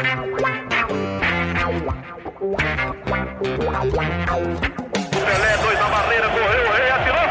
Pelé, 0.00 0.16
dois 5.58 5.78
na 5.78 5.88
barreira, 5.88 6.26
correu, 6.30 6.64
o 6.64 6.72
rei 6.72 6.90
atirou. 6.90 7.20
Gol! 7.20 7.28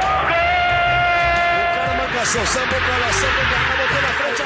O 1.66 1.68
cara 1.74 1.94
marcação, 1.97 2.46
sambou 2.46 2.79
pra 2.79 2.97
lá, 2.97 3.12
sambou 3.12 3.44
pra 3.50 3.58
cá, 3.58 3.76
botou 3.76 4.02
na 4.04 4.10
frente 4.10 4.44
a. 4.44 4.46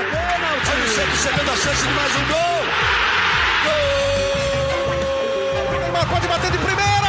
Olha 0.71 0.83
o 0.83 0.87
Santos 0.87 1.19
chegando 1.21 1.51
a 1.51 1.55
chance 1.55 1.85
de 1.85 1.93
mais 1.93 2.15
um 2.15 2.25
gol. 2.27 2.63
Gol! 3.65 3.73
Neymar 5.81 6.07
pode 6.07 6.27
bater 6.27 6.51
de 6.51 6.57
primeira. 6.59 7.02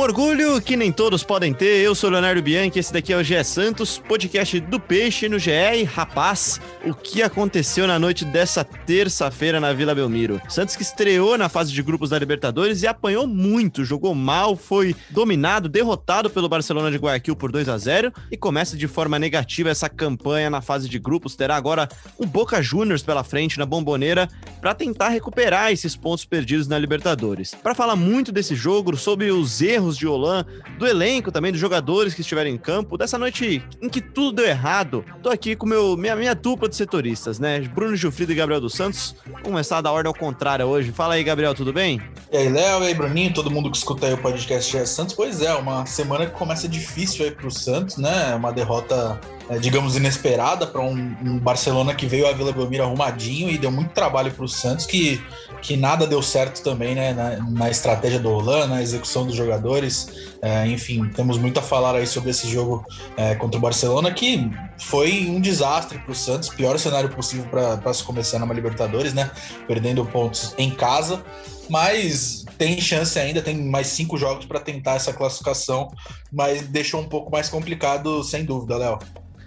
Um 0.00 0.02
orgulho 0.02 0.62
que 0.62 0.78
nem 0.78 0.90
todos 0.90 1.22
podem 1.22 1.52
ter. 1.52 1.84
Eu 1.84 1.94
sou 1.94 2.08
o 2.08 2.12
Leonardo 2.14 2.40
Bianchi, 2.40 2.78
esse 2.78 2.90
daqui 2.90 3.12
é 3.12 3.18
o 3.18 3.22
GE 3.22 3.44
Santos, 3.44 3.98
podcast 3.98 4.58
do 4.58 4.80
Peixe 4.80 5.28
no 5.28 5.38
GE. 5.38 5.50
E, 5.50 5.82
rapaz, 5.82 6.58
o 6.86 6.94
que 6.94 7.22
aconteceu 7.22 7.86
na 7.86 7.98
noite 7.98 8.24
dessa 8.24 8.64
terça-feira 8.64 9.60
na 9.60 9.74
Vila 9.74 9.94
Belmiro? 9.94 10.40
Santos 10.48 10.74
que 10.74 10.82
estreou 10.82 11.36
na 11.36 11.50
fase 11.50 11.70
de 11.70 11.82
grupos 11.82 12.08
da 12.08 12.18
Libertadores 12.18 12.82
e 12.82 12.86
apanhou 12.86 13.26
muito, 13.26 13.84
jogou 13.84 14.14
mal, 14.14 14.56
foi 14.56 14.96
dominado, 15.10 15.68
derrotado 15.68 16.30
pelo 16.30 16.48
Barcelona 16.48 16.90
de 16.90 16.96
Guayaquil 16.96 17.36
por 17.36 17.52
2 17.52 17.68
a 17.68 17.76
0 17.76 18.10
e 18.32 18.38
começa 18.38 18.78
de 18.78 18.88
forma 18.88 19.18
negativa 19.18 19.68
essa 19.68 19.90
campanha 19.90 20.48
na 20.48 20.62
fase 20.62 20.88
de 20.88 20.98
grupos. 20.98 21.36
Terá 21.36 21.56
agora 21.56 21.86
um 22.18 22.26
Boca 22.26 22.62
Juniors 22.62 23.02
pela 23.02 23.22
frente 23.22 23.58
na 23.58 23.66
bomboneira 23.66 24.30
para 24.62 24.72
tentar 24.72 25.10
recuperar 25.10 25.70
esses 25.72 25.94
pontos 25.94 26.24
perdidos 26.24 26.66
na 26.66 26.78
Libertadores. 26.78 27.54
Para 27.54 27.74
falar 27.74 27.96
muito 27.96 28.32
desse 28.32 28.54
jogo, 28.54 28.96
sobre 28.96 29.30
os 29.30 29.60
erros 29.60 29.89
de 29.96 30.06
Olan, 30.06 30.44
do 30.78 30.86
elenco 30.86 31.32
também, 31.32 31.52
dos 31.52 31.60
jogadores 31.60 32.14
que 32.14 32.20
estiveram 32.20 32.50
em 32.50 32.58
campo, 32.58 32.96
dessa 32.96 33.18
noite 33.18 33.62
em 33.80 33.88
que 33.88 34.00
tudo 34.00 34.36
deu 34.36 34.46
errado. 34.46 35.04
Tô 35.22 35.30
aqui 35.30 35.54
com 35.56 35.66
meu, 35.66 35.96
minha, 35.96 36.16
minha 36.16 36.34
dupla 36.34 36.68
de 36.68 36.76
setoristas, 36.76 37.38
né? 37.38 37.60
Bruno 37.60 37.96
Gilfrido 37.96 38.32
e 38.32 38.34
Gabriel 38.34 38.60
dos 38.60 38.74
Santos. 38.74 39.14
Vamos 39.26 39.42
começar 39.42 39.80
da 39.80 39.90
ordem 39.92 40.08
ao 40.08 40.14
contrário 40.14 40.66
hoje. 40.66 40.92
Fala 40.92 41.14
aí, 41.14 41.24
Gabriel, 41.24 41.54
tudo 41.54 41.72
bem? 41.72 42.00
E 42.32 42.36
aí, 42.36 42.48
Léo, 42.48 42.82
e 42.82 42.88
aí, 42.88 42.94
Bruninho, 42.94 43.32
todo 43.32 43.50
mundo 43.50 43.70
que 43.70 43.76
escuta 43.76 44.06
aí 44.06 44.12
o 44.12 44.18
podcast 44.18 44.70
GE 44.70 44.86
Santos. 44.86 45.14
Pois 45.14 45.42
é, 45.42 45.54
uma 45.54 45.86
semana 45.86 46.26
que 46.26 46.32
começa 46.32 46.68
difícil 46.68 47.24
aí 47.24 47.30
pro 47.30 47.50
Santos, 47.50 47.96
né? 47.96 48.34
Uma 48.34 48.52
derrota 48.52 49.20
é, 49.30 49.39
digamos, 49.58 49.96
inesperada 49.96 50.66
para 50.66 50.80
um, 50.80 51.16
um, 51.24 51.38
Barcelona 51.38 51.94
que 51.94 52.06
veio 52.06 52.28
à 52.28 52.32
Vila 52.32 52.52
Belmiro 52.52 52.84
arrumadinho 52.84 53.50
e 53.50 53.58
deu 53.58 53.70
muito 53.70 53.92
trabalho 53.92 54.30
para 54.30 54.44
o 54.44 54.48
Santos, 54.48 54.86
que, 54.86 55.20
que 55.60 55.76
nada 55.76 56.06
deu 56.06 56.22
certo 56.22 56.62
também 56.62 56.94
né, 56.94 57.12
na, 57.12 57.36
na 57.50 57.70
estratégia 57.70 58.20
do 58.20 58.28
Roland, 58.28 58.68
na 58.68 58.80
execução 58.80 59.26
dos 59.26 59.34
jogadores. 59.34 60.30
É, 60.40 60.66
enfim, 60.68 61.08
temos 61.10 61.36
muito 61.36 61.58
a 61.58 61.62
falar 61.62 61.96
aí 61.96 62.06
sobre 62.06 62.30
esse 62.30 62.48
jogo 62.48 62.84
é, 63.16 63.34
contra 63.34 63.58
o 63.58 63.60
Barcelona, 63.60 64.12
que 64.12 64.48
foi 64.78 65.26
um 65.28 65.40
desastre 65.40 65.98
para 65.98 66.12
o 66.12 66.14
Santos, 66.14 66.48
pior 66.48 66.78
cenário 66.78 67.10
possível 67.10 67.46
para 67.46 67.92
se 67.92 68.04
começar 68.04 68.38
numa 68.38 68.54
Libertadores, 68.54 69.12
né? 69.12 69.30
Perdendo 69.66 70.04
pontos 70.06 70.54
em 70.58 70.70
casa 70.70 71.24
mas 71.70 72.44
tem 72.58 72.80
chance 72.80 73.16
ainda, 73.16 73.40
tem 73.40 73.56
mais 73.56 73.86
cinco 73.86 74.18
jogos 74.18 74.44
para 74.44 74.58
tentar 74.58 74.94
essa 74.94 75.12
classificação, 75.12 75.88
mas 76.30 76.62
deixou 76.62 77.00
um 77.00 77.08
pouco 77.08 77.30
mais 77.30 77.48
complicado, 77.48 78.24
sem 78.24 78.44
dúvida, 78.44 78.76
Léo. 78.76 78.98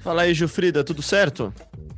Fala 0.03 0.23
aí, 0.23 0.33
Gilfrida, 0.33 0.83
tudo 0.83 1.01
certo? 1.01 1.53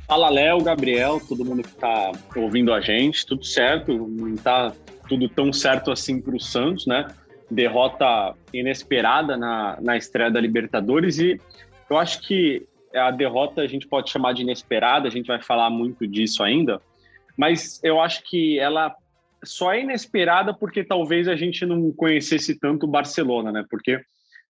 Fala, 0.06 0.30
Léo, 0.30 0.62
Gabriel, 0.62 1.20
todo 1.28 1.44
mundo 1.44 1.64
que 1.64 1.70
está 1.70 2.12
ouvindo 2.36 2.72
a 2.72 2.80
gente, 2.80 3.26
tudo 3.26 3.44
certo, 3.44 3.92
não 3.92 4.32
está 4.32 4.72
tudo 5.08 5.28
tão 5.28 5.52
certo 5.52 5.90
assim 5.90 6.20
para 6.20 6.36
o 6.36 6.40
Santos, 6.40 6.86
né? 6.86 7.08
Derrota 7.50 8.32
inesperada 8.54 9.36
na, 9.36 9.76
na 9.80 9.96
estreia 9.96 10.30
da 10.30 10.40
Libertadores 10.40 11.18
e 11.18 11.40
eu 11.90 11.98
acho 11.98 12.20
que 12.22 12.64
a 12.94 13.10
derrota 13.10 13.60
a 13.60 13.66
gente 13.66 13.88
pode 13.88 14.08
chamar 14.08 14.34
de 14.34 14.42
inesperada, 14.42 15.08
a 15.08 15.10
gente 15.10 15.26
vai 15.26 15.42
falar 15.42 15.68
muito 15.68 16.06
disso 16.06 16.44
ainda, 16.44 16.80
mas 17.36 17.80
eu 17.82 18.00
acho 18.00 18.22
que 18.22 18.56
ela 18.56 18.94
só 19.44 19.72
é 19.72 19.80
inesperada 19.80 20.54
porque 20.54 20.84
talvez 20.84 21.26
a 21.26 21.34
gente 21.34 21.66
não 21.66 21.90
conhecesse 21.90 22.56
tanto 22.56 22.86
o 22.86 22.88
Barcelona, 22.88 23.50
né? 23.50 23.64
Porque 23.68 24.00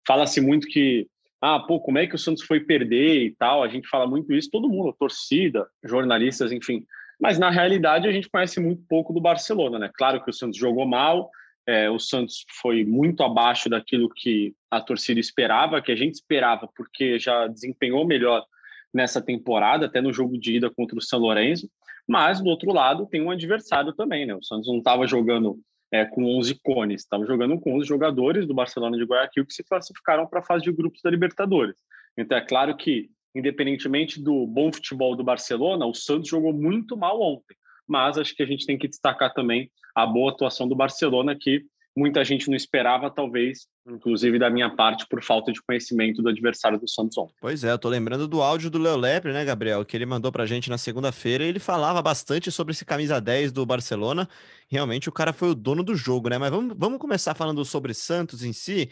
fala-se 0.06 0.42
muito 0.42 0.66
que 0.66 1.06
ah, 1.40 1.60
pô, 1.60 1.80
como 1.80 1.98
é 1.98 2.06
que 2.06 2.14
o 2.14 2.18
Santos 2.18 2.44
foi 2.44 2.60
perder 2.60 3.24
e 3.24 3.34
tal? 3.34 3.62
A 3.62 3.68
gente 3.68 3.88
fala 3.88 4.06
muito 4.06 4.32
isso, 4.32 4.50
todo 4.50 4.68
mundo, 4.68 4.94
torcida, 4.98 5.66
jornalistas, 5.84 6.50
enfim. 6.50 6.84
Mas 7.20 7.38
na 7.38 7.50
realidade 7.50 8.08
a 8.08 8.12
gente 8.12 8.28
conhece 8.28 8.60
muito 8.60 8.82
pouco 8.88 9.12
do 9.12 9.20
Barcelona, 9.20 9.78
né? 9.78 9.90
Claro 9.94 10.22
que 10.22 10.30
o 10.30 10.32
Santos 10.32 10.58
jogou 10.58 10.86
mal, 10.86 11.30
é, 11.66 11.90
o 11.90 11.98
Santos 11.98 12.44
foi 12.60 12.84
muito 12.84 13.22
abaixo 13.22 13.68
daquilo 13.68 14.08
que 14.08 14.54
a 14.70 14.80
torcida 14.80 15.18
esperava, 15.18 15.82
que 15.82 15.92
a 15.92 15.96
gente 15.96 16.14
esperava, 16.14 16.68
porque 16.76 17.18
já 17.18 17.46
desempenhou 17.48 18.06
melhor 18.06 18.44
nessa 18.92 19.20
temporada, 19.20 19.86
até 19.86 20.00
no 20.00 20.12
jogo 20.12 20.38
de 20.38 20.56
ida 20.56 20.70
contra 20.70 20.96
o 20.96 21.02
São 21.02 21.18
Lourenço. 21.18 21.68
Mas 22.08 22.40
do 22.40 22.48
outro 22.48 22.72
lado 22.72 23.06
tem 23.06 23.20
um 23.20 23.30
adversário 23.30 23.92
também, 23.92 24.24
né? 24.24 24.34
O 24.34 24.42
Santos 24.42 24.68
não 24.68 24.78
estava 24.78 25.06
jogando 25.06 25.58
é, 25.96 26.04
com 26.04 26.24
11 26.38 26.60
cones. 26.62 27.02
Estava 27.02 27.24
jogando 27.24 27.58
com 27.58 27.74
11 27.76 27.86
jogadores 27.86 28.46
do 28.46 28.54
Barcelona 28.54 28.96
de 28.96 29.04
Guayaquil 29.04 29.46
que 29.46 29.54
se 29.54 29.64
classificaram 29.64 30.26
para 30.26 30.40
a 30.40 30.44
fase 30.44 30.64
de 30.64 30.72
grupos 30.72 31.00
da 31.02 31.10
Libertadores. 31.10 31.76
Então 32.16 32.36
é 32.36 32.40
claro 32.40 32.76
que, 32.76 33.08
independentemente 33.34 34.22
do 34.22 34.46
bom 34.46 34.72
futebol 34.72 35.16
do 35.16 35.24
Barcelona, 35.24 35.86
o 35.86 35.94
Santos 35.94 36.28
jogou 36.28 36.52
muito 36.52 36.96
mal 36.96 37.20
ontem. 37.20 37.56
Mas 37.86 38.18
acho 38.18 38.34
que 38.34 38.42
a 38.42 38.46
gente 38.46 38.66
tem 38.66 38.76
que 38.76 38.88
destacar 38.88 39.32
também 39.32 39.70
a 39.94 40.06
boa 40.06 40.32
atuação 40.32 40.68
do 40.68 40.74
Barcelona, 40.74 41.36
que 41.38 41.64
muita 41.96 42.22
gente 42.22 42.48
não 42.48 42.56
esperava, 42.56 43.10
talvez, 43.10 43.66
inclusive 43.88 44.38
da 44.38 44.50
minha 44.50 44.68
parte, 44.68 45.06
por 45.08 45.22
falta 45.22 45.50
de 45.50 45.62
conhecimento 45.62 46.22
do 46.22 46.28
adversário 46.28 46.78
do 46.78 46.86
Santos 46.86 47.16
ontem. 47.16 47.34
Pois 47.40 47.64
é, 47.64 47.72
eu 47.72 47.78
tô 47.78 47.88
lembrando 47.88 48.28
do 48.28 48.42
áudio 48.42 48.68
do 48.68 48.78
Léo 48.78 48.96
Lepre, 48.96 49.32
né, 49.32 49.44
Gabriel, 49.44 49.84
que 49.84 49.96
ele 49.96 50.04
mandou 50.04 50.30
pra 50.30 50.44
gente 50.44 50.68
na 50.68 50.76
segunda-feira, 50.76 51.42
ele 51.42 51.58
falava 51.58 52.02
bastante 52.02 52.52
sobre 52.52 52.72
esse 52.72 52.84
camisa 52.84 53.18
10 53.18 53.50
do 53.50 53.64
Barcelona. 53.64 54.28
Realmente 54.68 55.08
o 55.08 55.12
cara 55.12 55.32
foi 55.32 55.50
o 55.50 55.54
dono 55.54 55.82
do 55.82 55.96
jogo, 55.96 56.28
né? 56.28 56.36
Mas 56.36 56.50
vamos, 56.50 56.74
vamos 56.76 56.98
começar 56.98 57.34
falando 57.34 57.64
sobre 57.64 57.94
Santos 57.94 58.44
em 58.44 58.52
si, 58.52 58.90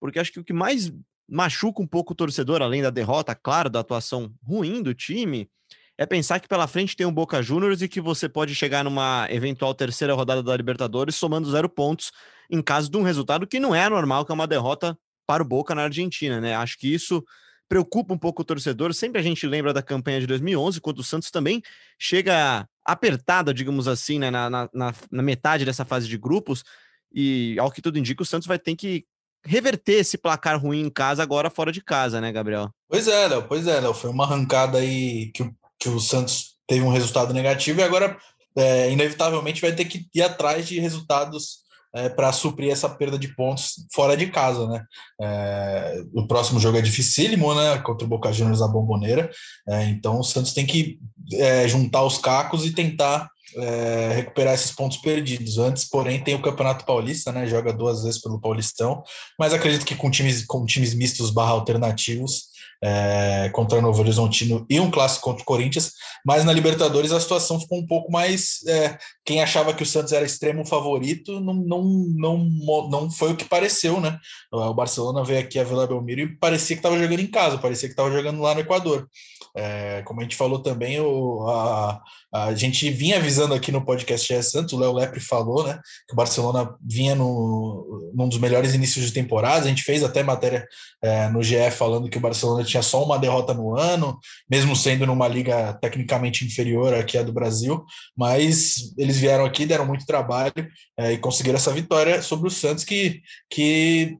porque 0.00 0.18
acho 0.18 0.32
que 0.32 0.40
o 0.40 0.44
que 0.44 0.54
mais 0.54 0.90
machuca 1.28 1.82
um 1.82 1.86
pouco 1.86 2.14
o 2.14 2.16
torcedor, 2.16 2.62
além 2.62 2.80
da 2.80 2.88
derrota, 2.88 3.34
claro, 3.34 3.68
da 3.68 3.80
atuação 3.80 4.32
ruim 4.42 4.82
do 4.82 4.94
time, 4.94 5.50
é 5.98 6.06
pensar 6.06 6.38
que 6.38 6.46
pela 6.46 6.68
frente 6.68 6.94
tem 6.94 7.04
um 7.04 7.12
Boca 7.12 7.42
Juniors 7.42 7.82
e 7.82 7.88
que 7.88 8.00
você 8.00 8.28
pode 8.28 8.54
chegar 8.54 8.84
numa 8.84 9.26
eventual 9.30 9.74
terceira 9.74 10.14
rodada 10.14 10.42
da 10.42 10.56
Libertadores 10.56 11.16
somando 11.16 11.50
zero 11.50 11.68
pontos 11.68 12.12
em 12.48 12.62
caso 12.62 12.88
de 12.88 12.96
um 12.96 13.02
resultado 13.02 13.46
que 13.46 13.58
não 13.58 13.74
é 13.74 13.88
normal, 13.88 14.24
que 14.24 14.30
é 14.30 14.34
uma 14.34 14.46
derrota 14.46 14.96
para 15.26 15.42
o 15.42 15.46
Boca 15.46 15.74
na 15.74 15.82
Argentina, 15.82 16.40
né? 16.40 16.54
Acho 16.54 16.78
que 16.78 16.92
isso 16.92 17.22
preocupa 17.68 18.14
um 18.14 18.18
pouco 18.18 18.42
o 18.42 18.44
torcedor. 18.44 18.94
Sempre 18.94 19.20
a 19.20 19.22
gente 19.22 19.46
lembra 19.46 19.74
da 19.74 19.82
campanha 19.82 20.20
de 20.20 20.26
2011, 20.26 20.80
quando 20.80 21.00
o 21.00 21.04
Santos 21.04 21.30
também 21.30 21.60
chega 21.98 22.66
apertada, 22.84 23.52
digamos 23.52 23.86
assim, 23.86 24.18
né, 24.18 24.30
na, 24.30 24.48
na, 24.48 24.68
na 24.72 25.22
metade 25.22 25.66
dessa 25.66 25.84
fase 25.84 26.08
de 26.08 26.16
grupos. 26.16 26.64
E 27.12 27.56
ao 27.58 27.70
que 27.70 27.82
tudo 27.82 27.98
indica, 27.98 28.22
o 28.22 28.26
Santos 28.26 28.46
vai 28.46 28.58
ter 28.58 28.74
que 28.74 29.04
reverter 29.44 30.00
esse 30.00 30.16
placar 30.16 30.60
ruim 30.60 30.80
em 30.80 30.90
casa 30.90 31.22
agora 31.22 31.50
fora 31.50 31.70
de 31.70 31.82
casa, 31.82 32.20
né, 32.20 32.32
Gabriel? 32.32 32.70
Pois 32.88 33.06
é, 33.06 33.28
Léo, 33.28 33.42
pois 33.46 33.66
é, 33.66 33.80
Léo. 33.80 33.94
Foi 33.94 34.10
uma 34.10 34.24
arrancada 34.24 34.78
aí 34.78 35.30
que 35.32 35.42
o 35.42 35.54
que 35.78 35.88
o 35.88 36.00
Santos 36.00 36.56
teve 36.66 36.82
um 36.82 36.90
resultado 36.90 37.32
negativo 37.32 37.80
e 37.80 37.82
agora, 37.82 38.16
é, 38.56 38.90
inevitavelmente, 38.90 39.60
vai 39.60 39.72
ter 39.72 39.84
que 39.84 40.06
ir 40.14 40.22
atrás 40.22 40.66
de 40.66 40.78
resultados 40.80 41.66
é, 41.94 42.08
para 42.08 42.32
suprir 42.32 42.70
essa 42.70 42.88
perda 42.88 43.18
de 43.18 43.34
pontos 43.34 43.86
fora 43.92 44.16
de 44.16 44.26
casa, 44.26 44.66
né? 44.68 44.84
É, 45.20 46.02
o 46.12 46.26
próximo 46.26 46.60
jogo 46.60 46.76
é 46.76 46.82
dificílimo, 46.82 47.54
né? 47.54 47.78
Contra 47.78 48.04
o 48.04 48.08
Boca 48.08 48.32
Juniors 48.32 48.60
na 48.60 48.68
Bomboneira. 48.68 49.30
É, 49.68 49.84
então 49.84 50.20
o 50.20 50.24
Santos 50.24 50.52
tem 50.52 50.66
que 50.66 50.98
é, 51.32 51.66
juntar 51.66 52.04
os 52.04 52.18
cacos 52.18 52.66
e 52.66 52.72
tentar 52.72 53.30
é, 53.56 54.12
recuperar 54.14 54.54
esses 54.54 54.70
pontos 54.70 54.98
perdidos. 54.98 55.56
Antes, 55.58 55.88
porém, 55.88 56.22
tem 56.22 56.34
o 56.34 56.42
Campeonato 56.42 56.84
Paulista, 56.84 57.32
né? 57.32 57.46
Joga 57.46 57.72
duas 57.72 58.02
vezes 58.02 58.20
pelo 58.20 58.40
Paulistão, 58.40 59.02
mas 59.38 59.54
acredito 59.54 59.86
que 59.86 59.96
com 59.96 60.10
times, 60.10 60.44
com 60.44 60.66
times 60.66 60.94
mistos 60.94 61.30
barra 61.30 61.52
alternativos 61.52 62.47
é, 62.82 63.50
contra 63.52 63.78
o 63.78 63.82
Novo 63.82 64.00
Horizontino 64.00 64.64
e 64.70 64.78
um 64.78 64.90
clássico 64.90 65.24
contra 65.24 65.42
o 65.42 65.46
Corinthians, 65.46 65.92
mas 66.24 66.44
na 66.44 66.52
Libertadores 66.52 67.12
a 67.12 67.20
situação 67.20 67.60
ficou 67.60 67.78
um 67.78 67.86
pouco 67.86 68.10
mais. 68.10 68.60
É, 68.66 68.96
quem 69.24 69.42
achava 69.42 69.74
que 69.74 69.82
o 69.82 69.86
Santos 69.86 70.12
era 70.12 70.24
extremo 70.24 70.66
favorito 70.66 71.40
não, 71.40 71.54
não, 71.54 71.84
não, 72.16 72.88
não 72.88 73.10
foi 73.10 73.32
o 73.32 73.36
que 73.36 73.44
pareceu, 73.44 74.00
né? 74.00 74.18
O 74.52 74.74
Barcelona 74.74 75.24
veio 75.24 75.40
aqui 75.40 75.58
a 75.58 75.64
Vila 75.64 75.86
Belmiro 75.86 76.20
e 76.20 76.36
parecia 76.36 76.76
que 76.76 76.80
estava 76.80 76.98
jogando 76.98 77.20
em 77.20 77.30
casa, 77.30 77.58
parecia 77.58 77.88
que 77.88 77.92
estava 77.92 78.10
jogando 78.10 78.40
lá 78.40 78.54
no 78.54 78.60
Equador. 78.60 79.08
É, 79.56 80.02
como 80.02 80.20
a 80.20 80.22
gente 80.22 80.36
falou 80.36 80.60
também, 80.60 81.00
o, 81.00 81.46
a, 81.48 82.00
a 82.32 82.54
gente 82.54 82.90
vinha 82.90 83.16
avisando 83.16 83.54
aqui 83.54 83.72
no 83.72 83.84
podcast 83.84 84.26
GE 84.26 84.42
Santos, 84.42 84.72
o 84.72 84.78
Léo 84.78 84.92
Lepre 84.92 85.20
falou, 85.20 85.66
né? 85.66 85.78
Que 86.06 86.12
o 86.12 86.16
Barcelona 86.16 86.74
vinha 86.80 87.14
no, 87.14 88.12
num 88.14 88.28
dos 88.28 88.38
melhores 88.38 88.74
inícios 88.74 89.06
de 89.06 89.12
temporada. 89.12 89.64
A 89.66 89.68
gente 89.68 89.82
fez 89.82 90.02
até 90.02 90.22
matéria 90.22 90.66
é, 91.02 91.28
no 91.28 91.42
GE 91.42 91.70
falando 91.70 92.08
que 92.08 92.18
o 92.18 92.20
Barcelona 92.20 92.64
tinha 92.64 92.82
só 92.82 93.02
uma 93.04 93.18
derrota 93.18 93.54
no 93.54 93.76
ano, 93.76 94.18
mesmo 94.50 94.74
sendo 94.76 95.06
numa 95.06 95.28
liga 95.28 95.74
tecnicamente 95.80 96.44
inferior 96.44 96.94
aqui 96.94 97.16
à 97.16 97.22
do 97.22 97.32
Brasil, 97.32 97.84
mas 98.16 98.92
eles 98.96 99.16
vieram 99.16 99.44
aqui, 99.44 99.66
deram 99.66 99.86
muito 99.86 100.06
trabalho 100.06 100.52
é, 100.98 101.12
e 101.12 101.18
conseguiram 101.18 101.56
essa 101.56 101.72
vitória 101.72 102.22
sobre 102.22 102.48
o 102.48 102.50
Santos, 102.50 102.84
que, 102.84 103.20
que 103.50 104.18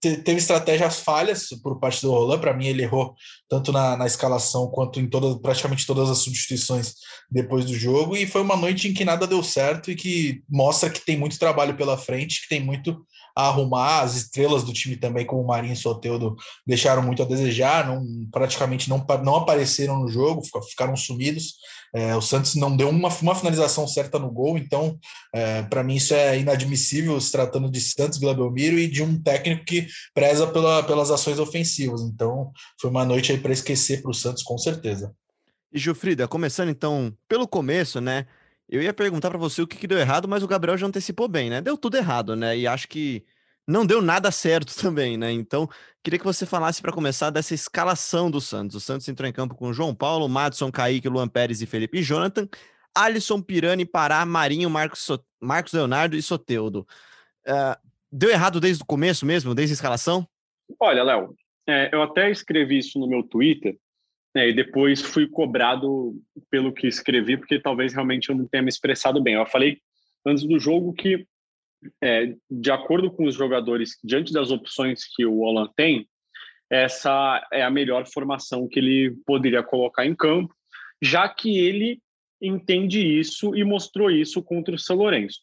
teve 0.00 0.38
estratégias 0.38 1.00
falhas 1.00 1.48
por 1.62 1.78
parte 1.78 2.02
do 2.02 2.10
Roland. 2.10 2.40
Para 2.40 2.54
mim, 2.54 2.66
ele 2.66 2.82
errou 2.82 3.14
tanto 3.48 3.70
na, 3.72 3.96
na 3.96 4.06
escalação 4.06 4.55
quanto 4.68 5.00
em 5.00 5.08
todas, 5.08 5.34
praticamente 5.40 5.86
todas 5.86 6.08
as 6.08 6.18
substituições 6.18 6.94
depois 7.30 7.64
do 7.64 7.74
jogo, 7.74 8.16
e 8.16 8.26
foi 8.26 8.40
uma 8.40 8.56
noite 8.56 8.88
em 8.88 8.94
que 8.94 9.04
nada 9.04 9.26
deu 9.26 9.42
certo 9.42 9.90
e 9.90 9.96
que 9.96 10.42
mostra 10.48 10.88
que 10.88 11.04
tem 11.04 11.18
muito 11.18 11.38
trabalho 11.38 11.76
pela 11.76 11.98
frente, 11.98 12.42
que 12.42 12.48
tem 12.48 12.62
muito 12.62 13.04
a 13.36 13.48
arrumar. 13.48 14.00
As 14.00 14.16
estrelas 14.16 14.64
do 14.64 14.72
time 14.72 14.96
também, 14.96 15.26
como 15.26 15.42
o 15.42 15.46
Marinho 15.46 15.74
e 15.74 15.76
Soteudo, 15.76 16.34
deixaram 16.66 17.02
muito 17.02 17.22
a 17.22 17.26
desejar, 17.26 17.86
não, 17.86 18.02
praticamente 18.30 18.88
não, 18.88 19.04
não 19.22 19.36
apareceram 19.36 19.98
no 19.98 20.08
jogo, 20.08 20.42
ficaram 20.70 20.96
sumidos. 20.96 21.56
É, 21.94 22.14
o 22.16 22.20
Santos 22.20 22.54
não 22.54 22.76
deu 22.76 22.88
uma, 22.88 23.08
uma 23.08 23.34
finalização 23.34 23.86
certa 23.86 24.18
no 24.18 24.30
gol, 24.30 24.58
então, 24.58 24.98
é, 25.34 25.62
para 25.62 25.82
mim, 25.82 25.96
isso 25.96 26.14
é 26.14 26.38
inadmissível 26.38 27.20
se 27.20 27.32
tratando 27.32 27.70
de 27.70 27.80
Santos, 27.80 28.18
Vila 28.18 28.34
Belmiro 28.34 28.78
e 28.78 28.86
de 28.86 29.02
um 29.02 29.20
técnico 29.20 29.64
que 29.64 29.86
preza 30.14 30.46
pela, 30.46 30.82
pelas 30.82 31.10
ações 31.10 31.38
ofensivas. 31.38 32.02
Então, 32.02 32.50
foi 32.80 32.90
uma 32.90 33.04
noite 33.04 33.32
aí 33.32 33.38
para 33.38 33.52
esquecer 33.52 34.02
para 34.02 34.10
o 34.10 34.14
Santos, 34.14 34.42
com 34.42 34.58
certeza. 34.58 35.14
E 35.72 35.78
Gilfrida, 35.78 36.28
começando 36.28 36.70
então 36.70 37.12
pelo 37.28 37.46
começo, 37.46 38.00
né? 38.00 38.26
Eu 38.68 38.82
ia 38.82 38.92
perguntar 38.92 39.30
para 39.30 39.38
você 39.38 39.62
o 39.62 39.66
que, 39.66 39.76
que, 39.76 39.86
deu 39.86 39.98
errado, 39.98 40.26
mas 40.26 40.42
o 40.42 40.48
Gabriel 40.48 40.76
já 40.76 40.86
antecipou 40.86 41.28
bem, 41.28 41.50
né? 41.50 41.60
Deu 41.60 41.76
tudo 41.76 41.96
errado, 41.96 42.34
né? 42.34 42.56
E 42.58 42.66
acho 42.66 42.88
que 42.88 43.24
não 43.66 43.84
deu 43.84 44.00
nada 44.00 44.30
certo 44.30 44.74
também, 44.80 45.16
né? 45.16 45.32
Então, 45.32 45.68
queria 46.02 46.18
que 46.18 46.24
você 46.24 46.46
falasse 46.46 46.80
para 46.80 46.92
começar 46.92 47.30
dessa 47.30 47.54
escalação 47.54 48.30
do 48.30 48.40
Santos. 48.40 48.76
O 48.76 48.80
Santos 48.80 49.08
entrou 49.08 49.28
em 49.28 49.32
campo 49.32 49.54
com 49.54 49.72
João 49.72 49.94
Paulo, 49.94 50.28
Madison, 50.28 50.70
Kaique, 50.70 51.08
Luan 51.08 51.28
Pérez 51.28 51.60
e 51.62 51.66
Felipe 51.66 52.02
Jonathan, 52.02 52.48
Alisson, 52.94 53.42
Pirani, 53.42 53.84
Pará, 53.84 54.24
Marinho, 54.24 54.70
Marcos, 54.70 55.00
so... 55.00 55.22
Marcos 55.40 55.72
Leonardo 55.72 56.16
e 56.16 56.22
Soteudo. 56.22 56.86
Uh, 57.46 57.76
deu 58.10 58.30
errado 58.30 58.60
desde 58.60 58.82
o 58.82 58.86
começo 58.86 59.26
mesmo, 59.26 59.54
desde 59.54 59.72
a 59.72 59.76
escalação? 59.76 60.26
Olha, 60.80 61.02
Léo, 61.02 61.34
é, 61.68 61.90
eu 61.92 62.02
até 62.02 62.30
escrevi 62.30 62.78
isso 62.78 62.98
no 62.98 63.06
meu 63.06 63.22
Twitter, 63.22 63.76
é, 64.36 64.50
e 64.50 64.52
depois 64.52 65.00
fui 65.00 65.26
cobrado 65.26 66.14
pelo 66.50 66.72
que 66.72 66.86
escrevi, 66.86 67.36
porque 67.36 67.58
talvez 67.58 67.94
realmente 67.94 68.28
eu 68.28 68.36
não 68.36 68.46
tenha 68.46 68.62
me 68.62 68.68
expressado 68.68 69.22
bem. 69.22 69.34
Eu 69.34 69.46
falei 69.46 69.78
antes 70.26 70.44
do 70.44 70.58
jogo 70.58 70.92
que, 70.92 71.26
é, 72.02 72.34
de 72.50 72.70
acordo 72.70 73.10
com 73.10 73.24
os 73.24 73.34
jogadores, 73.34 73.98
diante 74.02 74.32
das 74.32 74.50
opções 74.50 75.04
que 75.14 75.24
o 75.24 75.40
Holland 75.40 75.70
tem, 75.76 76.08
essa 76.70 77.46
é 77.52 77.62
a 77.62 77.70
melhor 77.70 78.06
formação 78.06 78.68
que 78.68 78.78
ele 78.78 79.16
poderia 79.24 79.62
colocar 79.62 80.04
em 80.04 80.14
campo, 80.14 80.54
já 81.00 81.28
que 81.28 81.58
ele 81.58 82.00
entende 82.42 83.00
isso 83.00 83.54
e 83.54 83.64
mostrou 83.64 84.10
isso 84.10 84.42
contra 84.42 84.74
o 84.74 84.78
São 84.78 84.96
Lourenço. 84.96 85.40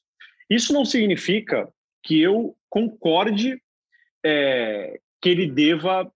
Isso 0.49 0.73
não 0.73 0.85
significa 0.85 1.67
que 2.03 2.21
eu 2.21 2.55
concorde 2.69 3.61
é, 4.25 4.99
que 5.21 5.29
ele 5.29 5.47
deva 5.47 6.11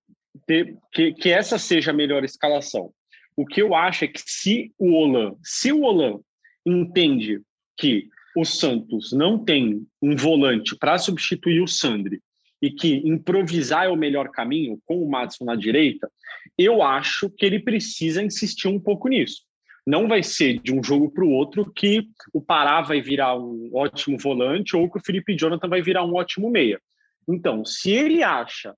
ter, 0.45 0.77
que, 0.91 1.13
que 1.13 1.29
essa 1.29 1.57
seja 1.57 1.91
a 1.91 1.94
melhor 1.94 2.24
escalação. 2.24 2.91
O 3.35 3.45
que 3.45 3.62
eu 3.62 3.74
acho 3.74 4.06
é 4.06 4.07
que 4.07 4.21
se 4.25 4.74
o 4.77 4.91
Olan, 4.91 5.35
se 5.44 5.71
o 5.71 5.83
Olan 5.83 6.19
entende 6.65 7.41
que 7.77 8.09
o 8.39 8.45
Santos 8.45 9.12
não 9.12 9.44
tem 9.44 9.84
um 10.00 10.16
volante 10.16 10.75
para 10.75 11.00
substituir 11.00 11.60
o 11.60 11.68
Sandri 11.68 12.22
e 12.62 12.69
que 12.69 12.98
improvisar 12.98 13.86
é 13.86 13.89
o 13.89 13.95
melhor 13.95 14.30
caminho 14.30 14.80
com 14.86 15.01
o 15.01 15.10
Madison 15.10 15.45
na 15.45 15.56
direita, 15.56 16.07
eu 16.56 16.84
acho 16.84 17.31
que 17.31 17.44
ele 17.44 17.60
precisa 17.60 18.22
insistir 18.22 18.68
um 18.68 18.80
pouco 18.80 19.07
nisso. 19.07 19.42
Não 19.86 20.07
vai 20.07 20.22
ser 20.22 20.60
de 20.60 20.72
um 20.72 20.84
jogo 20.84 21.10
para 21.12 21.25
o 21.25 21.31
outro 21.31 21.72
que 21.74 22.07
o 22.31 22.39
Pará 22.39 22.80
vai 22.81 23.01
virar 23.01 23.36
um 23.36 23.72
ótimo 23.74 24.19
volante 24.19 24.75
ou 24.75 24.88
que 24.88 25.00
o 25.00 25.04
Felipe 25.04 25.36
Jonathan 25.36 25.68
vai 25.68 25.81
virar 25.81 26.06
um 26.06 26.13
ótimo 26.13 26.51
meia. 26.51 26.80
Então, 27.28 27.66
se 27.66 27.89
ele 27.89 28.22
acha 28.22 28.75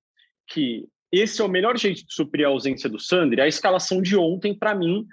que 0.47 0.85
esse 1.11 1.41
é 1.41 1.43
o 1.43 1.49
melhor 1.49 1.77
jeito 1.77 2.05
de 2.05 2.13
suprir 2.13 2.45
a 2.45 2.49
ausência 2.49 2.89
do 2.89 2.99
Sandri. 2.99 3.41
A 3.41 3.47
escalação 3.47 4.01
de 4.01 4.15
ontem, 4.15 4.53
para 4.53 4.75
mim, 4.75 5.05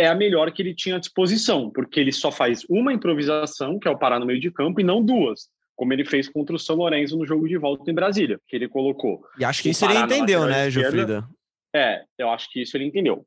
é 0.00 0.06
a 0.06 0.14
melhor 0.14 0.50
que 0.50 0.62
ele 0.62 0.74
tinha 0.74 0.96
à 0.96 0.98
disposição, 0.98 1.70
porque 1.70 2.00
ele 2.00 2.10
só 2.10 2.32
faz 2.32 2.64
uma 2.70 2.92
improvisação, 2.92 3.78
que 3.78 3.86
é 3.86 3.90
o 3.90 3.98
parar 3.98 4.18
no 4.18 4.24
meio 4.24 4.40
de 4.40 4.50
campo, 4.50 4.80
e 4.80 4.84
não 4.84 5.04
duas, 5.04 5.48
como 5.76 5.92
ele 5.92 6.06
fez 6.06 6.26
contra 6.26 6.56
o 6.56 6.58
São 6.58 6.76
Lourenço 6.76 7.18
no 7.18 7.26
jogo 7.26 7.46
de 7.46 7.58
volta 7.58 7.90
em 7.90 7.94
Brasília, 7.94 8.40
que 8.48 8.56
ele 8.56 8.66
colocou. 8.66 9.22
E 9.38 9.44
acho 9.44 9.62
que 9.62 9.68
isso 9.68 9.84
ele 9.84 9.98
entendeu, 9.98 10.46
né, 10.46 10.70
Gilfrida? 10.70 11.28
É, 11.74 12.02
eu 12.18 12.30
acho 12.30 12.50
que 12.50 12.62
isso 12.62 12.76
ele 12.76 12.86
entendeu. 12.86 13.26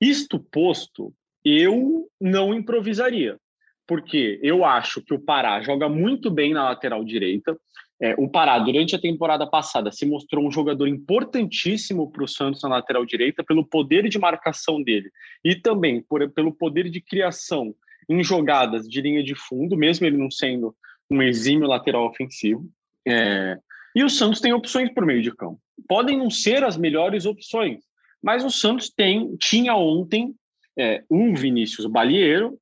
Isto 0.00 0.40
posto, 0.40 1.14
eu 1.44 2.08
não 2.20 2.52
improvisaria, 2.52 3.38
porque 3.86 4.40
eu 4.42 4.64
acho 4.64 5.00
que 5.02 5.14
o 5.14 5.20
Pará 5.20 5.62
joga 5.62 5.88
muito 5.88 6.28
bem 6.28 6.52
na 6.52 6.64
lateral 6.64 7.04
direita, 7.04 7.56
é, 8.02 8.14
o 8.16 8.28
Pará, 8.28 8.58
durante 8.58 8.96
a 8.96 9.00
temporada 9.00 9.46
passada, 9.46 9.92
se 9.92 10.06
mostrou 10.06 10.46
um 10.46 10.50
jogador 10.50 10.88
importantíssimo 10.88 12.10
para 12.10 12.24
o 12.24 12.28
Santos 12.28 12.62
na 12.62 12.70
lateral 12.70 13.04
direita, 13.04 13.44
pelo 13.44 13.64
poder 13.64 14.08
de 14.08 14.18
marcação 14.18 14.82
dele 14.82 15.10
e 15.44 15.54
também 15.54 16.00
por, 16.02 16.28
pelo 16.30 16.52
poder 16.52 16.88
de 16.88 17.00
criação 17.00 17.74
em 18.08 18.24
jogadas 18.24 18.88
de 18.88 19.02
linha 19.02 19.22
de 19.22 19.34
fundo, 19.34 19.76
mesmo 19.76 20.06
ele 20.06 20.16
não 20.16 20.30
sendo 20.30 20.74
um 21.10 21.22
exímio 21.22 21.68
lateral 21.68 22.06
ofensivo. 22.06 22.66
É, 23.06 23.58
e 23.94 24.02
o 24.02 24.08
Santos 24.08 24.40
tem 24.40 24.52
opções 24.52 24.92
por 24.94 25.04
meio 25.04 25.22
de 25.22 25.34
campo. 25.34 25.60
Podem 25.86 26.16
não 26.16 26.30
ser 26.30 26.64
as 26.64 26.78
melhores 26.78 27.26
opções, 27.26 27.80
mas 28.22 28.44
o 28.44 28.50
Santos 28.50 28.88
tem, 28.88 29.36
tinha 29.36 29.74
ontem 29.74 30.34
é, 30.78 31.04
um 31.10 31.34
Vinícius 31.34 31.86
Balieiro, 31.86 32.58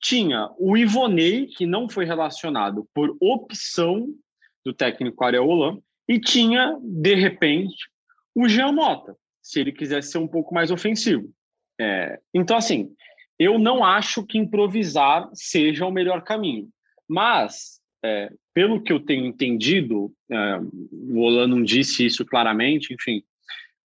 tinha 0.00 0.48
o 0.58 0.76
Ivonei, 0.76 1.46
que 1.46 1.66
não 1.66 1.88
foi 1.88 2.06
relacionado 2.06 2.88
por 2.94 3.14
opção 3.20 4.08
do 4.70 4.74
técnico 4.74 5.24
Areola, 5.24 5.76
e 6.08 6.18
tinha, 6.18 6.78
de 6.82 7.14
repente, 7.14 7.76
o 8.34 8.48
Jean 8.48 8.72
Mota, 8.72 9.16
se 9.42 9.60
ele 9.60 9.72
quisesse 9.72 10.12
ser 10.12 10.18
um 10.18 10.28
pouco 10.28 10.54
mais 10.54 10.70
ofensivo. 10.70 11.28
É, 11.80 12.18
então, 12.32 12.56
assim, 12.56 12.92
eu 13.38 13.58
não 13.58 13.84
acho 13.84 14.24
que 14.24 14.38
improvisar 14.38 15.28
seja 15.34 15.86
o 15.86 15.90
melhor 15.90 16.22
caminho, 16.22 16.68
mas, 17.08 17.80
é, 18.04 18.30
pelo 18.54 18.82
que 18.82 18.92
eu 18.92 19.00
tenho 19.00 19.26
entendido, 19.26 20.12
é, 20.30 20.60
o 20.92 21.18
Olan 21.18 21.48
não 21.48 21.62
disse 21.62 22.06
isso 22.06 22.24
claramente, 22.24 22.94
enfim, 22.94 23.22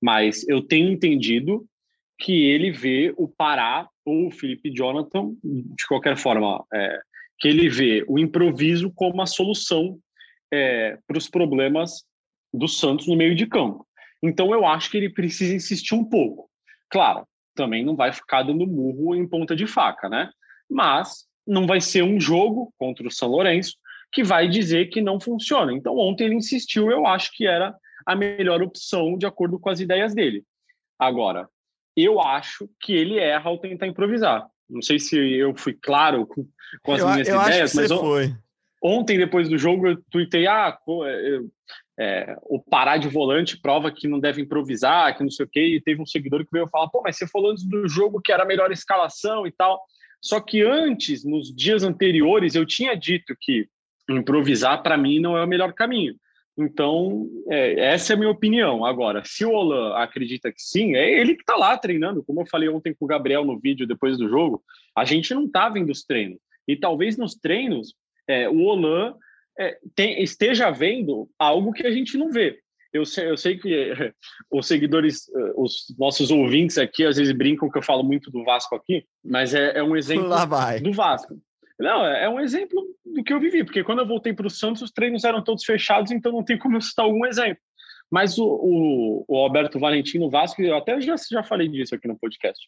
mas 0.02 0.48
eu 0.48 0.62
tenho 0.62 0.92
entendido 0.92 1.66
que 2.20 2.46
ele 2.46 2.72
vê 2.72 3.14
o 3.18 3.28
Pará 3.28 3.90
ou 4.06 4.28
o 4.28 4.32
Felipe 4.32 4.72
Jonathan, 4.72 5.34
de 5.44 5.88
qualquer 5.88 6.16
forma, 6.16 6.64
é, 6.74 7.00
que 7.40 7.48
ele 7.48 7.70
vê 7.70 8.06
o 8.08 8.20
improviso 8.20 8.92
como 8.92 9.22
a 9.22 9.26
solução 9.26 10.00
é, 10.52 10.98
para 11.08 11.18
os 11.18 11.30
problemas 11.30 12.04
do 12.54 12.68
Santos 12.68 13.08
no 13.08 13.16
meio 13.16 13.36
de 13.36 13.46
campo. 13.46 13.86
Então 14.22 14.54
eu 14.54 14.66
acho 14.66 14.90
que 14.90 14.98
ele 14.98 15.10
precisa 15.10 15.54
insistir 15.54 15.94
um 15.94 16.04
pouco. 16.04 16.50
Claro, 16.90 17.28
também 17.54 17.84
não 17.84 17.96
vai 17.96 18.12
ficar 18.12 18.44
dando 18.44 18.66
murro 18.66 19.16
em 19.16 19.28
ponta 19.28 19.56
de 19.56 19.68
faca, 19.68 20.10
né? 20.10 20.30
Mas 20.70 21.26
não 21.46 21.68
vai 21.68 21.80
ser 21.80 22.04
um 22.04 22.20
jogo 22.20 22.74
contra 22.78 23.08
o 23.08 23.12
São 23.12 23.30
Lourenço 23.30 23.76
que 24.12 24.24
vai 24.24 24.48
dizer 24.48 24.90
que 24.90 25.02
não 25.02 25.20
funciona. 25.20 25.74
Então 25.74 25.98
ontem 25.98 26.26
ele 26.26 26.36
insistiu, 26.36 26.90
eu 26.90 27.06
acho 27.06 27.32
que 27.34 27.46
era 27.46 27.76
a 28.06 28.16
melhor 28.16 28.62
opção 28.62 29.18
de 29.18 29.26
acordo 29.26 29.60
com 29.60 29.70
as 29.70 29.80
ideias 29.80 30.14
dele. 30.14 30.44
Agora, 30.98 31.50
eu 31.96 32.22
acho 32.22 32.70
que 32.80 32.94
ele 32.94 33.18
erra 33.20 33.50
ao 33.50 33.58
tentar 33.58 33.88
improvisar. 33.88 34.48
Não 34.70 34.82
sei 34.82 35.00
se 35.00 35.18
eu 35.18 35.56
fui 35.56 35.74
claro 35.74 36.26
com, 36.26 36.48
com 36.84 36.94
as 36.94 37.00
eu, 37.00 37.10
minhas 37.10 37.28
eu 37.28 37.42
ideias, 37.42 37.74
mas 37.74 37.92
foi. 37.92 38.36
Ontem, 38.88 39.18
depois 39.18 39.50
do 39.50 39.58
jogo, 39.58 39.88
eu 39.88 39.98
tuitei: 40.12 40.46
ah, 40.46 40.78
é, 41.08 41.40
é, 42.00 42.38
o 42.44 42.62
parar 42.62 42.98
de 42.98 43.08
volante 43.08 43.60
prova 43.60 43.92
que 43.92 44.08
não 44.08 44.20
deve 44.20 44.44
improvisar, 44.44 45.18
que 45.18 45.24
não 45.24 45.32
sei 45.32 45.44
o 45.44 45.50
quê. 45.50 45.66
E 45.66 45.82
teve 45.82 46.00
um 46.00 46.06
seguidor 46.06 46.46
que 46.46 46.52
veio 46.52 46.68
falar: 46.68 46.88
pô, 46.90 47.02
mas 47.04 47.18
você 47.18 47.28
falou 47.28 47.50
antes 47.50 47.68
do 47.68 47.88
jogo 47.88 48.22
que 48.22 48.32
era 48.32 48.44
a 48.44 48.46
melhor 48.46 48.72
escalação 48.72 49.48
e 49.48 49.52
tal. 49.52 49.82
Só 50.22 50.40
que 50.40 50.62
antes, 50.62 51.26
nos 51.26 51.52
dias 51.52 51.84
anteriores, 51.84 52.54
eu 52.54 52.64
tinha 52.64 52.94
dito 52.94 53.36
que 53.42 53.68
improvisar, 54.08 54.84
para 54.84 54.96
mim, 54.96 55.20
não 55.20 55.36
é 55.36 55.44
o 55.44 55.48
melhor 55.48 55.74
caminho. 55.74 56.16
Então, 56.56 57.28
é, 57.50 57.88
essa 57.88 58.14
é 58.14 58.16
a 58.16 58.20
minha 58.20 58.30
opinião. 58.30 58.86
Agora, 58.86 59.24
se 59.26 59.44
o 59.44 59.52
Olan 59.52 59.96
acredita 59.96 60.52
que 60.52 60.62
sim, 60.62 60.96
é 60.96 61.20
ele 61.20 61.34
que 61.34 61.42
está 61.42 61.56
lá 61.56 61.76
treinando. 61.76 62.24
Como 62.24 62.42
eu 62.42 62.46
falei 62.46 62.70
ontem 62.70 62.94
com 62.94 63.06
o 63.06 63.08
Gabriel 63.08 63.44
no 63.44 63.60
vídeo 63.60 63.88
depois 63.88 64.16
do 64.16 64.30
jogo, 64.30 64.64
a 64.96 65.04
gente 65.04 65.34
não 65.34 65.46
está 65.46 65.70
vendo 65.70 65.90
os 65.90 66.04
treinos. 66.04 66.38
E 66.68 66.76
talvez 66.76 67.18
nos 67.18 67.34
treinos 67.34 67.96
é, 68.28 68.50
o 68.50 68.60
Olan 68.62 69.16
é, 69.60 69.78
tem, 69.96 70.22
esteja 70.22 70.70
vendo 70.70 71.30
algo 71.38 71.72
que 71.72 71.86
a 71.86 71.92
gente 71.92 72.18
não 72.18 72.32
vê. 72.32 72.60
Eu 72.94 73.06
sei, 73.06 73.30
eu 73.30 73.36
sei 73.36 73.58
que 73.58 73.92
os 74.52 74.68
seguidores, 74.68 75.28
é, 75.30 75.54
os 75.56 75.94
nossos 75.98 76.32
ouvintes 76.32 76.78
aqui, 76.78 77.06
às 77.06 77.18
vezes 77.18 77.36
brincam 77.36 77.70
que 77.70 77.78
eu 77.78 77.84
falo 77.84 78.04
muito 78.04 78.32
do 78.32 78.44
Vasco 78.44 78.76
aqui, 78.76 79.06
mas 79.24 79.54
é, 79.54 79.78
é 79.78 79.84
um 79.84 79.96
exemplo 79.96 80.30
do 80.82 80.94
Vasco. 80.94 81.36
Não, 81.80 82.06
é, 82.06 82.24
é 82.24 82.30
um 82.30 82.40
exemplo 82.40 82.82
do 83.06 83.24
que 83.24 83.34
eu 83.34 83.40
vivi, 83.40 83.64
porque 83.64 83.84
quando 83.84 84.00
eu 84.00 84.08
voltei 84.08 84.34
para 84.34 84.48
o 84.48 84.50
Santos, 84.50 84.82
os 84.82 84.92
treinos 84.92 85.24
eram 85.24 85.44
todos 85.44 85.66
fechados, 85.66 86.12
então 86.12 86.32
não 86.32 86.44
tem 86.44 86.58
como 86.58 86.78
eu 86.78 86.82
citar 86.82 87.06
algum 87.06 87.26
exemplo. 87.26 87.62
Mas 88.10 88.38
o, 88.38 88.46
o, 88.46 89.26
o 89.28 89.38
Alberto 89.38 89.80
Valentim 89.80 90.20
no 90.20 90.30
Vasco, 90.30 90.62
eu 90.62 90.78
até 90.78 91.00
já, 91.02 91.16
já 91.30 91.44
falei 91.44 91.68
disso 91.68 91.96
aqui 91.96 92.08
no 92.08 92.18
podcast. 92.18 92.60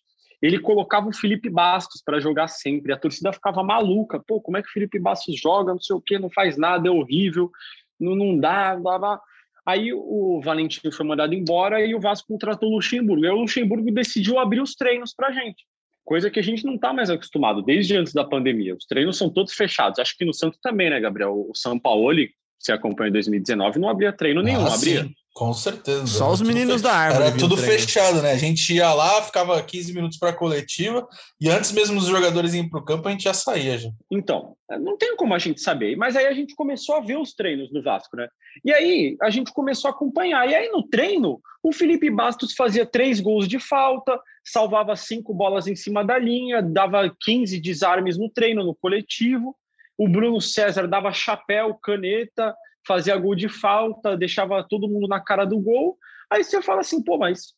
Ele 0.42 0.60
colocava 0.60 1.08
o 1.08 1.14
Felipe 1.14 1.50
Bastos 1.50 2.02
para 2.04 2.20
jogar 2.20 2.48
sempre. 2.48 2.94
A 2.94 2.98
torcida 2.98 3.34
ficava 3.34 3.64
maluca. 3.64 4.20
Pô, 4.20 4.40
como 4.40 4.58
é 4.58 4.62
que 4.62 4.70
o 4.70 4.72
Felipe 4.72 5.00
Bastos 5.00 5.40
joga? 5.40 5.74
Não 5.74 5.82
sei 5.82 5.96
o 5.96 6.02
quê, 6.02 6.20
não 6.20 6.30
faz 6.30 6.58
nada, 6.58 6.88
é 6.88 6.92
horrível, 6.92 7.52
não, 8.00 8.16
não 8.16 8.38
dá, 8.38 8.76
blá, 8.76 9.00
blá. 9.00 9.22
Aí 9.66 9.92
o 9.92 10.40
Valentim 10.42 10.90
foi 10.92 11.06
mandado 11.06 11.34
embora 11.34 11.86
e 11.86 11.94
o 11.94 12.00
Vasco 12.00 12.28
contratou 12.28 12.70
o 12.70 12.76
Luxemburgo. 12.76 13.26
E 13.26 13.30
o 13.30 13.42
Luxemburgo 13.42 13.92
decidiu 13.92 14.40
abrir 14.40 14.62
os 14.62 14.76
treinos 14.76 15.14
para 15.14 15.32
gente 15.32 15.66
coisa 16.08 16.32
que 16.32 16.40
a 16.40 16.44
gente 16.44 16.66
não 16.66 16.76
está 16.76 16.94
mais 16.94 17.10
acostumado 17.10 17.62
desde 17.62 17.98
antes 17.98 18.14
da 18.14 18.24
pandemia. 18.24 18.74
Os 18.74 18.86
treinos 18.86 19.18
são 19.18 19.30
todos 19.30 19.54
fechados. 19.54 20.00
Acho 20.00 20.18
que 20.18 20.24
no 20.24 20.34
Santos 20.34 20.58
também, 20.64 20.90
né, 20.90 21.02
Gabriel? 21.02 21.34
O 21.50 21.54
São 21.54 21.78
Paulo, 21.78 22.16
se 22.58 22.72
acompanha 22.72 23.10
em 23.10 23.12
2019, 23.12 23.78
não 23.78 23.90
abria 23.90 24.14
treino 24.14 24.42
nenhum, 24.42 24.66
ah, 24.66 24.74
abria. 24.74 25.06
Com 25.38 25.54
certeza. 25.54 26.08
Só 26.08 26.32
os 26.32 26.42
meninos 26.42 26.82
da 26.82 26.92
árvore. 26.92 27.28
Era 27.28 27.38
tudo 27.38 27.56
fechado, 27.56 28.24
né? 28.24 28.32
A 28.32 28.38
gente 28.38 28.74
ia 28.74 28.92
lá, 28.92 29.22
ficava 29.22 29.62
15 29.62 29.94
minutos 29.94 30.18
para 30.18 30.32
a 30.32 30.34
coletiva, 30.36 31.08
e 31.40 31.48
antes 31.48 31.72
mesmo 31.72 32.00
dos 32.00 32.10
jogadores 32.10 32.56
irem 32.56 32.68
para 32.68 32.80
o 32.80 32.84
campo, 32.84 33.08
a 33.08 33.12
gente 33.12 33.26
já 33.26 33.36
saía. 33.36 33.78
Já. 33.78 33.92
Então, 34.10 34.56
não 34.82 34.98
tem 34.98 35.16
como 35.16 35.36
a 35.36 35.38
gente 35.38 35.62
saber. 35.62 35.96
Mas 35.96 36.16
aí 36.16 36.26
a 36.26 36.34
gente 36.34 36.56
começou 36.56 36.96
a 36.96 37.02
ver 37.02 37.20
os 37.20 37.36
treinos 37.36 37.72
do 37.72 37.84
Vasco, 37.84 38.18
né? 38.18 38.28
E 38.66 38.74
aí 38.74 39.16
a 39.22 39.30
gente 39.30 39.54
começou 39.54 39.90
a 39.90 39.94
acompanhar. 39.94 40.50
E 40.50 40.56
aí 40.56 40.72
no 40.72 40.82
treino, 40.82 41.40
o 41.62 41.72
Felipe 41.72 42.10
Bastos 42.10 42.56
fazia 42.56 42.84
três 42.84 43.20
gols 43.20 43.48
de 43.48 43.60
falta, 43.60 44.20
salvava 44.44 44.96
cinco 44.96 45.36
bolas 45.36 45.68
em 45.68 45.76
cima 45.76 46.04
da 46.04 46.18
linha, 46.18 46.64
dava 46.64 47.16
15 47.22 47.60
desarmes 47.60 48.18
no 48.18 48.28
treino, 48.28 48.64
no 48.64 48.74
coletivo. 48.74 49.56
O 49.96 50.10
Bruno 50.10 50.42
César 50.42 50.88
dava 50.88 51.14
chapéu, 51.14 51.76
caneta, 51.76 52.56
fazia 52.88 53.18
gol 53.18 53.36
de 53.36 53.50
falta, 53.50 54.16
deixava 54.16 54.64
todo 54.64 54.88
mundo 54.88 55.08
na 55.08 55.20
cara 55.20 55.46
do 55.46 55.60
gol. 55.60 55.98
Aí 56.32 56.44
você 56.44 56.62
fala 56.62 56.82
assim, 56.82 57.04
pô, 57.04 57.18
mas 57.18 57.54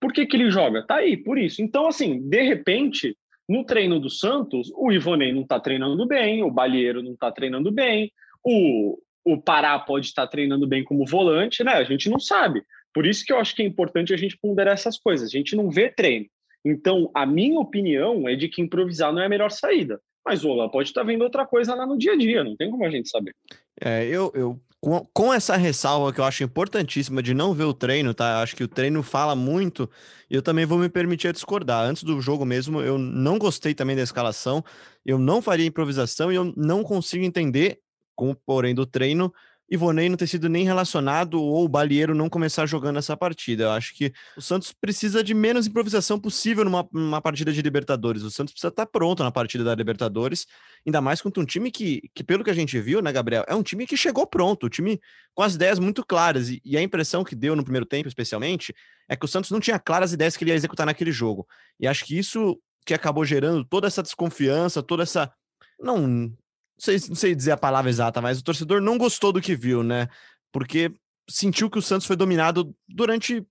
por 0.00 0.12
que, 0.12 0.24
que 0.24 0.36
ele 0.36 0.50
joga? 0.50 0.86
Tá 0.86 0.96
aí, 0.96 1.16
por 1.16 1.36
isso. 1.36 1.60
Então, 1.60 1.86
assim, 1.86 2.20
de 2.28 2.42
repente, 2.42 3.16
no 3.48 3.64
treino 3.64 3.98
do 3.98 4.08
Santos, 4.08 4.70
o 4.76 4.90
Ivonei 4.92 5.32
não 5.32 5.44
tá 5.44 5.58
treinando 5.58 6.06
bem, 6.06 6.42
o 6.42 6.50
Balheiro 6.50 7.02
não 7.02 7.16
tá 7.16 7.30
treinando 7.30 7.70
bem, 7.70 8.10
o, 8.44 8.98
o 9.24 9.40
Pará 9.40 9.78
pode 9.78 10.06
estar 10.06 10.26
treinando 10.26 10.66
bem 10.66 10.84
como 10.84 11.04
volante, 11.04 11.62
né? 11.62 11.72
A 11.72 11.84
gente 11.84 12.08
não 12.08 12.18
sabe. 12.18 12.62
Por 12.94 13.06
isso 13.06 13.24
que 13.24 13.32
eu 13.32 13.38
acho 13.38 13.54
que 13.54 13.62
é 13.62 13.66
importante 13.66 14.14
a 14.14 14.16
gente 14.16 14.38
ponderar 14.38 14.74
essas 14.74 14.98
coisas. 14.98 15.28
A 15.28 15.36
gente 15.36 15.54
não 15.54 15.70
vê 15.70 15.90
treino. 15.90 16.26
Então, 16.64 17.10
a 17.14 17.24
minha 17.24 17.58
opinião 17.58 18.28
é 18.28 18.34
de 18.34 18.48
que 18.48 18.62
improvisar 18.62 19.12
não 19.12 19.22
é 19.22 19.26
a 19.26 19.28
melhor 19.30 19.50
saída. 19.50 20.00
Mas 20.24 20.44
o 20.44 20.68
pode 20.68 20.88
estar 20.88 21.02
vendo 21.02 21.22
outra 21.22 21.46
coisa 21.46 21.74
lá 21.74 21.86
no 21.86 21.96
dia 21.96 22.12
a 22.12 22.16
dia, 22.16 22.44
não 22.44 22.56
tem 22.56 22.70
como 22.70 22.84
a 22.84 22.90
gente 22.90 23.08
saber. 23.08 23.34
É, 23.80 24.06
eu, 24.06 24.30
eu 24.34 24.60
com, 24.80 25.06
com, 25.12 25.32
essa 25.32 25.56
ressalva 25.56 26.12
que 26.12 26.20
eu 26.20 26.24
acho 26.24 26.42
importantíssima 26.42 27.22
de 27.22 27.34
não 27.34 27.52
ver 27.52 27.64
o 27.64 27.74
treino, 27.74 28.14
tá? 28.14 28.40
Acho 28.40 28.56
que 28.56 28.64
o 28.64 28.68
treino 28.68 29.02
fala 29.02 29.36
muito, 29.36 29.90
e 30.30 30.34
eu 30.34 30.42
também 30.42 30.64
vou 30.64 30.78
me 30.78 30.88
permitir 30.88 31.32
discordar. 31.32 31.84
Antes 31.84 32.02
do 32.02 32.20
jogo 32.20 32.44
mesmo, 32.46 32.80
eu 32.80 32.96
não 32.96 33.38
gostei 33.38 33.74
também 33.74 33.94
da 33.94 34.02
escalação, 34.02 34.64
eu 35.04 35.18
não 35.18 35.42
faria 35.42 35.66
improvisação 35.66 36.32
e 36.32 36.34
eu 36.34 36.52
não 36.56 36.82
consigo 36.82 37.24
entender, 37.24 37.80
com 38.14 38.34
porém 38.34 38.74
do 38.74 38.86
treino, 38.86 39.32
Ivonei 39.70 40.08
não 40.08 40.16
ter 40.16 40.26
sido 40.26 40.48
nem 40.48 40.64
relacionado 40.64 41.40
ou 41.40 41.64
o 41.64 41.68
Balieiro 41.68 42.14
não 42.14 42.28
começar 42.28 42.66
jogando 42.66 42.98
essa 42.98 43.16
partida. 43.16 43.64
Eu 43.64 43.70
acho 43.70 43.94
que 43.94 44.12
o 44.36 44.40
Santos 44.40 44.72
precisa 44.72 45.22
de 45.22 45.32
menos 45.32 45.68
improvisação 45.68 46.18
possível 46.18 46.64
numa, 46.64 46.88
numa 46.92 47.20
partida 47.20 47.52
de 47.52 47.62
Libertadores. 47.62 48.22
O 48.22 48.30
Santos 48.30 48.52
precisa 48.52 48.70
estar 48.70 48.86
pronto 48.86 49.22
na 49.22 49.30
partida 49.30 49.62
da 49.62 49.74
Libertadores, 49.74 50.46
ainda 50.84 51.00
mais 51.00 51.22
contra 51.22 51.40
um 51.40 51.46
time 51.46 51.70
que, 51.70 52.10
que, 52.12 52.24
pelo 52.24 52.42
que 52.42 52.50
a 52.50 52.54
gente 52.54 52.80
viu, 52.80 53.00
né, 53.00 53.12
Gabriel, 53.12 53.44
é 53.46 53.54
um 53.54 53.62
time 53.62 53.86
que 53.86 53.96
chegou 53.96 54.26
pronto, 54.26 54.66
um 54.66 54.70
time 54.70 55.00
com 55.34 55.42
as 55.42 55.54
ideias 55.54 55.78
muito 55.78 56.04
claras. 56.04 56.48
E, 56.48 56.60
e 56.64 56.76
a 56.76 56.82
impressão 56.82 57.22
que 57.22 57.36
deu 57.36 57.54
no 57.54 57.62
primeiro 57.62 57.86
tempo, 57.86 58.08
especialmente, 58.08 58.74
é 59.08 59.14
que 59.14 59.24
o 59.24 59.28
Santos 59.28 59.52
não 59.52 59.60
tinha 59.60 59.78
claras 59.78 60.12
ideias 60.12 60.36
que 60.36 60.42
ele 60.42 60.50
ia 60.50 60.56
executar 60.56 60.84
naquele 60.84 61.12
jogo. 61.12 61.46
E 61.78 61.86
acho 61.86 62.04
que 62.04 62.18
isso 62.18 62.60
que 62.84 62.94
acabou 62.94 63.24
gerando 63.24 63.64
toda 63.64 63.86
essa 63.86 64.02
desconfiança, 64.02 64.82
toda 64.82 65.04
essa. 65.04 65.32
Não, 65.78 66.32
sei, 66.80 67.00
não 67.08 67.16
sei 67.16 67.34
dizer 67.34 67.52
a 67.52 67.56
palavra 67.56 67.90
exata, 67.90 68.20
mas 68.20 68.38
o 68.38 68.44
torcedor 68.44 68.80
não 68.80 68.98
gostou 68.98 69.32
do 69.32 69.40
que 69.40 69.54
viu, 69.54 69.82
né? 69.82 70.08
Porque 70.52 70.92
sentiu 71.28 71.70
que 71.70 71.78
o 71.78 71.82
Santos 71.82 72.06
foi 72.06 72.16
dominado 72.16 72.74
durante 72.88 73.44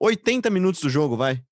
80 0.00 0.48
minutos 0.50 0.80
do 0.80 0.90
jogo, 0.90 1.16
vai. 1.16 1.42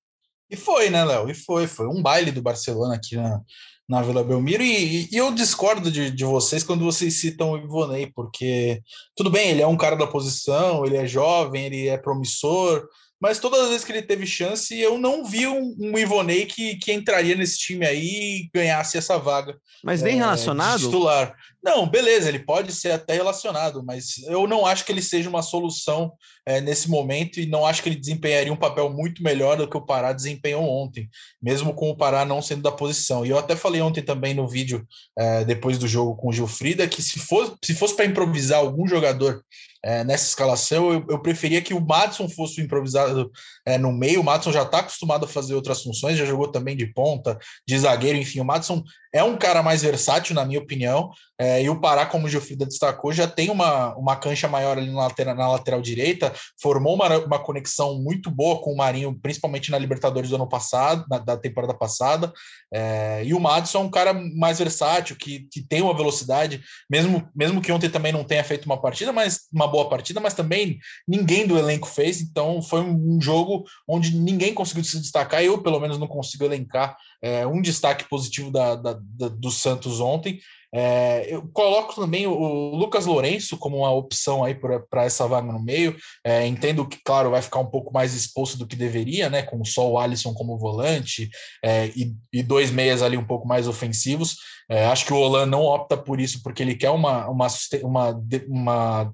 E 0.49 0.55
foi, 0.55 0.89
né, 0.89 1.03
Léo? 1.03 1.29
E 1.29 1.33
foi. 1.33 1.67
Foi 1.67 1.87
um 1.87 2.01
baile 2.01 2.31
do 2.31 2.41
Barcelona 2.41 2.95
aqui 2.95 3.15
na, 3.15 3.41
na 3.87 4.01
Vila 4.01 4.23
Belmiro. 4.23 4.63
E, 4.63 5.09
e 5.11 5.17
eu 5.17 5.33
discordo 5.33 5.91
de, 5.91 6.11
de, 6.11 6.25
vocês 6.25 6.63
quando 6.63 6.83
vocês 6.83 7.19
citam 7.19 7.51
o 7.51 7.57
Ivonei, 7.57 8.11
porque 8.13 8.81
tudo 9.15 9.29
bem, 9.29 9.49
ele 9.49 9.61
é 9.61 9.67
um 9.67 9.77
cara 9.77 9.95
da 9.95 10.07
posição, 10.07 10.85
ele 10.85 10.97
é 10.97 11.07
jovem, 11.07 11.65
ele 11.65 11.87
é 11.87 11.97
promissor, 11.97 12.87
mas 13.19 13.39
todas 13.39 13.61
as 13.61 13.69
vezes 13.69 13.83
que 13.85 13.91
ele 13.91 14.01
teve 14.01 14.27
chance, 14.27 14.77
eu 14.77 14.97
não 14.97 15.23
vi 15.23 15.47
um, 15.47 15.75
um 15.79 15.97
Ivonei 15.97 16.45
que, 16.45 16.75
que 16.77 16.91
entraria 16.91 17.35
nesse 17.35 17.57
time 17.57 17.85
aí 17.85 18.03
e 18.03 18.49
ganhasse 18.53 18.97
essa 18.97 19.17
vaga. 19.17 19.57
Mas 19.83 20.01
nem 20.01 20.15
é, 20.15 20.17
relacionado? 20.17 20.79
Titular. 20.79 21.35
Não, 21.65 21.89
beleza, 21.89 22.29
ele 22.29 22.37
pode 22.37 22.71
ser 22.71 22.91
até 22.91 23.15
relacionado, 23.15 23.83
mas 23.83 24.19
eu 24.27 24.45
não 24.45 24.67
acho 24.67 24.85
que 24.85 24.91
ele 24.91 25.01
seja 25.01 25.27
uma 25.27 25.41
solução 25.41 26.13
é, 26.45 26.61
nesse 26.61 26.87
momento 26.87 27.39
e 27.39 27.47
não 27.47 27.65
acho 27.65 27.81
que 27.81 27.89
ele 27.89 27.95
desempenharia 27.95 28.53
um 28.53 28.55
papel 28.55 28.87
muito 28.87 29.23
melhor 29.23 29.57
do 29.57 29.67
que 29.67 29.75
o 29.75 29.83
Pará 29.83 30.13
desempenhou 30.13 30.63
ontem, 30.63 31.09
mesmo 31.41 31.73
com 31.73 31.89
o 31.89 31.97
Pará 31.97 32.23
não 32.23 32.39
sendo 32.39 32.61
da 32.61 32.71
posição. 32.71 33.25
E 33.25 33.31
eu 33.31 33.39
até 33.39 33.55
falei 33.55 33.81
ontem 33.81 34.03
também 34.03 34.35
no 34.35 34.47
vídeo, 34.47 34.87
é, 35.17 35.43
depois 35.43 35.79
do 35.79 35.87
jogo 35.87 36.15
com 36.15 36.29
o 36.29 36.31
Gilfrida, 36.31 36.87
que 36.87 37.01
se 37.01 37.17
fosse, 37.17 37.55
se 37.63 37.73
fosse 37.73 37.95
para 37.95 38.05
improvisar 38.05 38.59
algum 38.59 38.87
jogador 38.87 39.43
é, 39.85 40.03
nessa 40.03 40.25
escalação, 40.25 40.91
eu, 40.91 41.05
eu, 41.07 41.19
preferia 41.19 41.61
que 41.61 41.71
o 41.71 41.79
Madison 41.79 42.27
fosse 42.27 42.59
improvisado 42.59 43.31
é, 43.63 43.77
no 43.77 43.91
meio. 43.91 44.19
O 44.19 44.23
Madison 44.23 44.51
já 44.51 44.63
está 44.63 44.79
acostumado 44.79 45.25
a 45.25 45.27
fazer 45.27 45.53
outras 45.53 45.83
funções, 45.83 46.17
já 46.17 46.25
jogou 46.25 46.47
também 46.47 46.75
de 46.75 46.87
ponta, 46.87 47.37
de 47.67 47.77
zagueiro, 47.77 48.17
enfim. 48.17 48.39
O 48.39 48.45
Madison 48.45 48.83
é 49.15 49.23
um 49.23 49.37
cara 49.37 49.63
mais 49.63 49.81
versátil, 49.81 50.35
na 50.35 50.43
minha 50.43 50.59
opinião, 50.59 51.09
é, 51.39 51.63
e 51.63 51.69
o 51.69 51.79
Pará, 51.79 52.05
como 52.05 52.25
o 52.25 52.29
Gilfrida 52.29 52.65
destacou, 52.65 53.13
já 53.13 53.25
tem 53.25 53.49
uma, 53.49 53.95
uma 53.95 54.17
cancha 54.17 54.45
maior 54.45 54.77
ali 54.77 54.91
na 54.91 55.03
lateral, 55.03 55.35
na 55.35 55.51
lateral 55.51 55.81
direita, 55.81 56.33
formou 56.61 56.95
uma, 56.95 57.17
uma 57.19 57.39
conexão 57.39 57.97
muito 58.01 58.29
boa 58.29 58.61
com 58.61 58.73
o 58.73 58.77
Marinho, 58.77 59.17
principalmente 59.21 59.71
na 59.71 59.77
Libertadores 59.77 60.29
do 60.29 60.35
ano 60.35 60.49
passado, 60.49 61.05
na, 61.09 61.17
da 61.17 61.37
temporada 61.37 61.73
passada, 61.73 62.33
é, 62.73 63.23
e 63.23 63.33
o 63.33 63.39
Madison 63.39 63.79
é 63.79 63.81
um 63.83 63.89
cara 63.89 64.13
mais 64.13 64.59
versátil, 64.59 65.15
que, 65.15 65.47
que 65.49 65.61
tem 65.61 65.81
uma 65.81 65.95
velocidade, 65.95 66.61
mesmo, 66.89 67.25
mesmo 67.33 67.61
que 67.61 67.71
ontem 67.71 67.89
também 67.89 68.11
não 68.11 68.25
tenha 68.25 68.43
feito 68.43 68.65
uma 68.65 68.81
partida, 68.81 69.13
mas 69.13 69.47
uma 69.51 69.67
boa 69.67 69.87
partida, 69.87 70.19
mas 70.19 70.33
também 70.33 70.77
ninguém 71.07 71.47
do 71.47 71.57
elenco 71.57 71.87
fez, 71.87 72.19
então 72.19 72.61
foi 72.61 72.81
um, 72.81 73.17
jogo 73.21 73.63
onde 73.87 74.13
ninguém 74.13 74.53
conseguiu 74.53 74.83
se 74.83 74.99
destacar, 74.99 75.41
eu 75.41 75.63
pelo 75.63 75.79
menos 75.79 75.97
não 75.97 76.07
consigo 76.07 76.43
elencar 76.43 76.97
é, 77.21 77.45
um 77.45 77.61
destaque 77.61 78.07
positivo 78.09 78.51
da, 78.51 78.75
da, 78.75 78.93
da, 78.99 79.27
do 79.29 79.51
Santos 79.51 79.99
ontem. 79.99 80.39
É, 80.77 81.33
eu 81.33 81.47
coloco 81.53 81.95
também 81.95 82.27
o, 82.27 82.75
Lucas 82.75 83.05
Lourenço 83.05 83.57
como 83.57 83.77
uma 83.77 83.91
opção 83.91 84.43
aí 84.43 84.53
para 84.53 85.05
essa 85.05 85.25
vaga 85.25 85.49
no 85.49 85.63
meio. 85.63 85.95
É, 86.21 86.45
entendo 86.45 86.85
que, 86.85 86.97
claro, 87.03 87.31
vai 87.31 87.41
ficar 87.41 87.59
um 87.59 87.65
pouco 87.65 87.93
mais 87.93 88.13
exposto 88.13 88.57
do 88.57 88.67
que 88.67 88.75
deveria, 88.75 89.29
né? 89.29 89.41
Com 89.41 89.63
só 89.63 89.89
o 89.89 89.97
Alisson 89.97 90.33
como 90.33 90.57
volante 90.57 91.29
é, 91.63 91.87
e, 91.95 92.13
e, 92.33 92.43
dois 92.43 92.71
meias 92.71 93.01
ali 93.01 93.15
um 93.15 93.25
pouco 93.25 93.47
mais 93.47 93.69
ofensivos. 93.69 94.35
É, 94.69 94.85
acho 94.87 95.05
que 95.05 95.13
o 95.13 95.17
Olan 95.17 95.45
não 95.45 95.61
opta 95.61 95.95
por 95.95 96.19
isso 96.19 96.43
porque 96.43 96.61
ele 96.61 96.75
quer 96.75 96.89
uma, 96.89 97.29
uma, 97.29 97.47
uma, 97.81 98.21
uma 98.49 99.13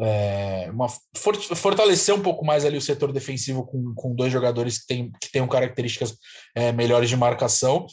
é, 0.00 0.70
uma, 0.70 0.86
fortalecer 1.16 2.14
um 2.14 2.22
pouco 2.22 2.44
mais 2.44 2.64
ali 2.64 2.76
o 2.76 2.82
setor 2.82 3.12
defensivo 3.12 3.66
com, 3.66 3.94
com 3.94 4.14
dois 4.14 4.32
jogadores 4.32 4.78
que, 4.78 4.86
tem, 4.86 5.10
que 5.20 5.30
tenham 5.30 5.48
características 5.48 6.16
é, 6.54 6.72
melhores 6.72 7.08
de 7.08 7.16
marcação. 7.16 7.86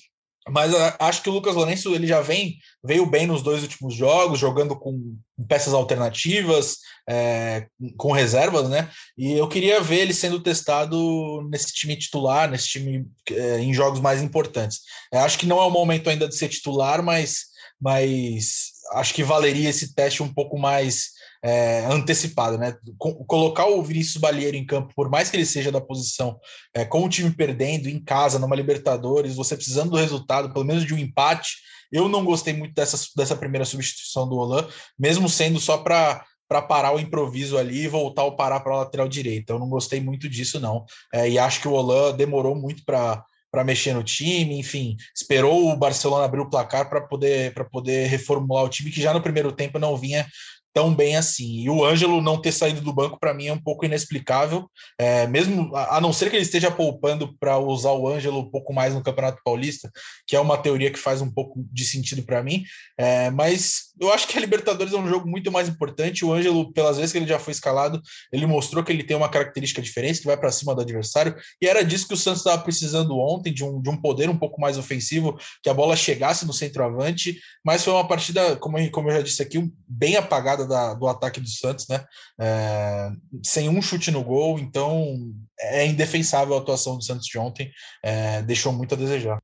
Mas 0.47 0.75
a, 0.75 0.95
acho 0.99 1.23
que 1.23 1.29
o 1.29 1.33
Lucas 1.33 1.55
Lourenço 1.55 1.93
ele 1.95 2.05
já 2.05 2.21
vem 2.21 2.57
veio 2.83 3.07
bem 3.07 3.25
nos 3.25 3.41
dois 3.41 3.63
últimos 3.63 3.95
jogos, 3.95 4.37
jogando 4.37 4.77
com 4.77 5.17
peças 5.47 5.73
alternativas, 5.73 6.77
é, 7.09 7.65
com 7.97 8.11
reservas, 8.11 8.69
né? 8.69 8.87
E 9.17 9.33
eu 9.33 9.47
queria 9.47 9.81
ver 9.81 10.01
ele 10.01 10.13
sendo 10.13 10.39
testado 10.39 11.41
nesse 11.49 11.73
time 11.73 11.97
titular, 11.97 12.47
nesse 12.47 12.67
time 12.67 13.07
é, 13.31 13.59
em 13.59 13.73
jogos 13.73 13.99
mais 13.99 14.21
importantes. 14.21 14.81
Eu 15.11 15.21
acho 15.21 15.39
que 15.39 15.47
não 15.47 15.59
é 15.59 15.65
o 15.65 15.71
momento 15.71 16.11
ainda 16.11 16.27
de 16.27 16.35
ser 16.35 16.49
titular, 16.49 17.01
mas, 17.01 17.45
mas 17.81 18.73
acho 18.93 19.15
que 19.15 19.23
valeria 19.23 19.69
esse 19.69 19.95
teste 19.95 20.21
um 20.21 20.31
pouco 20.31 20.59
mais 20.59 21.14
é, 21.43 21.85
antecipada, 21.85 22.57
né? 22.57 22.75
Colocar 22.97 23.65
o 23.67 23.83
Vinícius 23.83 24.17
Balieiro 24.17 24.57
em 24.57 24.65
campo, 24.65 24.93
por 24.95 25.09
mais 25.09 25.29
que 25.29 25.37
ele 25.37 25.45
seja 25.45 25.71
da 25.71 25.81
posição, 25.81 26.39
é, 26.73 26.85
com 26.85 27.03
o 27.03 27.09
time 27.09 27.31
perdendo 27.31 27.87
em 27.87 28.03
casa, 28.03 28.39
numa 28.39 28.55
Libertadores, 28.55 29.35
você 29.35 29.55
precisando 29.55 29.91
do 29.91 29.97
resultado, 29.97 30.51
pelo 30.51 30.65
menos 30.65 30.85
de 30.85 30.93
um 30.93 30.97
empate, 30.97 31.55
eu 31.91 32.09
não 32.09 32.25
gostei 32.25 32.53
muito 32.53 32.73
dessa, 32.73 32.97
dessa 33.15 33.35
primeira 33.35 33.65
substituição 33.65 34.27
do 34.27 34.35
Olan, 34.35 34.67
mesmo 34.97 35.29
sendo 35.29 35.59
só 35.59 35.77
para 35.77 36.23
para 36.47 36.61
parar 36.61 36.93
o 36.93 36.99
improviso 36.99 37.57
ali 37.57 37.85
e 37.85 37.87
voltar 37.87 38.23
o 38.23 38.35
parar 38.35 38.59
para 38.59 38.71
a 38.71 38.77
lateral 38.77 39.07
direita. 39.07 39.51
Eu 39.51 39.57
não 39.57 39.67
gostei 39.67 39.99
muito 39.99 40.29
disso, 40.29 40.59
não. 40.59 40.85
É, 41.11 41.27
e 41.27 41.39
acho 41.39 41.59
que 41.59 41.67
o 41.67 41.71
Olan 41.71 42.15
demorou 42.15 42.55
muito 42.55 42.85
para 42.85 43.23
para 43.55 43.63
mexer 43.63 43.93
no 43.93 44.03
time, 44.03 44.59
enfim, 44.59 44.97
esperou 45.15 45.71
o 45.71 45.77
Barcelona 45.77 46.25
abrir 46.25 46.41
o 46.41 46.49
placar 46.49 46.89
para 46.89 46.99
poder, 46.99 47.53
poder 47.71 48.05
reformular 48.07 48.65
o 48.65 48.69
time, 48.69 48.91
que 48.91 49.01
já 49.01 49.13
no 49.13 49.21
primeiro 49.21 49.49
tempo 49.49 49.79
não 49.79 49.95
vinha 49.95 50.27
tão 50.75 50.93
bem 50.93 51.15
assim. 51.15 51.61
E 51.61 51.69
o 51.69 51.85
Ângelo 51.85 52.21
não 52.21 52.39
ter 52.39 52.51
saído 52.51 52.81
do 52.81 52.91
banco, 52.91 53.17
para 53.17 53.33
mim, 53.33 53.47
é 53.47 53.53
um 53.53 53.61
pouco 53.61 53.85
inexplicável, 53.85 54.69
é, 54.99 55.25
mesmo 55.25 55.73
a 55.73 56.01
não 56.01 56.11
ser 56.11 56.29
que 56.29 56.35
ele 56.35 56.43
esteja 56.43 56.69
poupando 56.69 57.33
para 57.39 57.57
usar 57.57 57.93
o 57.93 58.05
Ângelo 58.05 58.39
um 58.39 58.51
pouco 58.51 58.73
mais 58.73 58.93
no 58.93 59.01
Campeonato 59.01 59.41
Paulista, 59.41 59.89
que 60.27 60.35
é 60.35 60.39
uma 60.39 60.57
teoria 60.57 60.91
que 60.91 60.99
faz 60.99 61.21
um 61.21 61.31
pouco 61.31 61.65
de 61.71 61.85
sentido 61.85 62.23
para 62.23 62.43
mim. 62.43 62.65
É, 62.97 63.29
mas 63.29 63.93
eu 64.01 64.11
acho 64.11 64.27
que 64.27 64.37
a 64.37 64.41
Libertadores 64.41 64.91
é 64.91 64.97
um 64.97 65.07
jogo 65.07 65.25
muito 65.29 65.49
mais 65.49 65.69
importante. 65.69 66.25
O 66.25 66.33
Ângelo, 66.33 66.73
pelas 66.73 66.97
vezes 66.97 67.13
que 67.13 67.19
ele 67.19 67.27
já 67.27 67.39
foi 67.39 67.53
escalado, 67.53 68.01
ele 68.29 68.45
mostrou 68.45 68.83
que 68.83 68.91
ele 68.91 69.03
tem 69.03 69.15
uma 69.15 69.29
característica 69.29 69.81
diferente, 69.81 70.19
que 70.19 70.27
vai 70.27 70.35
para 70.35 70.51
cima 70.51 70.75
do 70.75 70.81
adversário, 70.81 71.37
e 71.61 71.67
era 71.67 71.85
disso 71.85 72.05
que 72.05 72.13
o 72.13 72.17
Santos 72.17 72.41
estava 72.41 72.61
precisando 72.61 73.17
ontem, 73.17 73.53
de 73.53 73.63
um, 73.63 73.81
de 73.81 73.89
um 73.89 73.95
poder 73.95 74.29
um 74.29 74.37
pouco 74.37 74.59
mais 74.59 74.77
ofensivo, 74.77 75.39
que 75.63 75.69
a 75.69 75.73
bola 75.73 75.95
chegasse 75.95 76.45
no 76.45 76.51
centroavante, 76.51 77.39
mas 77.63 77.81
foi 77.81 77.93
uma 77.93 78.05
partida, 78.05 78.57
como, 78.57 78.91
como 78.91 79.09
eu 79.09 79.15
já 79.15 79.21
disse 79.21 79.41
aqui, 79.41 79.71
bem 79.87 80.17
apagada 80.17 80.64
da, 80.65 80.93
do 80.93 81.07
ataque 81.07 81.39
do 81.39 81.49
Santos, 81.49 81.87
né? 81.87 82.05
É, 82.39 83.11
sem 83.43 83.69
um 83.69 83.81
chute 83.81 84.11
no 84.11 84.23
gol, 84.23 84.59
então 84.59 85.31
é 85.59 85.85
indefensável 85.85 86.55
a 86.55 86.59
atuação 86.59 86.97
do 86.97 87.03
Santos 87.03 87.25
de 87.25 87.37
ontem, 87.37 87.71
é, 88.03 88.41
deixou 88.41 88.73
muito 88.73 88.95
a 88.95 88.97
desejar. 88.97 89.39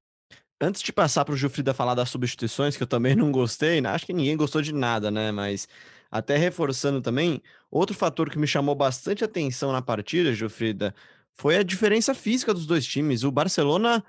Antes 0.62 0.82
de 0.82 0.94
passar 0.94 1.26
para 1.26 1.34
o 1.34 1.38
Gilfrida 1.38 1.74
falar 1.74 1.96
das 1.96 2.10
substituições, 2.10 2.78
que 2.78 2.84
eu 2.84 2.88
também 2.88 3.16
não 3.16 3.32
gostei, 3.32 3.82
né? 3.82 3.90
acho 3.90 4.06
que 4.06 4.14
ninguém 4.14 4.38
gostou 4.38 4.62
de 4.62 4.74
nada, 4.74 5.10
né? 5.10 5.32
Mas 5.32 5.68
até 6.12 6.38
reforçando 6.38 7.02
também, 7.02 7.42
outro 7.72 7.96
fator 7.96 8.30
que 8.30 8.38
me 8.38 8.46
chamou 8.46 8.76
bastante 8.76 9.24
atenção 9.24 9.72
na 9.72 9.82
partida, 9.82 10.34
Gilfrida, 10.34 10.94
foi 11.34 11.58
a 11.58 11.64
diferença 11.64 12.14
física 12.14 12.54
dos 12.54 12.66
dois 12.66 12.86
times. 12.86 13.24
O 13.24 13.32
Barcelona 13.32 14.04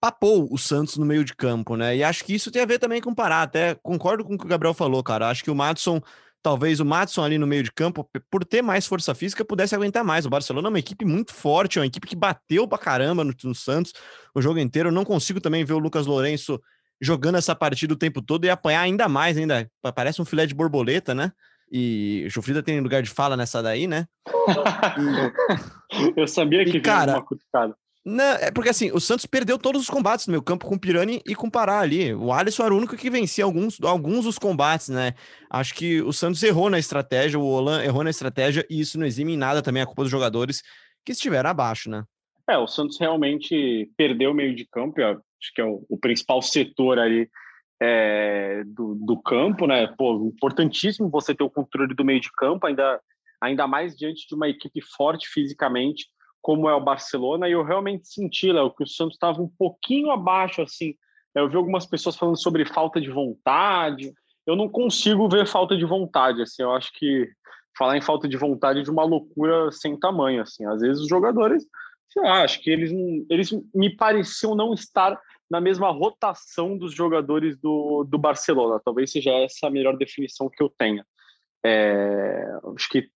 papou 0.00 0.46
o 0.52 0.58
Santos 0.58 0.96
no 0.96 1.06
meio 1.06 1.24
de 1.24 1.34
campo, 1.34 1.74
né? 1.74 1.96
E 1.96 2.04
acho 2.04 2.24
que 2.24 2.34
isso 2.34 2.50
tem 2.50 2.62
a 2.62 2.66
ver 2.66 2.78
também 2.78 3.00
com 3.00 3.10
o 3.10 3.14
Pará. 3.14 3.42
Até 3.42 3.74
concordo 3.76 4.24
com 4.24 4.34
o 4.34 4.38
que 4.38 4.44
o 4.44 4.48
Gabriel 4.48 4.74
falou, 4.74 5.02
cara. 5.02 5.28
Acho 5.28 5.42
que 5.42 5.50
o 5.50 5.54
Madison 5.54 6.00
talvez 6.42 6.80
o 6.80 6.84
Matson 6.84 7.22
ali 7.24 7.38
no 7.38 7.46
meio 7.46 7.62
de 7.62 7.72
campo, 7.72 8.08
por 8.30 8.44
ter 8.44 8.62
mais 8.62 8.86
força 8.86 9.14
física, 9.14 9.44
pudesse 9.44 9.74
aguentar 9.74 10.04
mais. 10.04 10.26
O 10.26 10.30
Barcelona 10.30 10.68
é 10.68 10.70
uma 10.70 10.78
equipe 10.78 11.04
muito 11.04 11.34
forte, 11.34 11.78
é 11.78 11.82
uma 11.82 11.86
equipe 11.86 12.06
que 12.06 12.16
bateu 12.16 12.66
pra 12.66 12.78
caramba 12.78 13.24
no, 13.24 13.34
no 13.44 13.54
Santos 13.54 13.92
o 14.34 14.40
jogo 14.40 14.58
inteiro. 14.58 14.88
Eu 14.88 14.92
não 14.92 15.04
consigo 15.04 15.40
também 15.40 15.64
ver 15.64 15.74
o 15.74 15.78
Lucas 15.78 16.06
Lourenço 16.06 16.60
jogando 17.00 17.36
essa 17.36 17.54
partida 17.54 17.94
o 17.94 17.98
tempo 17.98 18.20
todo 18.20 18.44
e 18.44 18.50
apanhar 18.50 18.80
ainda 18.80 19.08
mais, 19.08 19.36
ainda. 19.36 19.70
Parece 19.94 20.20
um 20.20 20.24
filé 20.24 20.46
de 20.46 20.54
borboleta, 20.54 21.14
né? 21.14 21.32
E 21.70 22.24
o 22.26 22.30
Jufrida 22.30 22.62
tem 22.62 22.80
lugar 22.80 23.02
de 23.02 23.10
fala 23.10 23.36
nessa 23.36 23.62
daí, 23.62 23.86
né? 23.86 24.06
E... 25.90 26.20
Eu 26.20 26.26
sabia 26.26 26.64
que 26.66 26.76
e, 26.76 26.80
cara, 26.82 27.12
uma 27.12 27.24
cutucada. 27.24 27.74
Não, 28.10 28.24
é 28.24 28.50
porque 28.50 28.70
assim, 28.70 28.90
o 28.90 28.98
Santos 28.98 29.26
perdeu 29.26 29.58
todos 29.58 29.82
os 29.82 29.90
combates 29.90 30.26
no 30.26 30.30
meu 30.30 30.42
campo 30.42 30.66
com 30.66 30.76
o 30.76 30.80
Pirani 30.80 31.20
e 31.26 31.34
com 31.34 31.48
o 31.48 31.50
Pará 31.50 31.80
ali. 31.80 32.14
O 32.14 32.32
Alisson 32.32 32.64
era 32.64 32.72
o 32.72 32.76
único 32.78 32.96
que 32.96 33.10
vencia 33.10 33.44
alguns, 33.44 33.78
alguns 33.82 34.24
dos 34.24 34.38
combates, 34.38 34.88
né? 34.88 35.12
Acho 35.50 35.74
que 35.74 36.00
o 36.00 36.10
Santos 36.10 36.42
errou 36.42 36.70
na 36.70 36.78
estratégia, 36.78 37.38
o 37.38 37.44
Olan 37.44 37.84
errou 37.84 38.02
na 38.02 38.08
estratégia, 38.08 38.64
e 38.70 38.80
isso 38.80 38.98
não 38.98 39.04
exime 39.04 39.34
em 39.34 39.36
nada 39.36 39.60
também 39.60 39.82
a 39.82 39.86
culpa 39.86 40.04
dos 40.04 40.10
jogadores 40.10 40.62
que 41.04 41.12
estiveram 41.12 41.50
abaixo, 41.50 41.90
né? 41.90 42.02
É, 42.48 42.56
o 42.56 42.66
Santos 42.66 42.98
realmente 42.98 43.90
perdeu 43.94 44.30
o 44.30 44.34
meio 44.34 44.56
de 44.56 44.66
campo, 44.66 45.02
acho 45.02 45.52
que 45.54 45.60
é 45.60 45.64
o, 45.66 45.84
o 45.86 45.98
principal 45.98 46.40
setor 46.40 46.98
ali 46.98 47.28
é, 47.78 48.62
do, 48.64 48.94
do 48.94 49.20
campo, 49.20 49.66
né? 49.66 49.86
Pô, 49.98 50.32
importantíssimo 50.34 51.10
você 51.10 51.34
ter 51.34 51.44
o 51.44 51.50
controle 51.50 51.94
do 51.94 52.06
meio 52.06 52.22
de 52.22 52.32
campo, 52.32 52.66
ainda, 52.66 52.98
ainda 53.38 53.66
mais 53.66 53.94
diante 53.94 54.26
de 54.26 54.34
uma 54.34 54.48
equipe 54.48 54.80
forte 54.96 55.28
fisicamente 55.28 56.06
como 56.48 56.66
é 56.66 56.74
o 56.74 56.80
Barcelona, 56.80 57.46
e 57.46 57.52
eu 57.52 57.62
realmente 57.62 58.08
senti, 58.08 58.50
Léo, 58.50 58.70
que 58.70 58.82
o 58.82 58.86
Santos 58.86 59.16
estava 59.16 59.42
um 59.42 59.50
pouquinho 59.58 60.10
abaixo, 60.10 60.62
assim. 60.62 60.94
Eu 61.34 61.46
vi 61.46 61.56
algumas 61.56 61.84
pessoas 61.84 62.16
falando 62.16 62.40
sobre 62.40 62.64
falta 62.64 62.98
de 62.98 63.10
vontade. 63.10 64.14
Eu 64.46 64.56
não 64.56 64.66
consigo 64.66 65.28
ver 65.28 65.46
falta 65.46 65.76
de 65.76 65.84
vontade, 65.84 66.40
assim. 66.40 66.62
Eu 66.62 66.72
acho 66.72 66.90
que 66.94 67.28
falar 67.76 67.98
em 67.98 68.00
falta 68.00 68.26
de 68.26 68.38
vontade 68.38 68.80
é 68.80 68.82
de 68.82 68.90
uma 68.90 69.04
loucura 69.04 69.70
sem 69.70 69.94
tamanho, 70.00 70.40
assim. 70.40 70.64
Às 70.64 70.80
vezes 70.80 71.02
os 71.02 71.08
jogadores, 71.10 71.66
sei 72.08 72.22
lá, 72.22 72.42
acho 72.44 72.62
que 72.62 72.70
eles, 72.70 72.92
eles 73.28 73.50
me 73.74 73.94
pareciam 73.94 74.54
não 74.54 74.72
estar 74.72 75.20
na 75.50 75.60
mesma 75.60 75.90
rotação 75.90 76.78
dos 76.78 76.94
jogadores 76.94 77.58
do, 77.58 78.04
do 78.04 78.16
Barcelona. 78.16 78.80
Talvez 78.82 79.12
seja 79.12 79.32
essa 79.32 79.66
a 79.66 79.70
melhor 79.70 79.98
definição 79.98 80.48
que 80.48 80.62
eu 80.62 80.72
tenha. 80.78 81.04
É, 81.62 82.42
acho 82.74 82.88
que 82.88 83.10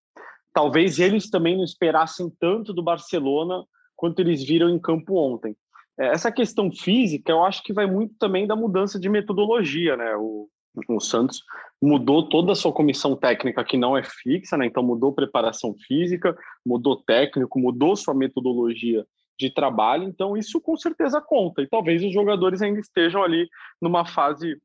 talvez 0.53 0.99
eles 0.99 1.31
também 1.31 1.57
não 1.57 1.65
esperassem 1.65 2.31
tanto 2.39 2.73
do 2.73 2.83
Barcelona 2.83 3.65
quanto 3.97 4.21
eles 4.21 4.43
viram 4.45 4.69
em 4.69 4.79
campo 4.79 5.17
ontem. 5.17 5.57
É, 5.99 6.09
essa 6.09 6.33
questão 6.33 6.71
física, 6.71 7.33
eu 7.33 7.45
acho 7.45 7.63
que 7.63 7.73
vai 7.73 7.87
muito 7.87 8.15
também 8.19 8.47
da 8.47 8.57
mudança 8.57 8.99
de 8.99 9.09
metodologia, 9.09 9.97
né? 9.97 10.17
O, 10.17 10.49
o 10.89 11.01
Santos 11.01 11.43
mudou 11.81 12.29
toda 12.29 12.53
a 12.53 12.57
sua 12.57 12.73
comissão 12.73 13.17
técnica, 13.17 13.65
que 13.65 13.77
não 13.77 13.97
é 13.97 14.03
fixa, 14.03 14.57
né? 14.57 14.67
Então 14.67 14.83
mudou 14.83 15.13
preparação 15.13 15.75
física, 15.87 16.37
mudou 16.65 16.97
técnico, 16.97 17.59
mudou 17.59 17.97
sua 17.97 18.15
metodologia 18.15 19.07
de 19.39 19.51
trabalho, 19.51 20.05
então 20.05 20.37
isso 20.37 20.61
com 20.61 20.77
certeza 20.77 21.21
conta. 21.21 21.63
E 21.63 21.69
talvez 21.69 22.03
os 22.03 22.13
jogadores 22.13 22.63
ainda 22.63 22.81
estejam 22.81 23.23
ali 23.23 23.49
numa 23.81 24.05
fase 24.05 24.57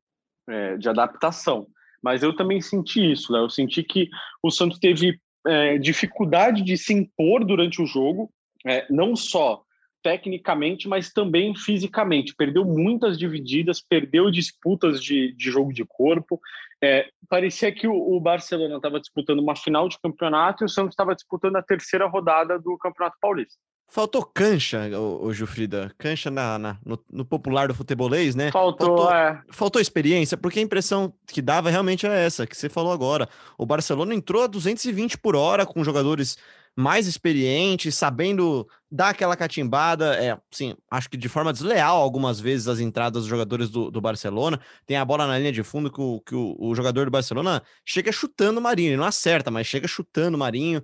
é, 0.48 0.76
de 0.76 0.88
adaptação. 0.88 1.66
Mas 2.02 2.22
eu 2.22 2.34
também 2.34 2.60
senti 2.60 3.12
isso, 3.12 3.32
né? 3.32 3.40
Eu 3.40 3.50
senti 3.50 3.82
que 3.82 4.08
o 4.42 4.50
Santos 4.50 4.78
teve 4.78 5.20
é, 5.46 5.78
dificuldade 5.78 6.62
de 6.62 6.76
se 6.76 6.92
impor 6.92 7.44
durante 7.44 7.80
o 7.80 7.86
jogo, 7.86 8.30
é, 8.66 8.86
não 8.90 9.14
só 9.16 9.62
tecnicamente, 10.02 10.88
mas 10.88 11.12
também 11.12 11.54
fisicamente. 11.54 12.34
Perdeu 12.34 12.64
muitas 12.64 13.18
divididas, 13.18 13.80
perdeu 13.80 14.30
disputas 14.30 15.02
de, 15.02 15.32
de 15.32 15.50
jogo 15.50 15.72
de 15.72 15.84
corpo. 15.84 16.40
É, 16.82 17.08
parecia 17.28 17.72
que 17.72 17.86
o, 17.86 17.94
o 17.94 18.20
Barcelona 18.20 18.76
estava 18.76 19.00
disputando 19.00 19.40
uma 19.40 19.56
final 19.56 19.88
de 19.88 19.98
campeonato 20.00 20.62
e 20.62 20.66
o 20.66 20.68
Santos 20.68 20.92
estava 20.92 21.14
disputando 21.14 21.56
a 21.56 21.62
terceira 21.62 22.06
rodada 22.06 22.58
do 22.58 22.78
Campeonato 22.78 23.16
Paulista. 23.20 23.58
Faltou 23.90 24.22
cancha, 24.22 24.86
o, 24.98 25.32
Gilfrida. 25.32 25.90
Cancha 25.96 26.30
na, 26.30 26.58
na 26.58 26.78
no, 26.84 27.02
no, 27.10 27.24
popular 27.24 27.68
do 27.68 27.74
futebolês, 27.74 28.34
né? 28.34 28.52
Faltou, 28.52 28.86
faltou, 28.86 29.10
é. 29.10 29.42
faltou 29.50 29.80
experiência, 29.80 30.36
porque 30.36 30.58
a 30.58 30.62
impressão 30.62 31.10
que 31.26 31.40
dava 31.40 31.70
realmente 31.70 32.06
é 32.06 32.26
essa, 32.26 32.46
que 32.46 32.54
você 32.54 32.68
falou 32.68 32.92
agora. 32.92 33.26
O 33.56 33.64
Barcelona 33.64 34.14
entrou 34.14 34.42
a 34.42 34.46
220 34.46 35.16
por 35.16 35.34
hora 35.34 35.64
com 35.64 35.82
jogadores 35.82 36.36
mais 36.76 37.06
experientes, 37.06 37.94
sabendo 37.94 38.68
dar 38.90 39.08
aquela 39.08 39.34
catimbada. 39.34 40.22
É, 40.22 40.38
sim, 40.50 40.76
acho 40.90 41.08
que 41.08 41.16
de 41.16 41.28
forma 41.28 41.50
desleal 41.50 41.96
algumas 41.96 42.38
vezes 42.38 42.68
as 42.68 42.80
entradas 42.80 43.22
dos 43.22 43.28
jogadores 43.28 43.70
do, 43.70 43.90
do 43.90 44.02
Barcelona. 44.02 44.60
Tem 44.86 44.98
a 44.98 45.04
bola 45.04 45.26
na 45.26 45.38
linha 45.38 45.50
de 45.50 45.62
fundo 45.62 45.90
que, 45.90 46.00
o, 46.00 46.20
que 46.20 46.34
o, 46.34 46.54
o 46.58 46.74
jogador 46.74 47.06
do 47.06 47.10
Barcelona 47.10 47.62
chega 47.86 48.12
chutando 48.12 48.60
o 48.60 48.62
Marinho. 48.62 48.90
Ele 48.90 48.96
não 48.98 49.04
acerta, 49.04 49.50
mas 49.50 49.66
chega 49.66 49.88
chutando 49.88 50.36
o 50.36 50.38
Marinho. 50.38 50.82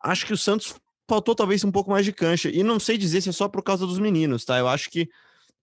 Acho 0.00 0.24
que 0.24 0.32
o 0.32 0.38
Santos 0.38 0.74
faltou 1.10 1.34
talvez 1.34 1.64
um 1.64 1.72
pouco 1.72 1.90
mais 1.90 2.04
de 2.04 2.12
cancha. 2.12 2.48
E 2.48 2.62
não 2.62 2.78
sei 2.78 2.96
dizer 2.96 3.20
se 3.20 3.30
é 3.30 3.32
só 3.32 3.48
por 3.48 3.64
causa 3.64 3.84
dos 3.84 3.98
meninos, 3.98 4.44
tá? 4.44 4.56
Eu 4.56 4.68
acho 4.68 4.88
que 4.88 5.08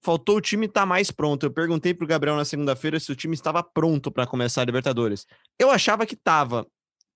faltou 0.02 0.36
o 0.36 0.42
time 0.42 0.66
estar 0.66 0.82
tá 0.82 0.86
mais 0.86 1.10
pronto. 1.10 1.46
Eu 1.46 1.52
perguntei 1.52 1.94
pro 1.94 2.06
Gabriel 2.06 2.36
na 2.36 2.44
segunda-feira 2.44 3.00
se 3.00 3.10
o 3.14 3.16
time 3.16 3.34
estava 3.34 3.64
pronto 3.64 4.12
para 4.12 4.28
começar 4.28 4.62
a 4.62 4.66
Libertadores. 4.66 5.26
Eu 5.58 5.72
achava 5.72 6.06
que 6.06 6.16
estava. 6.16 6.68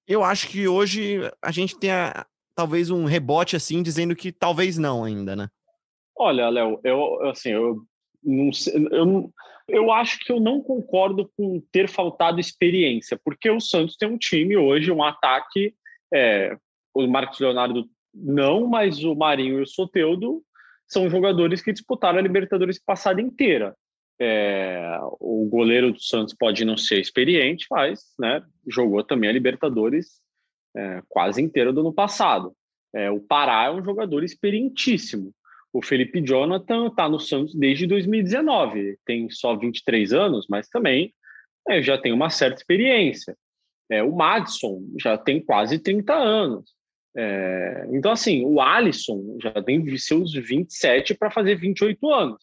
Eu 0.08 0.24
acho 0.24 0.48
que 0.48 0.66
hoje 0.66 1.20
a 1.42 1.52
gente 1.52 1.78
tem 1.78 1.92
talvez 2.56 2.90
um 2.90 3.04
rebote 3.04 3.58
assim 3.58 3.84
dizendo 3.84 4.16
que 4.16 4.32
talvez 4.32 4.78
não 4.78 5.04
ainda, 5.04 5.36
né? 5.36 5.50
Olha, 6.18 6.48
Léo, 6.48 6.80
eu 6.86 7.30
assim, 7.30 7.50
eu 7.50 7.82
não 8.24 8.54
sei, 8.54 8.88
eu 8.92 9.30
eu 9.68 9.92
acho 9.92 10.20
que 10.20 10.32
eu 10.32 10.40
não 10.40 10.62
concordo 10.62 11.30
com 11.38 11.62
ter 11.72 11.88
faltado 11.88 12.40
experiência, 12.40 13.20
porque 13.24 13.50
o 13.50 13.60
Santos 13.60 13.96
tem 13.96 14.10
um 14.10 14.18
time 14.18 14.58
hoje, 14.58 14.92
um 14.92 15.04
ataque, 15.04 15.74
é, 16.14 16.58
o 16.94 17.08
Marcos 17.08 17.40
Leonardo 17.40 17.88
não, 18.14 18.68
mas 18.68 19.04
o 19.04 19.16
Marinho 19.16 19.60
e 19.60 19.64
o 19.64 19.68
Soteudo 19.68 20.44
são 20.88 21.10
jogadores 21.10 21.62
que 21.62 21.72
disputaram 21.72 22.20
a 22.20 22.22
Libertadores 22.22 22.80
passada 22.80 23.22
inteira. 23.22 23.76
É, 24.20 25.00
o 25.20 25.48
goleiro 25.50 25.92
do 25.92 26.02
Santos 26.02 26.36
pode 26.38 26.64
não 26.64 26.78
ser 26.78 27.00
experiente, 27.00 27.66
mas 27.72 28.14
né, 28.20 28.44
jogou 28.68 29.04
também 29.04 29.30
a 29.30 29.34
Libertadores 29.34 30.20
é, 30.76 31.02
quase 31.08 31.42
inteira 31.42 31.72
do 31.72 31.82
ano 31.82 31.94
passado. 31.94 32.54
É, 32.94 33.10
o 33.10 33.20
Pará 33.20 33.66
é 33.66 33.72
um 33.72 33.84
jogador 33.84 34.24
experientíssimo. 34.24 35.34
O 35.74 35.82
Felipe 35.82 36.22
Jonathan 36.22 36.88
está 36.88 37.08
no 37.08 37.20
Santos 37.20 37.56
desde 37.56 37.88
2019, 37.88 38.98
tem 39.06 39.30
só 39.30 39.56
23 39.56 40.12
anos, 40.12 40.46
mas 40.50 40.68
também 40.68 41.14
é, 41.70 41.82
já 41.82 41.98
tem 41.98 42.12
uma 42.12 42.30
certa 42.30 42.58
experiência. 42.58 43.38
É, 43.90 44.04
o 44.04 44.14
Madison 44.14 44.84
já 45.00 45.18
tem 45.18 45.44
quase 45.44 45.80
30 45.80 46.14
anos. 46.14 46.74
É, 47.16 47.88
então, 47.92 48.12
assim, 48.12 48.46
o 48.46 48.62
Alisson 48.62 49.38
já 49.42 49.52
tem 49.62 49.86
seus 49.98 50.34
27 50.34 51.14
para 51.14 51.32
fazer 51.32 51.56
28 51.56 52.10
anos. 52.10 52.38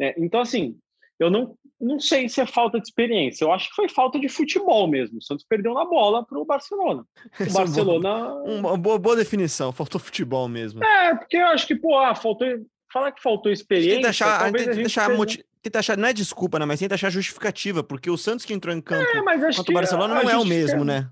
É, 0.00 0.14
então, 0.18 0.40
assim, 0.40 0.76
eu 1.18 1.30
não, 1.30 1.56
não 1.80 1.98
sei 1.98 2.28
se 2.28 2.40
é 2.40 2.46
falta 2.46 2.78
de 2.78 2.86
experiência. 2.86 3.44
Eu 3.44 3.52
acho 3.52 3.68
que 3.70 3.74
foi 3.74 3.88
falta 3.88 4.18
de 4.18 4.28
futebol 4.28 4.86
mesmo. 4.86 5.18
O 5.18 5.22
Santos 5.22 5.44
perdeu 5.48 5.72
na 5.72 5.84
bola 5.84 6.24
para 6.24 6.38
o 6.38 6.44
Barcelona. 6.44 7.04
O 7.40 7.52
Barcelona. 7.52 8.34
Uma 8.44 8.76
boa, 8.76 8.98
boa 8.98 9.16
definição, 9.16 9.72
faltou 9.72 10.00
futebol 10.00 10.48
mesmo. 10.48 10.82
É, 10.82 11.14
porque 11.14 11.36
eu 11.36 11.46
acho 11.46 11.66
que, 11.66 11.74
pô, 11.74 11.98
ah, 11.98 12.14
faltou. 12.14 12.46
Falar 12.92 13.10
que 13.12 13.22
faltou 13.22 13.50
experiência. 13.50 13.96
Tenta 13.96 14.08
achar, 14.10 14.52
tenta, 14.52 14.74
deixar 14.74 15.16
fez... 15.16 15.38
tenta 15.62 15.78
achar, 15.78 15.96
não 15.96 16.08
é 16.08 16.12
desculpa, 16.12 16.58
né? 16.58 16.66
Mas 16.66 16.78
tenta 16.78 16.94
achar 16.94 17.08
justificativa, 17.08 17.82
porque 17.82 18.10
o 18.10 18.18
Santos 18.18 18.44
que 18.44 18.52
entrou 18.52 18.74
em 18.74 18.82
campo 18.82 19.02
é, 19.02 19.54
contra 19.56 19.70
o 19.70 19.72
Barcelona 19.72 20.22
não 20.22 20.28
é 20.28 20.36
o 20.36 20.44
mesmo, 20.44 20.84
né? 20.84 21.08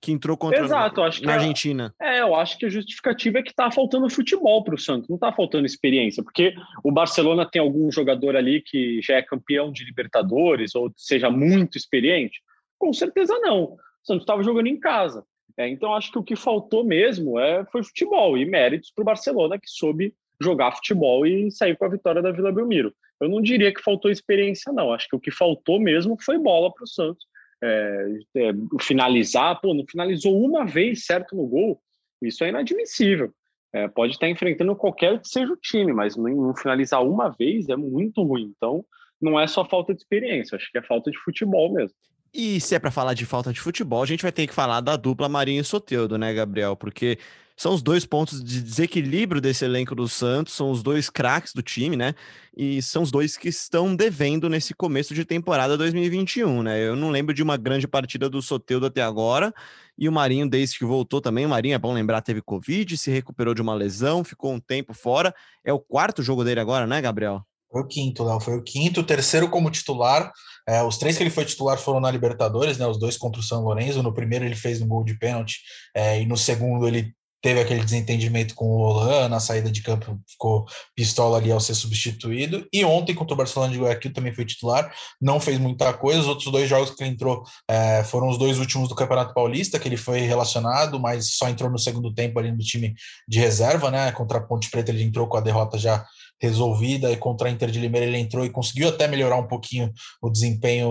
Que 0.00 0.10
entrou 0.12 0.36
contra 0.36 0.60
Exato, 0.60 1.02
acho 1.02 1.20
que 1.20 1.26
na 1.26 1.32
é- 1.32 1.36
Argentina. 1.36 1.94
É, 2.00 2.20
eu 2.20 2.34
acho 2.34 2.56
que 2.56 2.66
a 2.66 2.70
justificativa 2.70 3.38
é 3.38 3.42
que 3.42 3.54
tá 3.54 3.70
faltando 3.70 4.08
futebol 4.08 4.64
para 4.64 4.74
o 4.74 4.78
Santos, 4.78 5.08
não 5.08 5.18
tá 5.18 5.32
faltando 5.32 5.66
experiência, 5.66 6.22
porque 6.22 6.54
o 6.82 6.90
Barcelona 6.90 7.48
tem 7.48 7.60
algum 7.60 7.90
jogador 7.92 8.34
ali 8.34 8.62
que 8.62 9.00
já 9.02 9.16
é 9.16 9.22
campeão 9.22 9.70
de 9.70 9.84
Libertadores 9.84 10.74
ou 10.74 10.90
seja 10.96 11.30
muito 11.30 11.76
experiente? 11.76 12.40
Com 12.78 12.92
certeza 12.92 13.38
não. 13.40 13.64
O 13.64 13.78
Santos 14.02 14.22
estava 14.22 14.42
jogando 14.42 14.68
em 14.68 14.80
casa. 14.80 15.24
É, 15.58 15.68
então 15.68 15.94
acho 15.94 16.10
que 16.10 16.18
o 16.18 16.22
que 16.22 16.36
faltou 16.36 16.84
mesmo 16.84 17.38
é, 17.38 17.66
foi 17.66 17.82
futebol 17.82 18.38
e 18.38 18.46
méritos 18.46 18.90
para 18.90 19.02
o 19.02 19.04
Barcelona 19.04 19.58
que 19.58 19.68
soube 19.68 20.14
jogar 20.40 20.72
futebol 20.72 21.26
e 21.26 21.50
sair 21.50 21.76
com 21.76 21.84
a 21.84 21.90
vitória 21.90 22.22
da 22.22 22.32
Vila 22.32 22.50
Belmiro. 22.50 22.94
Eu 23.20 23.28
não 23.28 23.42
diria 23.42 23.72
que 23.72 23.82
faltou 23.82 24.10
experiência, 24.10 24.72
não. 24.72 24.92
Acho 24.94 25.06
que 25.08 25.16
o 25.16 25.20
que 25.20 25.30
faltou 25.30 25.78
mesmo 25.78 26.16
foi 26.18 26.38
bola 26.38 26.72
para 26.72 26.84
o 26.84 26.88
Santos. 26.88 27.26
É, 27.62 28.06
é, 28.36 28.52
finalizar, 28.80 29.60
pô, 29.60 29.74
não 29.74 29.84
finalizou 29.86 30.42
uma 30.42 30.64
vez 30.64 31.04
certo 31.04 31.36
no 31.36 31.46
gol. 31.46 31.80
Isso 32.22 32.42
é 32.44 32.48
inadmissível. 32.48 33.32
É, 33.72 33.86
pode 33.86 34.14
estar 34.14 34.28
enfrentando 34.28 34.74
qualquer 34.74 35.20
que 35.20 35.28
seja 35.28 35.52
o 35.52 35.56
time, 35.56 35.92
mas 35.92 36.16
não, 36.16 36.24
não 36.24 36.56
finalizar 36.56 37.04
uma 37.04 37.28
vez 37.28 37.68
é 37.68 37.76
muito 37.76 38.22
ruim. 38.22 38.52
Então, 38.56 38.84
não 39.20 39.38
é 39.38 39.46
só 39.46 39.64
falta 39.64 39.94
de 39.94 40.00
experiência, 40.00 40.56
acho 40.56 40.70
que 40.70 40.78
é 40.78 40.82
falta 40.82 41.10
de 41.10 41.18
futebol 41.18 41.72
mesmo. 41.72 41.94
E 42.32 42.60
se 42.60 42.74
é 42.74 42.78
pra 42.78 42.90
falar 42.90 43.14
de 43.14 43.26
falta 43.26 43.52
de 43.52 43.60
futebol, 43.60 44.02
a 44.02 44.06
gente 44.06 44.22
vai 44.22 44.32
ter 44.32 44.46
que 44.46 44.54
falar 44.54 44.80
da 44.80 44.96
dupla 44.96 45.28
Marinho 45.28 45.60
e 45.60 45.64
Soteudo, 45.64 46.16
né, 46.16 46.32
Gabriel? 46.32 46.76
Porque 46.76 47.18
são 47.60 47.74
os 47.74 47.82
dois 47.82 48.06
pontos 48.06 48.42
de 48.42 48.62
desequilíbrio 48.62 49.38
desse 49.38 49.66
elenco 49.66 49.94
do 49.94 50.08
Santos, 50.08 50.54
são 50.54 50.70
os 50.70 50.82
dois 50.82 51.10
craques 51.10 51.52
do 51.52 51.60
time, 51.60 51.94
né? 51.94 52.14
E 52.56 52.80
são 52.80 53.02
os 53.02 53.10
dois 53.10 53.36
que 53.36 53.50
estão 53.50 53.94
devendo 53.94 54.48
nesse 54.48 54.72
começo 54.72 55.14
de 55.14 55.26
temporada 55.26 55.76
2021, 55.76 56.62
né? 56.62 56.82
Eu 56.82 56.96
não 56.96 57.10
lembro 57.10 57.34
de 57.34 57.42
uma 57.42 57.58
grande 57.58 57.86
partida 57.86 58.30
do 58.30 58.40
Soteudo 58.40 58.86
até 58.86 59.02
agora, 59.02 59.52
e 59.98 60.08
o 60.08 60.12
Marinho, 60.12 60.48
desde 60.48 60.78
que 60.78 60.86
voltou 60.86 61.20
também, 61.20 61.44
o 61.44 61.50
Marinho, 61.50 61.74
é 61.74 61.78
bom 61.78 61.92
lembrar, 61.92 62.22
teve 62.22 62.40
Covid, 62.40 62.96
se 62.96 63.10
recuperou 63.10 63.52
de 63.52 63.60
uma 63.60 63.74
lesão, 63.74 64.24
ficou 64.24 64.54
um 64.54 64.58
tempo 64.58 64.94
fora. 64.94 65.34
É 65.62 65.70
o 65.70 65.78
quarto 65.78 66.22
jogo 66.22 66.42
dele 66.42 66.60
agora, 66.60 66.86
né, 66.86 66.98
Gabriel? 67.02 67.42
Foi 67.70 67.82
o 67.82 67.86
quinto, 67.86 68.24
Léo. 68.24 68.40
Foi 68.40 68.56
o 68.56 68.62
quinto, 68.62 69.02
terceiro 69.02 69.50
como 69.50 69.70
titular. 69.70 70.32
É, 70.66 70.82
os 70.82 70.96
três 70.96 71.18
que 71.18 71.22
ele 71.22 71.28
foi 71.28 71.44
titular 71.44 71.76
foram 71.76 72.00
na 72.00 72.10
Libertadores, 72.10 72.78
né? 72.78 72.86
Os 72.86 72.98
dois 72.98 73.18
contra 73.18 73.38
o 73.38 73.44
São 73.44 73.62
Lourenço. 73.62 74.02
No 74.02 74.14
primeiro 74.14 74.46
ele 74.46 74.56
fez 74.56 74.80
um 74.80 74.88
gol 74.88 75.04
de 75.04 75.18
pênalti, 75.18 75.58
é, 75.94 76.22
e 76.22 76.24
no 76.24 76.38
segundo 76.38 76.88
ele 76.88 77.14
teve 77.42 77.60
aquele 77.60 77.82
desentendimento 77.82 78.54
com 78.54 78.66
o 78.66 78.80
Olan, 78.80 79.28
na 79.28 79.40
saída 79.40 79.70
de 79.70 79.82
campo 79.82 80.18
ficou 80.28 80.66
pistola 80.94 81.38
ali 81.38 81.50
ao 81.50 81.60
ser 81.60 81.74
substituído. 81.74 82.66
E 82.72 82.84
ontem 82.84 83.14
contra 83.14 83.34
o 83.34 83.36
Barcelona 83.36 83.72
de 83.72 83.78
Guayaquil 83.78 84.12
também 84.12 84.34
foi 84.34 84.44
titular, 84.44 84.92
não 85.20 85.40
fez 85.40 85.58
muita 85.58 85.92
coisa. 85.92 86.20
Os 86.20 86.26
outros 86.26 86.50
dois 86.52 86.68
jogos 86.68 86.90
que 86.90 87.02
ele 87.02 87.12
entrou 87.12 87.42
é, 87.68 88.04
foram 88.04 88.28
os 88.28 88.38
dois 88.38 88.58
últimos 88.58 88.88
do 88.88 88.94
Campeonato 88.94 89.34
Paulista, 89.34 89.78
que 89.78 89.88
ele 89.88 89.96
foi 89.96 90.20
relacionado, 90.20 91.00
mas 91.00 91.34
só 91.36 91.48
entrou 91.48 91.70
no 91.70 91.78
segundo 91.78 92.12
tempo 92.12 92.38
ali 92.38 92.52
no 92.52 92.58
time 92.58 92.94
de 93.26 93.38
reserva, 93.38 93.90
né? 93.90 94.12
Contra 94.12 94.38
a 94.38 94.42
Ponte 94.42 94.70
Preta 94.70 94.90
ele 94.90 95.02
entrou 95.02 95.26
com 95.26 95.36
a 95.36 95.40
derrota 95.40 95.78
já 95.78 96.04
resolvida 96.40 97.12
e 97.12 97.16
contra 97.16 97.48
a 97.48 97.50
Inter 97.50 97.70
de 97.70 97.78
Limeira 97.78 98.06
ele 98.06 98.18
entrou 98.18 98.44
e 98.44 98.50
conseguiu 98.50 98.88
até 98.88 99.06
melhorar 99.06 99.36
um 99.36 99.46
pouquinho 99.46 99.92
o 100.22 100.30
desempenho 100.30 100.88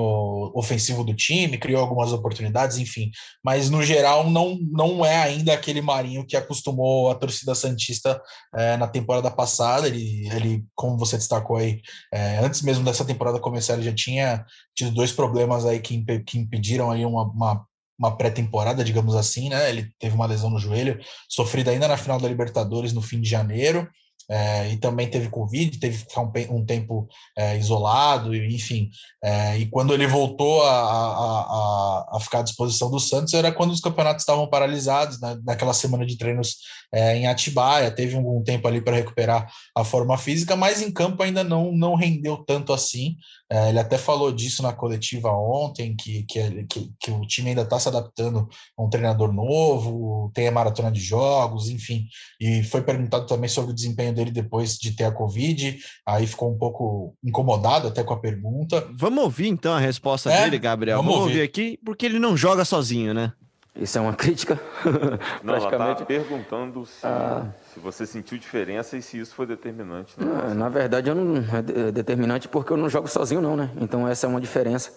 ofensivo 0.54 1.04
do 1.04 1.14
time, 1.14 1.58
criou 1.58 1.82
algumas 1.82 2.14
oportunidades, 2.14 2.78
enfim. 2.78 3.10
Mas 3.44 3.70
no 3.70 3.82
geral 3.82 4.30
não, 4.30 4.58
não 4.72 5.04
é 5.04 5.18
ainda 5.18 5.54
aquele 5.54 5.82
Marinho 5.82 6.26
que 6.26 6.38
acostumou 6.38 7.10
a 7.10 7.16
torcida 7.16 7.56
santista 7.56 8.22
é, 8.56 8.78
na 8.78 8.88
temporada 8.88 9.32
passada. 9.32 9.88
Ele, 9.88 10.30
ele, 10.30 10.66
como 10.76 10.98
você 10.98 11.18
destacou 11.18 11.58
aí, 11.58 11.82
é, 12.14 12.38
antes 12.38 12.62
mesmo 12.62 12.84
dessa 12.84 13.04
temporada 13.04 13.40
começar, 13.40 13.74
ele 13.74 13.84
já 13.84 13.94
tinha 13.94 14.46
tido 14.76 14.92
dois 14.92 15.12
problemas 15.12 15.66
aí 15.66 15.80
que, 15.80 15.96
imp 15.96 16.24
que 16.26 16.38
impediram 16.38 16.92
aí 16.92 17.06
uma, 17.06 17.24
uma 17.24 17.66
uma 18.00 18.16
pré-temporada, 18.16 18.82
digamos 18.82 19.14
assim, 19.14 19.50
né? 19.50 19.70
Ele 19.70 19.92
teve 20.00 20.16
uma 20.16 20.26
lesão 20.26 20.50
no 20.50 20.58
joelho, 20.58 20.98
sofrida 21.28 21.70
ainda 21.70 21.86
na 21.86 21.98
final 21.98 22.18
da 22.18 22.30
Libertadores 22.30 22.94
no 22.94 23.02
fim 23.02 23.20
de 23.20 23.30
janeiro. 23.30 23.90
É, 24.30 24.70
e 24.70 24.78
também 24.78 25.10
teve 25.10 25.30
Covid, 25.30 25.80
teve 25.80 25.98
que 25.98 26.10
ficar 26.10 26.22
um, 26.22 26.32
um 26.52 26.66
tempo 26.66 27.08
é, 27.36 27.58
isolado, 27.58 28.36
enfim. 28.36 28.90
É, 29.24 29.58
e 29.58 29.66
quando 29.66 29.94
ele 29.94 30.06
voltou 30.06 30.62
a, 30.64 30.72
a, 30.72 32.06
a, 32.16 32.20
ficar 32.20 32.40
à 32.40 32.44
disposição 32.44 32.92
do 32.92 33.00
Santos, 33.00 33.34
era 33.34 33.52
quando 33.52 33.72
os 33.72 33.82
campeonatos 33.82 34.22
estavam 34.22 34.48
paralisados, 34.48 35.20
né, 35.20 35.38
naquela 35.44 35.74
semana 35.74 36.06
de 36.06 36.18
treinos 36.18 36.58
em 36.92 37.28
Atibaia, 37.28 37.92
teve 37.92 38.16
um, 38.16 38.40
um 38.40 38.44
tempo 38.44 38.68
ali 38.68 38.82
para 38.82 38.96
recuperar 38.96 39.48
a 39.76 39.84
forma 39.84 40.18
física, 40.18 40.56
mas 40.56 40.82
em 40.82 40.92
campo 40.92 41.22
ainda 41.22 41.44
não, 41.44 41.72
não 41.72 41.94
rendeu 41.94 42.38
tanto 42.38 42.74
assim. 42.74 43.16
Ele 43.52 43.80
até 43.80 43.98
falou 43.98 44.32
disso 44.32 44.62
na 44.62 44.72
coletiva 44.72 45.32
ontem, 45.32 45.96
que, 45.96 46.24
que, 46.24 46.66
que, 46.66 46.92
que 47.00 47.12
o 47.12 47.22
time 47.22 47.50
ainda 47.50 47.64
está 47.64 47.80
se 47.80 47.88
adaptando 47.88 48.48
a 48.78 48.84
um 48.84 48.90
treinador 48.90 49.34
novo, 49.34 50.32
tem 50.36 50.48
a 50.48 50.52
maratona 50.52 50.92
de 50.92 51.00
jogos, 51.00 51.68
enfim. 51.68 52.06
E 52.40 52.64
foi 52.64 52.82
perguntado 52.82 53.26
também 53.26 53.50
sobre 53.50 53.72
o 53.72 53.76
desempenho 53.76 54.14
dele 54.14 54.30
depois 54.30 54.78
de 54.78 54.92
ter 54.92 55.06
a 55.06 55.12
Covid, 55.12 55.80
aí 56.06 56.28
ficou 56.28 56.52
um 56.52 56.58
pouco 56.58 57.16
incomodado 57.24 57.88
até 57.88 58.04
com 58.04 58.14
a 58.14 58.20
pergunta. 58.20 58.88
Vamos 58.94 59.24
ouvir 59.24 59.48
então 59.48 59.74
a 59.74 59.80
resposta 59.80 60.32
é, 60.32 60.44
dele, 60.44 60.60
Gabriel. 60.60 60.98
Vamos, 60.98 61.12
vamos 61.12 61.28
ouvir. 61.28 61.40
ouvir 61.40 61.50
aqui, 61.50 61.80
porque 61.84 62.06
ele 62.06 62.20
não 62.20 62.38
joga 62.38 62.64
sozinho, 62.64 63.14
né? 63.14 63.34
Isso 63.80 63.98
é 63.98 64.02
uma 64.02 64.14
crítica. 64.14 64.60
Não, 65.42 65.54
Praticamente. 65.54 65.74
ela 65.74 65.96
tá 65.96 66.06
perguntando 66.06 66.86
se, 66.86 67.06
ah. 67.06 67.48
se 67.74 67.80
você 67.80 68.06
sentiu 68.06 68.38
diferença 68.38 68.98
e 68.98 69.02
se 69.02 69.18
isso 69.18 69.34
foi 69.34 69.46
determinante. 69.46 70.16
Não, 70.18 70.54
na 70.54 70.68
verdade, 70.68 71.10
eu 71.10 71.16
não, 71.16 71.38
é 71.38 71.92
determinante 71.92 72.48
porque 72.48 72.74
eu 72.74 72.78
não 72.78 72.90
jogo 72.90 73.08
sozinho, 73.08 73.42
não, 73.42 73.56
né? 73.56 73.70
Então, 73.80 74.08
essa 74.08 74.28
é 74.28 74.30
uma 74.30 74.42
diferença. 74.42 74.92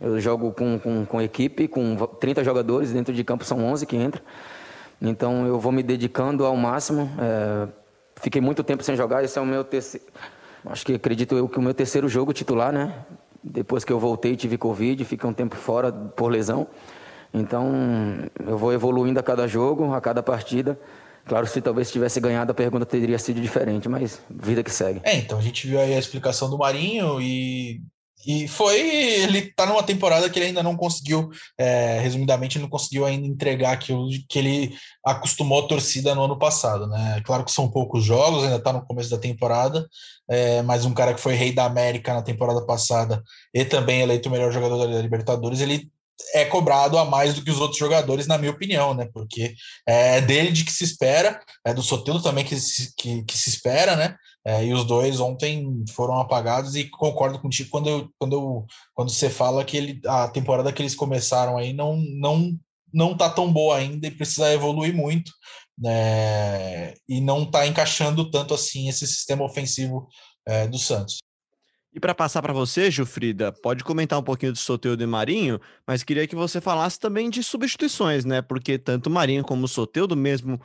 Eu 0.00 0.18
jogo 0.18 0.52
com, 0.52 0.78
com, 0.78 1.04
com 1.04 1.20
equipe, 1.20 1.68
com 1.68 1.94
30 1.94 2.42
jogadores, 2.42 2.90
dentro 2.90 3.12
de 3.12 3.22
campo 3.22 3.44
são 3.44 3.62
11 3.64 3.84
que 3.86 3.96
entram. 3.96 4.22
Então, 5.00 5.46
eu 5.46 5.60
vou 5.60 5.70
me 5.70 5.82
dedicando 5.82 6.46
ao 6.46 6.56
máximo. 6.56 7.10
É, 7.20 7.68
Fiquei 8.22 8.40
muito 8.40 8.62
tempo 8.62 8.84
sem 8.84 8.94
jogar, 8.94 9.24
esse 9.24 9.36
é 9.36 9.42
o 9.42 9.44
meu 9.44 9.64
terceiro. 9.64 10.06
Acho 10.64 10.86
que 10.86 10.94
acredito 10.94 11.34
eu 11.36 11.48
que 11.48 11.58
o 11.58 11.62
meu 11.62 11.74
terceiro 11.74 12.08
jogo 12.08 12.32
titular, 12.32 12.72
né? 12.72 13.04
Depois 13.42 13.84
que 13.84 13.92
eu 13.92 13.98
voltei, 13.98 14.36
tive 14.36 14.56
Covid, 14.56 15.04
fiquei 15.04 15.28
um 15.28 15.32
tempo 15.32 15.56
fora 15.56 15.90
por 15.90 16.30
lesão. 16.30 16.68
Então, 17.32 17.70
eu 18.46 18.58
vou 18.58 18.72
evoluindo 18.72 19.18
a 19.18 19.22
cada 19.22 19.46
jogo, 19.46 19.92
a 19.92 20.00
cada 20.00 20.22
partida. 20.22 20.78
Claro, 21.24 21.46
se 21.46 21.60
talvez 21.60 21.90
tivesse 21.90 22.20
ganhado, 22.20 22.50
a 22.50 22.54
pergunta 22.54 22.84
teria 22.84 23.18
sido 23.18 23.40
diferente, 23.40 23.88
mas 23.88 24.20
vida 24.28 24.62
que 24.62 24.70
segue. 24.70 25.00
É, 25.04 25.16
então 25.16 25.38
a 25.38 25.42
gente 25.42 25.66
viu 25.66 25.80
aí 25.80 25.94
a 25.94 25.98
explicação 25.98 26.50
do 26.50 26.58
Marinho 26.58 27.20
e 27.20 27.80
e 28.26 28.46
foi. 28.46 28.78
Ele 28.78 29.52
tá 29.52 29.66
numa 29.66 29.82
temporada 29.82 30.28
que 30.30 30.38
ele 30.38 30.46
ainda 30.46 30.62
não 30.62 30.76
conseguiu, 30.76 31.30
é, 31.58 31.98
resumidamente, 32.00 32.58
não 32.58 32.68
conseguiu 32.68 33.04
ainda 33.04 33.26
entregar 33.26 33.72
aquilo 33.72 34.08
que 34.28 34.38
ele 34.38 34.76
acostumou 35.04 35.64
a 35.64 35.68
torcida 35.68 36.14
no 36.14 36.24
ano 36.24 36.38
passado, 36.38 36.86
né? 36.86 37.20
Claro 37.24 37.44
que 37.44 37.52
são 37.52 37.70
poucos 37.70 38.04
jogos, 38.04 38.44
ainda 38.44 38.60
tá 38.60 38.72
no 38.72 38.84
começo 38.84 39.10
da 39.10 39.18
temporada, 39.18 39.86
é, 40.28 40.62
mas 40.62 40.84
um 40.84 40.94
cara 40.94 41.14
que 41.14 41.20
foi 41.20 41.34
rei 41.34 41.52
da 41.52 41.64
América 41.64 42.14
na 42.14 42.22
temporada 42.22 42.64
passada 42.64 43.22
e 43.52 43.64
também 43.64 44.02
eleito 44.02 44.28
o 44.28 44.32
melhor 44.32 44.52
jogador 44.52 44.86
da 44.86 45.02
Libertadores, 45.02 45.60
ele 45.60 45.90
é 46.34 46.44
cobrado 46.44 46.98
a 46.98 47.04
mais 47.04 47.34
do 47.34 47.42
que 47.42 47.50
os 47.50 47.60
outros 47.60 47.78
jogadores, 47.78 48.26
na 48.26 48.38
minha 48.38 48.50
opinião, 48.50 48.94
né? 48.94 49.08
Porque 49.12 49.54
é 49.86 50.20
dele 50.20 50.52
de 50.52 50.64
que 50.64 50.72
se 50.72 50.84
espera, 50.84 51.40
é 51.64 51.74
do 51.74 51.82
Sotelo 51.82 52.22
também 52.22 52.44
que 52.44 52.58
se, 52.58 52.94
que, 52.96 53.22
que 53.24 53.36
se 53.36 53.48
espera, 53.50 53.96
né? 53.96 54.16
É, 54.44 54.64
e 54.64 54.72
os 54.72 54.84
dois 54.84 55.20
ontem 55.20 55.84
foram 55.90 56.18
apagados 56.18 56.74
e 56.74 56.88
concordo 56.88 57.38
contigo 57.38 57.70
quando, 57.70 57.88
eu, 57.88 58.08
quando, 58.18 58.32
eu, 58.32 58.66
quando 58.92 59.10
você 59.10 59.30
fala 59.30 59.64
que 59.64 59.76
ele, 59.76 60.00
a 60.06 60.28
temporada 60.28 60.72
que 60.72 60.82
eles 60.82 60.96
começaram 60.96 61.56
aí 61.56 61.72
não, 61.72 61.96
não, 61.96 62.58
não 62.92 63.16
tá 63.16 63.30
tão 63.30 63.52
boa 63.52 63.76
ainda 63.76 64.06
e 64.06 64.10
precisa 64.10 64.52
evoluir 64.52 64.94
muito. 64.94 65.32
Né? 65.78 66.94
E 67.08 67.20
não 67.20 67.48
tá 67.48 67.66
encaixando 67.66 68.30
tanto 68.30 68.52
assim 68.52 68.88
esse 68.88 69.06
sistema 69.06 69.44
ofensivo 69.44 70.08
é, 70.46 70.66
do 70.66 70.78
Santos. 70.78 71.18
E 71.94 72.00
para 72.00 72.14
passar 72.14 72.40
para 72.40 72.54
você, 72.54 72.90
Jufrida, 72.90 73.52
pode 73.52 73.84
comentar 73.84 74.18
um 74.18 74.22
pouquinho 74.22 74.52
do 74.52 74.58
Soteudo 74.58 75.02
e 75.02 75.06
Marinho, 75.06 75.60
mas 75.86 76.02
queria 76.02 76.26
que 76.26 76.34
você 76.34 76.58
falasse 76.58 76.98
também 76.98 77.28
de 77.28 77.42
substituições, 77.42 78.24
né? 78.24 78.40
Porque 78.40 78.78
tanto 78.78 79.10
Marinho 79.10 79.44
como 79.44 79.68
Soteudo, 79.68 80.16
mesmo 80.16 80.58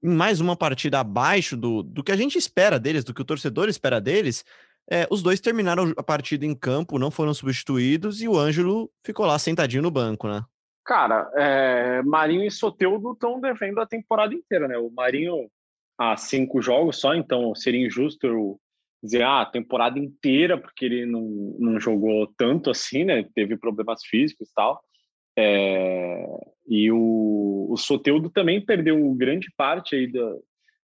em 0.00 0.14
mais 0.14 0.40
uma 0.40 0.56
partida 0.56 1.00
abaixo 1.00 1.56
do, 1.56 1.82
do 1.82 2.04
que 2.04 2.12
a 2.12 2.16
gente 2.16 2.38
espera 2.38 2.78
deles, 2.78 3.02
do 3.02 3.12
que 3.12 3.20
o 3.20 3.24
torcedor 3.24 3.68
espera 3.68 4.00
deles, 4.00 4.44
é, 4.88 5.06
os 5.10 5.20
dois 5.20 5.40
terminaram 5.40 5.92
a 5.96 6.02
partida 6.02 6.46
em 6.46 6.54
campo, 6.54 6.98
não 6.98 7.10
foram 7.10 7.34
substituídos 7.34 8.22
e 8.22 8.28
o 8.28 8.38
Ângelo 8.38 8.88
ficou 9.04 9.26
lá 9.26 9.36
sentadinho 9.38 9.82
no 9.82 9.90
banco, 9.90 10.28
né? 10.28 10.44
Cara, 10.84 11.30
é, 11.34 12.02
Marinho 12.02 12.46
e 12.46 12.50
Soteudo 12.50 13.12
estão 13.12 13.40
devendo 13.40 13.80
a 13.80 13.86
temporada 13.86 14.32
inteira, 14.32 14.68
né? 14.68 14.78
O 14.78 14.90
Marinho 14.90 15.50
há 15.98 16.16
cinco 16.16 16.62
jogos 16.62 16.98
só, 16.98 17.14
então 17.14 17.52
seria 17.54 17.84
injusto 17.84 18.26
eu 18.26 18.60
dizer, 19.02 19.22
ah, 19.22 19.42
a 19.42 19.46
temporada 19.46 19.98
inteira, 19.98 20.58
porque 20.58 20.84
ele 20.84 21.06
não, 21.06 21.56
não 21.58 21.80
jogou 21.80 22.26
tanto 22.36 22.70
assim, 22.70 23.04
né? 23.04 23.24
Teve 23.34 23.56
problemas 23.56 24.04
físicos 24.04 24.48
e 24.48 24.54
tal. 24.54 24.80
É, 25.36 26.26
e 26.66 26.90
o, 26.90 27.68
o 27.70 27.76
Soteudo 27.76 28.28
também 28.28 28.60
perdeu 28.60 29.14
grande 29.14 29.48
parte 29.56 29.94
aí 29.94 30.10
da. 30.10 30.36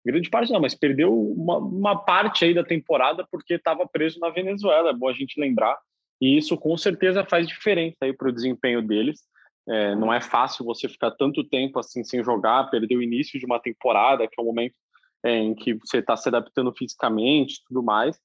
Grande 0.05 0.29
parte 0.29 0.53
não, 0.53 0.61
mas 0.61 0.75
perdeu 0.75 1.15
uma, 1.15 1.59
uma 1.59 1.97
parte 1.97 2.45
aí 2.45 2.53
da 2.53 2.65
temporada 2.65 3.27
porque 3.31 3.55
estava 3.55 3.87
preso 3.87 4.19
na 4.19 4.31
Venezuela, 4.31 4.91
é 4.91 4.93
bom 4.93 5.09
a 5.09 5.13
gente 5.13 5.41
lembrar. 5.41 5.79
E 6.21 6.37
isso 6.37 6.57
com 6.57 6.77
certeza 6.77 7.25
faz 7.25 7.47
diferença 7.47 7.97
aí 8.03 8.13
para 8.13 8.29
o 8.29 8.33
desempenho 8.33 8.83
deles. 8.83 9.21
É, 9.69 9.95
não 9.95 10.13
é 10.13 10.21
fácil 10.21 10.65
você 10.65 10.89
ficar 10.89 11.13
tanto 11.13 11.45
tempo 11.45 11.79
assim 11.79 12.03
sem 12.03 12.23
jogar, 12.23 12.69
perder 12.69 12.97
o 12.97 13.03
início 13.03 13.39
de 13.39 13.47
uma 13.47 13.61
temporada, 13.61 14.27
que 14.27 14.39
é 14.39 14.43
um 14.43 14.47
momento 14.47 14.75
é, 15.25 15.39
em 15.39 15.55
que 15.55 15.75
você 15.75 15.99
está 15.99 16.17
se 16.17 16.29
adaptando 16.29 16.73
fisicamente 16.73 17.63
tudo 17.67 17.83
mais. 17.83 18.19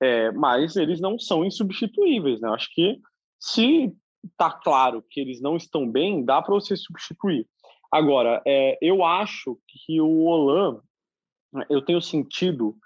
É, 0.00 0.30
mas 0.32 0.76
eles 0.76 1.00
não 1.00 1.18
são 1.18 1.44
insubstituíveis, 1.44 2.40
né? 2.40 2.50
Acho 2.50 2.68
que 2.74 3.00
se 3.40 3.92
está 4.24 4.50
claro 4.50 5.02
que 5.08 5.20
eles 5.20 5.40
não 5.40 5.56
estão 5.56 5.90
bem, 5.90 6.24
dá 6.24 6.42
para 6.42 6.54
você 6.54 6.76
substituir. 6.76 7.46
Agora, 7.90 8.42
é, 8.46 8.76
eu 8.82 9.04
acho 9.04 9.58
que 9.66 10.00
o 10.00 10.24
Olan, 10.24 10.80
eu 11.70 11.80
tenho 11.80 12.02
sentido 12.02 12.76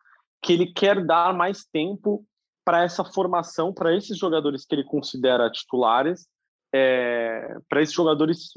que 0.42 0.52
ele 0.52 0.72
quer 0.72 1.04
dar 1.04 1.34
mais 1.34 1.64
tempo 1.64 2.24
para 2.64 2.84
essa 2.84 3.04
formação, 3.04 3.72
para 3.72 3.96
esses 3.96 4.16
jogadores 4.16 4.64
que 4.64 4.74
ele 4.74 4.84
considera 4.84 5.50
titulares, 5.50 6.28
é, 6.72 7.56
para 7.68 7.82
esses 7.82 7.94
jogadores 7.94 8.50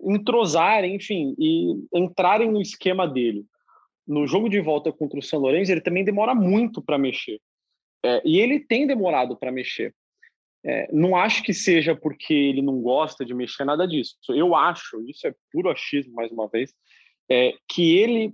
entrosarem, 0.00 0.96
enfim, 0.96 1.34
e 1.38 1.74
entrarem 1.92 2.50
no 2.50 2.60
esquema 2.60 3.06
dele. 3.06 3.44
No 4.08 4.26
jogo 4.26 4.48
de 4.48 4.60
volta 4.60 4.90
contra 4.90 5.18
o 5.18 5.22
São 5.22 5.38
Lourenço, 5.38 5.70
ele 5.70 5.82
também 5.82 6.04
demora 6.04 6.34
muito 6.34 6.80
para 6.80 6.96
mexer. 6.96 7.38
É, 8.04 8.22
e 8.24 8.38
ele 8.38 8.60
tem 8.60 8.86
demorado 8.86 9.36
para 9.36 9.52
mexer. 9.52 9.94
É, 10.64 10.88
não 10.92 11.14
acho 11.14 11.42
que 11.42 11.54
seja 11.54 11.94
porque 11.94 12.32
ele 12.32 12.62
não 12.62 12.80
gosta 12.80 13.24
de 13.24 13.34
mexer 13.34 13.64
nada 13.64 13.86
disso. 13.86 14.16
Eu 14.30 14.54
acho, 14.54 15.04
isso 15.08 15.26
é 15.26 15.34
puro 15.52 15.70
achismo 15.70 16.14
mais 16.14 16.32
uma 16.32 16.48
vez, 16.48 16.72
é, 17.30 17.54
que 17.68 17.96
ele 17.96 18.32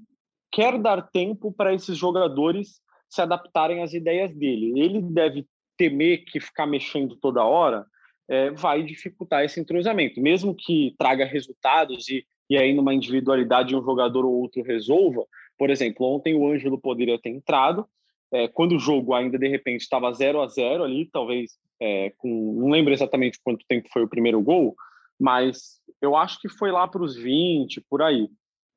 quer 0.52 0.78
dar 0.78 1.02
tempo 1.02 1.52
para 1.52 1.74
esses 1.74 1.98
jogadores 1.98 2.80
se 3.10 3.20
adaptarem 3.20 3.82
às 3.82 3.92
ideias 3.92 4.34
dele. 4.34 4.80
Ele 4.80 5.02
deve 5.02 5.46
temer 5.76 6.24
que 6.24 6.40
ficar 6.40 6.66
mexendo 6.66 7.16
toda 7.16 7.44
hora 7.44 7.84
é, 8.28 8.50
vai 8.50 8.82
dificultar 8.82 9.44
esse 9.44 9.60
entrosamento, 9.60 10.20
mesmo 10.20 10.54
que 10.54 10.94
traga 10.98 11.24
resultados 11.24 12.08
e, 12.08 12.24
e 12.48 12.56
aí 12.56 12.72
numa 12.72 12.94
individualidade 12.94 13.76
um 13.76 13.84
jogador 13.84 14.24
ou 14.24 14.32
outro 14.32 14.62
resolva. 14.62 15.26
Por 15.58 15.70
exemplo, 15.70 16.06
ontem 16.06 16.34
o 16.34 16.50
Ângelo 16.50 16.78
poderia 16.78 17.18
ter 17.18 17.30
entrado, 17.30 17.86
é, 18.32 18.48
quando 18.48 18.72
o 18.72 18.78
jogo 18.78 19.14
ainda 19.14 19.38
de 19.38 19.48
repente 19.48 19.82
estava 19.82 20.12
0 20.12 20.40
a 20.40 20.48
0 20.48 20.82
ali, 20.82 21.08
talvez 21.10 21.52
é, 21.80 22.12
com 22.18 22.54
não 22.58 22.70
lembro 22.70 22.92
exatamente 22.92 23.38
quanto 23.42 23.64
tempo 23.68 23.88
foi 23.92 24.02
o 24.02 24.08
primeiro 24.08 24.40
gol, 24.42 24.74
mas 25.18 25.80
eu 26.02 26.16
acho 26.16 26.40
que 26.40 26.48
foi 26.48 26.72
lá 26.72 26.88
para 26.88 27.02
os 27.02 27.16
20, 27.16 27.80
por 27.88 28.02
aí. 28.02 28.28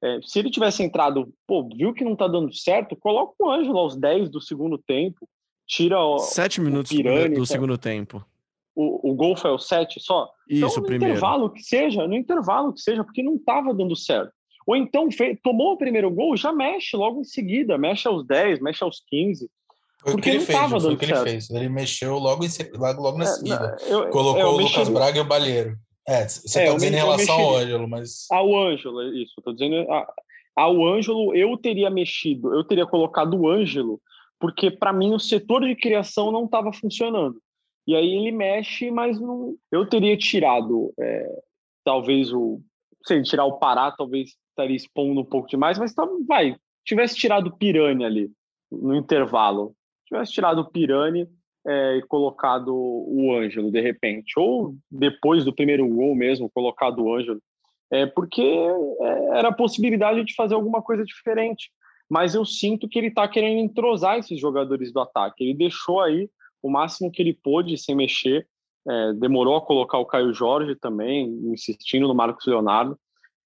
É, 0.04 0.20
se 0.22 0.38
ele 0.38 0.52
tivesse 0.52 0.84
entrado, 0.84 1.34
pô, 1.48 1.68
viu 1.76 1.94
que 1.94 2.04
não 2.04 2.14
está 2.14 2.28
dando 2.28 2.54
certo, 2.54 2.96
coloca 2.96 3.34
o 3.40 3.50
Ângelo 3.50 3.80
aos 3.80 3.96
10 3.96 4.30
do 4.30 4.40
segundo 4.40 4.78
tempo, 4.78 5.28
tira 5.66 6.00
o. 6.00 6.20
Sete 6.20 6.62
minutos 6.62 6.96
Pirani, 6.96 7.36
do, 7.36 7.42
do 7.42 7.46
segundo 7.46 7.78
tempo. 7.78 8.24
O, 8.76 9.12
o 9.12 9.16
gol 9.16 9.36
foi 9.36 9.50
o 9.50 9.58
7 9.58 10.00
só? 10.00 10.30
Isso, 10.48 10.66
então, 10.66 10.76
no 10.76 10.84
primeiro. 10.84 11.14
intervalo 11.16 11.50
que 11.50 11.64
seja, 11.64 12.08
no 12.08 12.14
intervalo 12.14 12.74
que 12.74 12.80
seja, 12.80 13.04
porque 13.04 13.24
não 13.24 13.38
estava 13.38 13.74
dando 13.74 13.96
certo. 13.96 14.32
Ou 14.68 14.76
então 14.76 15.10
fez, 15.10 15.40
tomou 15.42 15.72
o 15.72 15.78
primeiro 15.78 16.12
gol, 16.12 16.36
já 16.36 16.52
mexe 16.52 16.98
logo 16.98 17.22
em 17.22 17.24
seguida, 17.24 17.78
mexe 17.78 18.06
aos 18.06 18.28
10, 18.28 18.60
mexe 18.60 18.84
aos 18.84 19.02
15. 19.08 19.50
Foi 20.02 20.12
porque 20.12 20.30
ele 20.30 20.40
fez, 20.42 20.60
foi 20.60 20.94
o 20.94 20.98
que 20.98 21.06
certo. 21.06 21.22
ele 21.22 21.30
fez. 21.32 21.50
Ele 21.50 21.70
mexeu 21.70 22.18
logo, 22.18 22.44
em, 22.44 22.50
logo, 22.78 23.02
logo 23.02 23.18
na 23.18 23.24
é, 23.24 23.28
seguida. 23.28 23.78
Eu, 23.88 24.10
Colocou 24.10 24.42
eu 24.42 24.50
o 24.50 24.58
mexi... 24.58 24.74
Lucas 24.74 24.90
Braga 24.90 25.18
e 25.18 25.22
o 25.22 25.26
Balheiro. 25.26 25.78
É, 26.06 26.28
você 26.28 26.46
está 26.46 26.62
é, 26.62 26.74
dizendo 26.74 26.94
em 26.94 26.98
relação 26.98 27.36
ao 27.36 27.56
Ângelo, 27.56 27.88
mas. 27.88 28.28
Ao 28.30 28.56
Ângelo, 28.58 29.02
é 29.02 29.08
isso. 29.22 29.34
Estou 29.38 29.54
dizendo. 29.54 29.88
Ao 30.56 30.86
Ângelo, 30.86 31.34
eu 31.34 31.58
teria 31.58 31.90
mexido, 31.90 32.54
eu 32.54 32.64
teria 32.64 32.86
colocado 32.86 33.40
o 33.40 33.50
Ângelo, 33.50 34.02
porque 34.40 34.70
para 34.70 34.92
mim 34.92 35.14
o 35.14 35.20
setor 35.20 35.66
de 35.66 35.76
criação 35.76 36.32
não 36.32 36.46
estava 36.46 36.74
funcionando. 36.74 37.42
E 37.86 37.96
aí 37.96 38.16
ele 38.16 38.32
mexe, 38.32 38.92
mas 38.92 39.20
não. 39.20 39.56
Eu 39.72 39.88
teria 39.88 40.18
tirado, 40.18 40.94
é, 41.00 41.42
talvez 41.86 42.34
o. 42.34 42.62
Sei, 43.06 43.22
tirar 43.22 43.46
o 43.46 43.58
Pará, 43.58 43.92
talvez 43.92 44.32
estaria 44.58 44.76
expondo 44.76 45.22
um 45.22 45.26
pouco 45.26 45.48
demais, 45.48 45.78
mas 45.78 45.94
tá, 45.94 46.08
vai, 46.28 46.56
tivesse 46.84 47.16
tirado 47.16 47.48
o 47.48 47.56
Pirani 47.56 48.04
ali 48.04 48.32
no 48.72 48.96
intervalo, 48.96 49.74
tivesse 50.08 50.34
tirado 50.34 50.60
o 50.62 50.70
Pirani 50.70 51.28
é, 51.66 51.98
e 51.98 52.02
colocado 52.04 52.74
o 52.74 53.36
Ângelo 53.36 53.72
de 53.72 53.80
repente, 53.80 54.34
ou 54.38 54.76
depois 54.90 55.46
do 55.46 55.54
primeiro 55.54 55.88
gol 55.88 56.16
mesmo, 56.16 56.50
colocado 56.50 57.04
o 57.04 57.14
Ângelo, 57.14 57.42
é, 57.92 58.06
porque 58.06 58.42
é, 58.42 59.38
era 59.38 59.50
a 59.50 59.54
possibilidade 59.54 60.24
de 60.26 60.34
fazer 60.34 60.56
alguma 60.56 60.82
coisa 60.82 61.06
diferente. 61.06 61.70
Mas 62.10 62.36
eu 62.36 62.46
sinto 62.46 62.88
que 62.88 62.98
ele 62.98 63.08
está 63.08 63.28
querendo 63.28 63.60
entrosar 63.60 64.18
esses 64.18 64.40
jogadores 64.40 64.94
do 64.94 65.00
ataque. 65.02 65.44
Ele 65.44 65.54
deixou 65.54 66.00
aí 66.00 66.30
o 66.64 66.70
máximo 66.70 67.12
que 67.12 67.22
ele 67.22 67.34
pôde 67.34 67.78
sem 67.78 67.96
mexer. 67.96 68.48
É, 68.88 69.14
demorou 69.14 69.58
a 69.58 69.62
colocar 69.62 69.98
o 69.98 70.06
Caio 70.06 70.34
Jorge 70.34 70.74
também, 70.76 71.28
insistindo 71.52 72.08
no 72.08 72.16
Marcos 72.16 72.46
Leonardo 72.46 72.98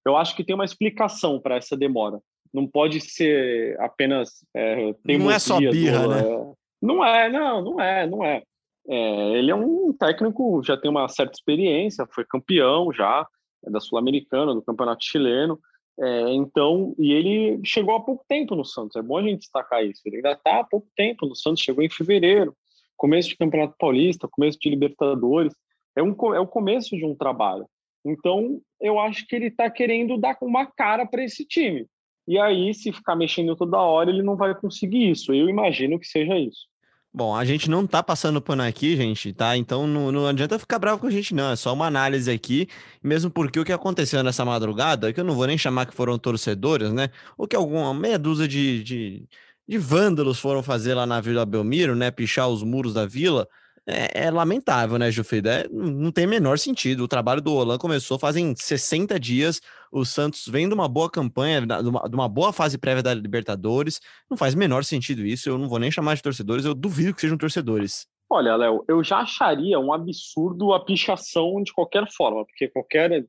eu 0.05 0.17
acho 0.17 0.35
que 0.35 0.43
tem 0.43 0.55
uma 0.55 0.65
explicação 0.65 1.39
para 1.39 1.55
essa 1.55 1.77
demora. 1.77 2.19
Não 2.53 2.67
pode 2.67 2.99
ser 2.99 3.79
apenas. 3.79 4.45
É, 4.53 4.93
não 5.17 5.31
é 5.31 5.39
só 5.39 5.57
birra, 5.59 6.01
do, 6.01 6.09
né? 6.09 6.21
É... 6.21 6.53
Não 6.81 7.05
é, 7.05 7.29
não, 7.29 7.61
não 7.61 7.81
é, 7.81 8.07
não 8.07 8.25
é. 8.25 8.43
é. 8.89 9.29
Ele 9.37 9.51
é 9.51 9.55
um 9.55 9.93
técnico, 9.93 10.61
já 10.63 10.75
tem 10.75 10.89
uma 10.89 11.07
certa 11.07 11.33
experiência, 11.33 12.07
foi 12.11 12.25
campeão 12.25 12.91
já 12.91 13.25
é 13.65 13.69
da 13.69 13.79
Sul-Americana, 13.79 14.53
do 14.53 14.61
Campeonato 14.61 15.03
Chileno. 15.03 15.59
É, 15.99 16.33
então, 16.33 16.95
e 16.97 17.11
ele 17.11 17.61
chegou 17.63 17.95
há 17.95 17.99
pouco 17.99 18.25
tempo 18.27 18.55
no 18.55 18.65
Santos. 18.65 18.95
É 18.95 19.01
bom 19.01 19.17
a 19.17 19.23
gente 19.23 19.39
destacar 19.39 19.85
isso. 19.85 20.01
Ele 20.05 20.17
ainda 20.17 20.31
está 20.31 20.59
há 20.59 20.63
pouco 20.63 20.87
tempo 20.95 21.25
no 21.25 21.35
Santos. 21.35 21.61
Chegou 21.61 21.83
em 21.83 21.89
fevereiro, 21.89 22.55
começo 22.97 23.29
de 23.29 23.37
Campeonato 23.37 23.75
Paulista, 23.77 24.27
começo 24.27 24.57
de 24.59 24.69
Libertadores. 24.69 25.53
É, 25.95 26.01
um, 26.01 26.15
é 26.33 26.39
o 26.39 26.47
começo 26.47 26.95
de 26.95 27.05
um 27.05 27.15
trabalho. 27.15 27.67
Então, 28.05 28.61
eu 28.79 28.99
acho 28.99 29.27
que 29.27 29.35
ele 29.35 29.47
está 29.47 29.69
querendo 29.69 30.17
dar 30.17 30.37
uma 30.41 30.65
cara 30.65 31.05
para 31.05 31.23
esse 31.23 31.45
time. 31.45 31.85
E 32.27 32.37
aí, 32.39 32.73
se 32.73 32.91
ficar 32.91 33.15
mexendo 33.15 33.55
toda 33.55 33.77
hora, 33.77 34.09
ele 34.09 34.23
não 34.23 34.35
vai 34.35 34.55
conseguir 34.55 35.11
isso. 35.11 35.33
Eu 35.33 35.49
imagino 35.49 35.99
que 35.99 36.07
seja 36.07 36.37
isso. 36.37 36.71
Bom, 37.13 37.35
a 37.35 37.43
gente 37.43 37.69
não 37.69 37.85
tá 37.85 38.01
passando 38.01 38.41
pano 38.41 38.63
aqui, 38.63 38.95
gente, 38.95 39.33
tá? 39.33 39.57
Então 39.57 39.85
não, 39.85 40.13
não 40.13 40.27
adianta 40.27 40.57
ficar 40.57 40.79
bravo 40.79 41.01
com 41.01 41.07
a 41.07 41.11
gente, 41.11 41.35
não. 41.35 41.51
É 41.51 41.57
só 41.57 41.73
uma 41.73 41.85
análise 41.85 42.31
aqui, 42.31 42.69
mesmo 43.03 43.29
porque 43.29 43.59
o 43.59 43.65
que 43.65 43.73
aconteceu 43.73 44.23
nessa 44.23 44.45
madrugada, 44.45 45.11
que 45.11 45.19
eu 45.19 45.25
não 45.25 45.35
vou 45.35 45.45
nem 45.45 45.57
chamar 45.57 45.87
que 45.87 45.93
foram 45.93 46.17
torcedores, 46.17 46.93
né? 46.93 47.09
Ou 47.37 47.45
que 47.45 47.55
alguma 47.55 47.93
meia 47.93 48.17
dúzia 48.17 48.47
de, 48.47 48.81
de, 48.81 49.27
de 49.67 49.77
vândalos 49.77 50.39
foram 50.39 50.63
fazer 50.63 50.93
lá 50.93 51.05
na 51.05 51.19
Vila 51.19 51.45
Belmiro, 51.45 51.97
né? 51.97 52.11
Pichar 52.11 52.47
os 52.47 52.63
muros 52.63 52.93
da 52.93 53.05
vila 53.05 53.45
é, 53.87 54.25
é 54.25 54.31
lamentável, 54.31 54.97
né, 54.97 55.09
Jufrida? 55.11 55.61
É, 55.61 55.67
não 55.69 56.11
tem 56.11 56.27
menor 56.27 56.57
sentido. 56.59 57.03
O 57.03 57.07
trabalho 57.07 57.41
do 57.41 57.53
Olan 57.53 57.77
começou 57.77 58.19
fazem 58.19 58.53
60 58.55 59.19
dias. 59.19 59.61
O 59.91 60.05
Santos 60.05 60.47
vem 60.47 60.67
de 60.67 60.73
uma 60.73 60.87
boa 60.87 61.09
campanha, 61.09 61.61
de 61.61 61.89
uma, 61.89 62.07
de 62.07 62.15
uma 62.15 62.29
boa 62.29 62.53
fase 62.53 62.77
prévia 62.77 63.03
da 63.03 63.13
Libertadores. 63.13 63.99
Não 64.29 64.37
faz 64.37 64.53
menor 64.53 64.83
sentido 64.83 65.25
isso. 65.25 65.49
Eu 65.49 65.57
não 65.57 65.67
vou 65.67 65.79
nem 65.79 65.91
chamar 65.91 66.15
de 66.15 66.21
torcedores, 66.21 66.65
eu 66.65 66.73
duvido 66.73 67.13
que 67.13 67.21
sejam 67.21 67.37
torcedores. 67.37 68.07
Olha, 68.29 68.55
Léo, 68.55 68.85
eu 68.87 69.03
já 69.03 69.17
acharia 69.17 69.77
um 69.77 69.91
absurdo 69.91 70.73
a 70.73 70.85
pichação 70.85 71.61
de 71.61 71.73
qualquer 71.73 72.09
forma, 72.09 72.45
porque 72.45 72.69
qualquer 72.69 73.25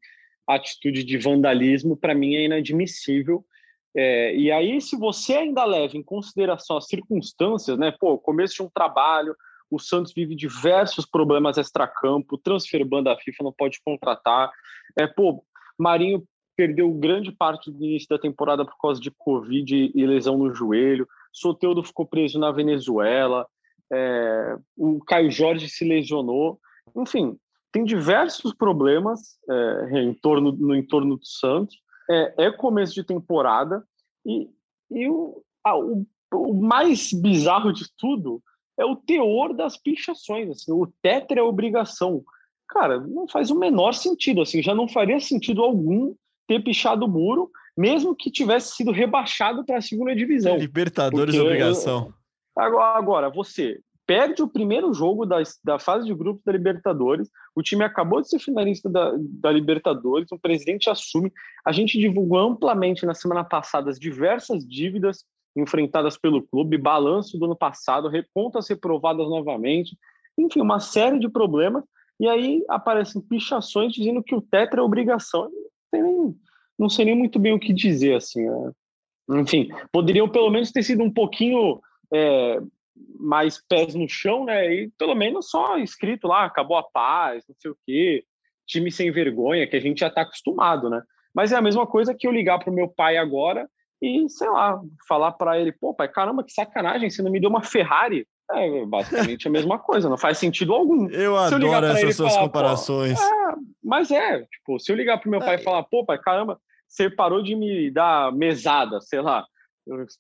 atitude 0.47 1.03
de 1.03 1.19
vandalismo, 1.19 1.97
para 1.97 2.15
mim, 2.15 2.37
é 2.37 2.45
inadmissível. 2.45 3.45
É, 3.97 4.35
e 4.37 4.53
aí, 4.53 4.81
se 4.81 4.97
você 4.97 5.35
ainda 5.35 5.65
leva 5.65 5.97
em 5.97 6.03
consideração 6.03 6.77
as 6.77 6.87
circunstâncias, 6.87 7.77
né? 7.77 7.93
Pô, 7.99 8.17
começo 8.17 8.55
de 8.55 8.63
um 8.63 8.71
trabalho, 8.73 9.35
o 9.73 9.79
Santos 9.79 10.13
vive 10.13 10.37
diversos 10.37 11.07
problemas 11.07 11.57
extracampo, 11.57 12.37
transfer 12.37 12.85
banda 12.85 13.17
FIFA 13.17 13.45
não 13.45 13.53
pode 13.53 13.81
contratar. 13.83 14.53
É, 14.99 15.07
pô, 15.07 15.43
Marinho 15.79 16.23
perdeu 16.55 16.93
grande 16.93 17.33
parte 17.33 17.71
do 17.71 17.83
início 17.83 18.09
da 18.11 18.19
temporada 18.19 18.67
por 18.67 18.77
causa 18.79 19.01
de 19.01 19.11
Covid 19.11 19.93
e 19.95 20.07
lesão 20.07 20.37
no 20.37 20.55
joelho. 20.55 21.09
Soteudo 21.33 21.83
ficou 21.83 22.07
preso 22.07 22.39
na 22.39 22.53
Venezuela. 22.53 23.47
É, 23.91 24.59
o 24.77 25.03
Caio 25.03 25.31
Jorge 25.31 25.71
se 25.71 25.87
lesionou. 25.87 26.61
Enfim, 26.95 27.39
tem 27.73 27.83
diversos 27.83 28.53
problemas 28.53 29.39
é, 29.49 30.01
em 30.03 30.13
torno, 30.13 30.53
no 30.53 30.77
entorno 30.77 31.17
do 31.17 31.25
Santos. 31.25 31.77
É, 32.11 32.47
é 32.47 32.53
começo 32.53 32.93
de 32.93 33.05
temporada 33.05 33.83
e, 34.27 34.51
e 34.91 35.09
o, 35.09 35.43
o, 35.67 36.07
o 36.35 36.63
mais 36.63 37.11
bizarro 37.15 37.73
de 37.73 37.87
tudo 37.97 38.43
é 38.83 38.87
o 38.87 38.97
teor 38.97 39.55
das 39.55 39.77
pichações. 39.77 40.51
Assim, 40.51 40.73
o 40.73 40.87
tetra 41.01 41.41
é 41.41 41.43
obrigação. 41.43 42.23
Cara, 42.69 43.01
não 43.01 43.29
faz 43.29 43.51
o 43.51 43.59
menor 43.59 43.93
sentido. 43.93 44.43
Assim, 44.43 44.63
já 44.63 44.75
não 44.75 44.89
faria 44.89 45.21
sentido 45.21 45.63
algum 45.63 46.15
ter 46.47 46.63
pichado 46.63 47.07
o 47.07 47.09
muro, 47.09 47.51
mesmo 47.77 48.15
que 48.15 48.31
tivesse 48.31 48.77
sido 48.77 48.91
rebaixado 48.91 49.65
para 49.65 49.79
a 49.79 49.83
segunda 49.83 50.15
divisão. 50.15 50.57
Libertadores 50.57 51.35
Porque, 51.35 51.47
obrigação. 51.47 52.13
Agora, 52.57 52.99
agora, 52.99 53.31
você 53.31 53.81
perde 54.07 54.43
o 54.43 54.49
primeiro 54.49 54.93
jogo 54.93 55.25
da, 55.25 55.43
da 55.65 55.79
fase 55.79 56.07
de 56.07 56.15
grupos 56.15 56.43
da 56.45 56.53
Libertadores, 56.53 57.31
o 57.55 57.63
time 57.63 57.85
acabou 57.85 58.21
de 58.21 58.29
ser 58.29 58.39
finalista 58.39 58.91
da, 58.91 59.13
da 59.17 59.51
Libertadores, 59.51 60.31
o 60.33 60.39
presidente 60.39 60.91
assume. 60.91 61.33
A 61.65 61.73
gente 61.73 61.99
divulgou 61.99 62.39
amplamente 62.39 63.07
na 63.07 63.15
semana 63.15 63.45
passada 63.45 63.91
as 63.91 63.99
diversas 63.99 64.67
dívidas 64.67 65.25
enfrentadas 65.55 66.17
pelo 66.17 66.43
clube, 66.43 66.79
balanço 66.79 67.39
do 67.39 67.45
ano 67.45 67.57
passado, 67.57 68.11
contas 68.35 68.69
reprovadas 68.69 69.29
novamente, 69.29 69.97
enfim, 70.37 70.61
uma 70.61 70.81
série 70.81 71.19
de 71.19 71.29
problemas. 71.29 71.85
E 72.19 72.29
aí 72.29 72.65
aparecem 72.69 73.21
pichações 73.21 73.93
dizendo 73.93 74.23
que 74.23 74.35
o 74.35 74.41
tetra 74.41 74.81
é 74.81 74.83
obrigação. 74.83 75.51
Não, 75.93 76.03
nem, 76.03 76.37
não 76.79 76.89
sei 76.89 77.05
nem 77.05 77.15
muito 77.15 77.39
bem 77.39 77.53
o 77.53 77.61
que 77.61 77.73
dizer, 77.73 78.15
assim. 78.15 78.49
Né? 78.49 78.73
Enfim, 79.41 79.69
poderiam 79.91 80.29
pelo 80.29 80.51
menos 80.51 80.71
ter 80.71 80.83
sido 80.83 81.03
um 81.03 81.13
pouquinho 81.13 81.81
é, 82.13 82.61
mais 83.19 83.61
pés 83.69 83.95
no 83.95 84.09
chão, 84.09 84.45
né? 84.45 84.73
E 84.73 84.91
pelo 84.99 85.15
menos 85.15 85.51
só 85.51 85.79
escrito 85.79 86.29
lá, 86.29 86.45
acabou 86.45 86.77
a 86.77 86.83
paz, 86.83 87.45
não 87.49 87.55
sei 87.59 87.71
o 87.71 87.77
quê, 87.87 88.25
time 88.67 88.91
sem 88.91 89.11
vergonha, 89.11 89.67
que 89.67 89.77
a 89.77 89.81
gente 89.81 90.01
já 90.01 90.09
está 90.09 90.23
acostumado, 90.23 90.89
né? 90.89 91.03
Mas 91.35 91.53
é 91.53 91.57
a 91.57 91.63
mesma 91.63 91.87
coisa 91.87 92.15
que 92.15 92.27
eu 92.27 92.33
ligar 92.33 92.59
para 92.59 92.71
o 92.71 92.75
meu 92.75 92.89
pai 92.89 93.17
agora 93.17 93.69
e, 94.03 94.29
sei 94.29 94.51
lá, 94.51 94.81
falar 95.07 95.31
para 95.33 95.61
ele, 95.61 95.71
pô, 95.71 95.95
pai, 95.95 96.09
caramba, 96.09 96.43
que 96.43 96.53
sacanagem, 96.53 97.09
você 97.09 97.23
não 97.23 97.31
me 97.31 97.41
deu 97.41 97.49
uma 97.49 97.63
Ferrari. 97.63 98.27
É 98.51 98.85
basicamente 98.85 99.47
a 99.47 99.51
mesma 99.51 99.79
coisa, 99.79 100.11
não 100.11 100.19
faz 100.19 100.39
sentido 100.39 100.75
algum. 100.75 101.09
Eu 101.09 101.37
se 101.49 101.55
adoro 101.55 101.87
eu 101.87 101.93
essas 101.93 102.17
suas 102.17 102.35
falar, 102.35 102.45
comparações. 102.45 103.19
É, 103.19 103.55
mas 103.83 104.11
é, 104.11 104.43
tipo, 104.43 104.81
se 104.81 104.91
eu 104.91 104.97
ligar 104.97 105.21
pro 105.21 105.31
meu 105.31 105.39
pai 105.39 105.57
e 105.57 105.61
é. 105.61 105.63
falar, 105.63 105.85
pô, 105.85 106.05
pai, 106.05 106.19
caramba, 106.19 106.61
você 106.89 107.09
parou 107.09 107.43
de 107.43 107.55
me 107.55 107.91
dar 107.93 108.33
mesada, 108.33 109.01
sei 109.01 109.21
lá, 109.21 109.47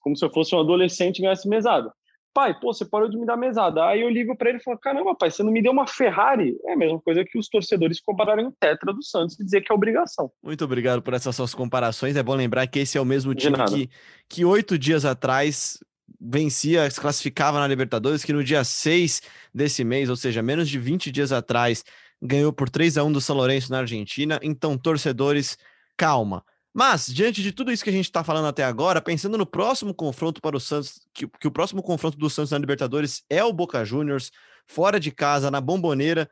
como 0.00 0.16
se 0.16 0.24
eu 0.24 0.30
fosse 0.30 0.54
um 0.54 0.60
adolescente 0.60 1.18
e 1.18 1.22
ganhasse 1.22 1.48
mesada 1.48 1.92
pai, 2.32 2.58
pô, 2.58 2.72
você 2.72 2.84
parou 2.84 3.08
de 3.08 3.16
me 3.16 3.26
dar 3.26 3.36
mesada. 3.36 3.84
Aí 3.86 4.00
eu 4.00 4.08
ligo 4.08 4.36
para 4.36 4.50
ele 4.50 4.58
e 4.58 4.62
falo, 4.62 4.78
caramba, 4.78 5.14
pai, 5.14 5.30
você 5.30 5.42
não 5.42 5.52
me 5.52 5.62
deu 5.62 5.72
uma 5.72 5.86
Ferrari. 5.86 6.56
É 6.64 6.72
a 6.72 6.76
mesma 6.76 7.00
coisa 7.00 7.24
que 7.24 7.38
os 7.38 7.48
torcedores 7.48 8.00
compararem 8.00 8.46
o 8.46 8.52
Tetra 8.52 8.92
do 8.92 9.02
Santos 9.02 9.38
e 9.38 9.44
dizer 9.44 9.60
que 9.60 9.72
é 9.72 9.74
obrigação. 9.74 10.30
Muito 10.42 10.64
obrigado 10.64 11.02
por 11.02 11.14
essas 11.14 11.34
suas 11.34 11.54
comparações. 11.54 12.16
É 12.16 12.22
bom 12.22 12.34
lembrar 12.34 12.66
que 12.66 12.80
esse 12.80 12.96
é 12.96 13.00
o 13.00 13.04
mesmo 13.04 13.34
time 13.34 13.56
que, 13.68 13.90
que 14.28 14.44
oito 14.44 14.78
dias 14.78 15.04
atrás 15.04 15.78
vencia, 16.20 16.88
se 16.90 17.00
classificava 17.00 17.58
na 17.58 17.66
Libertadores, 17.66 18.24
que 18.24 18.32
no 18.32 18.44
dia 18.44 18.62
6 18.62 19.22
desse 19.52 19.82
mês, 19.82 20.08
ou 20.08 20.16
seja, 20.16 20.42
menos 20.42 20.68
de 20.68 20.78
20 20.78 21.10
dias 21.10 21.32
atrás, 21.32 21.84
ganhou 22.20 22.52
por 22.52 22.70
3 22.70 22.98
a 22.98 23.04
1 23.04 23.12
do 23.12 23.20
São 23.20 23.36
Lourenço 23.36 23.72
na 23.72 23.78
Argentina. 23.78 24.38
Então, 24.42 24.78
torcedores, 24.78 25.58
calma. 25.96 26.44
Mas, 26.74 27.06
diante 27.06 27.42
de 27.42 27.52
tudo 27.52 27.70
isso 27.70 27.84
que 27.84 27.90
a 27.90 27.92
gente 27.92 28.06
está 28.06 28.24
falando 28.24 28.46
até 28.46 28.64
agora, 28.64 29.00
pensando 29.00 29.36
no 29.36 29.44
próximo 29.44 29.92
confronto 29.92 30.40
para 30.40 30.56
o 30.56 30.60
Santos, 30.60 31.00
que, 31.12 31.28
que, 31.28 31.46
o 31.46 31.50
próximo 31.50 31.82
confronto 31.82 32.16
do 32.16 32.30
Santos 32.30 32.50
na 32.50 32.58
Libertadores 32.58 33.22
é 33.28 33.44
o 33.44 33.52
Boca 33.52 33.84
Juniors, 33.84 34.30
fora 34.66 34.98
de 34.98 35.10
casa, 35.10 35.50
na 35.50 35.60
Bomboneira, 35.60 36.30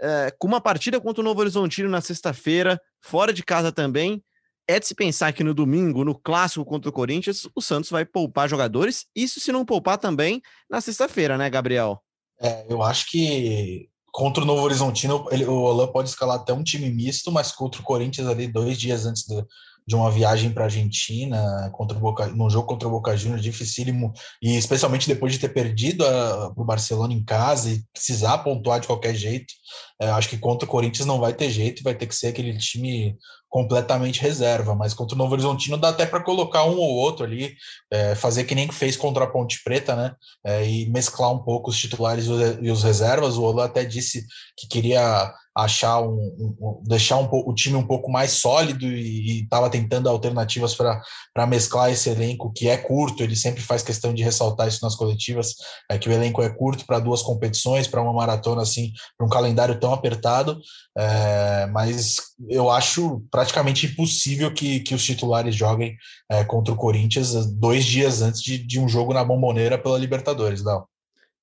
é, 0.00 0.32
com 0.38 0.46
uma 0.46 0.60
partida 0.60 1.00
contra 1.00 1.22
o 1.22 1.24
Novo 1.24 1.40
Horizontino 1.40 1.88
na 1.88 2.02
sexta-feira, 2.02 2.80
fora 3.00 3.32
de 3.32 3.42
casa 3.42 3.72
também. 3.72 4.22
É 4.70 4.78
de 4.78 4.86
se 4.86 4.94
pensar 4.94 5.32
que 5.32 5.42
no 5.42 5.54
domingo, 5.54 6.04
no 6.04 6.14
clássico 6.14 6.62
contra 6.66 6.90
o 6.90 6.92
Corinthians, 6.92 7.48
o 7.56 7.62
Santos 7.62 7.88
vai 7.88 8.04
poupar 8.04 8.46
jogadores, 8.46 9.06
isso 9.16 9.40
se 9.40 9.50
não 9.50 9.64
poupar 9.64 9.96
também 9.96 10.42
na 10.68 10.82
sexta-feira, 10.82 11.38
né, 11.38 11.48
Gabriel? 11.48 12.02
É, 12.38 12.66
eu 12.68 12.82
acho 12.82 13.10
que 13.10 13.88
contra 14.12 14.42
o 14.42 14.46
Novo 14.46 14.62
Horizontino, 14.62 15.26
ele, 15.30 15.46
o 15.46 15.54
Olan 15.54 15.86
pode 15.86 16.10
escalar 16.10 16.36
até 16.36 16.52
um 16.52 16.62
time 16.62 16.90
misto, 16.90 17.32
mas 17.32 17.50
contra 17.50 17.80
o 17.80 17.84
Corinthians 17.84 18.28
ali, 18.28 18.46
dois 18.46 18.78
dias 18.78 19.06
antes 19.06 19.26
do, 19.26 19.46
de 19.88 19.96
uma 19.96 20.10
viagem 20.10 20.50
para 20.50 20.64
a 20.64 20.66
Argentina 20.66 21.70
contra 21.72 21.96
o 21.96 22.00
Boca, 22.00 22.26
num 22.26 22.50
jogo 22.50 22.66
contra 22.66 22.86
o 22.86 22.90
Boca 22.90 23.16
Juniors 23.16 23.42
dificílimo 23.42 24.12
e 24.42 24.54
especialmente 24.54 25.08
depois 25.08 25.32
de 25.32 25.38
ter 25.38 25.48
perdido 25.48 26.04
para 26.04 26.52
o 26.62 26.64
Barcelona 26.64 27.14
em 27.14 27.24
casa 27.24 27.70
e 27.70 27.82
precisar 27.90 28.36
pontuar 28.38 28.80
de 28.80 28.86
qualquer 28.86 29.14
jeito, 29.14 29.54
é, 29.98 30.10
acho 30.10 30.28
que 30.28 30.36
contra 30.36 30.66
o 30.66 30.70
Corinthians 30.70 31.06
não 31.06 31.18
vai 31.18 31.32
ter 31.32 31.48
jeito, 31.48 31.82
vai 31.82 31.94
ter 31.94 32.06
que 32.06 32.14
ser 32.14 32.26
aquele 32.26 32.58
time 32.58 33.16
completamente 33.48 34.20
reserva, 34.20 34.74
mas 34.74 34.92
contra 34.92 35.14
o 35.14 35.18
Novo 35.18 35.32
Horizontino 35.32 35.78
dá 35.78 35.88
até 35.88 36.04
para 36.04 36.22
colocar 36.22 36.64
um 36.64 36.76
ou 36.76 36.96
outro 36.96 37.24
ali, 37.24 37.54
é, 37.90 38.14
fazer 38.14 38.44
que 38.44 38.54
nem 38.54 38.70
fez 38.70 38.94
contra 38.94 39.24
a 39.24 39.26
Ponte 39.26 39.62
Preta, 39.64 39.96
né? 39.96 40.14
É, 40.44 40.68
e 40.68 40.86
mesclar 40.90 41.32
um 41.32 41.38
pouco 41.38 41.70
os 41.70 41.78
titulares 41.78 42.26
e 42.26 42.70
os 42.70 42.82
reservas. 42.82 43.38
O 43.38 43.42
Ola 43.42 43.64
até 43.64 43.86
disse 43.86 44.26
que 44.54 44.68
queria 44.68 45.32
achar 45.58 46.00
um, 46.00 46.56
um 46.60 46.82
deixar 46.84 47.16
um, 47.16 47.28
o 47.32 47.52
time 47.52 47.74
um 47.74 47.86
pouco 47.86 48.08
mais 48.08 48.30
sólido 48.32 48.86
e 48.86 49.42
estava 49.42 49.68
tentando 49.68 50.08
alternativas 50.08 50.72
para 50.72 51.46
mesclar 51.48 51.90
esse 51.90 52.08
elenco 52.08 52.52
que 52.52 52.68
é 52.68 52.76
curto. 52.76 53.24
Ele 53.24 53.34
sempre 53.34 53.60
faz 53.60 53.82
questão 53.82 54.14
de 54.14 54.22
ressaltar 54.22 54.68
isso 54.68 54.78
nas 54.84 54.94
coletivas, 54.94 55.56
é 55.90 55.98
que 55.98 56.08
o 56.08 56.12
elenco 56.12 56.40
é 56.42 56.48
curto 56.48 56.86
para 56.86 57.00
duas 57.00 57.22
competições, 57.22 57.88
para 57.88 58.00
uma 58.00 58.12
maratona 58.12 58.62
assim, 58.62 58.92
para 59.16 59.26
um 59.26 59.30
calendário 59.30 59.80
tão 59.80 59.92
apertado. 59.92 60.60
É, 60.96 61.66
mas 61.66 62.16
eu 62.48 62.70
acho 62.70 63.20
praticamente 63.28 63.86
impossível 63.86 64.54
que, 64.54 64.80
que 64.80 64.94
os 64.94 65.04
titulares 65.04 65.56
joguem 65.56 65.96
é, 66.30 66.44
contra 66.44 66.72
o 66.72 66.76
Corinthians 66.76 67.34
dois 67.46 67.84
dias 67.84 68.22
antes 68.22 68.40
de, 68.40 68.58
de 68.58 68.78
um 68.78 68.88
jogo 68.88 69.12
na 69.12 69.24
Bomboneira 69.24 69.76
pela 69.76 69.98
Libertadores, 69.98 70.62
não. 70.62 70.86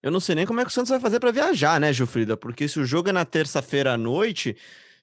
Eu 0.06 0.12
não 0.12 0.20
sei 0.20 0.36
nem 0.36 0.46
como 0.46 0.62
é 0.62 0.64
que 0.64 0.70
o 0.70 0.72
Santos 0.72 0.92
vai 0.92 1.00
fazer 1.00 1.20
para 1.20 1.32
viajar, 1.32 1.80
né, 1.80 1.92
Gilfrida? 1.92 2.38
Porque 2.38 2.68
se 2.68 2.80
o 2.80 2.86
jogo 2.86 3.10
é 3.10 3.12
na 3.12 3.26
terça-feira 3.26 3.94
à 3.94 3.98
noite, 3.98 4.56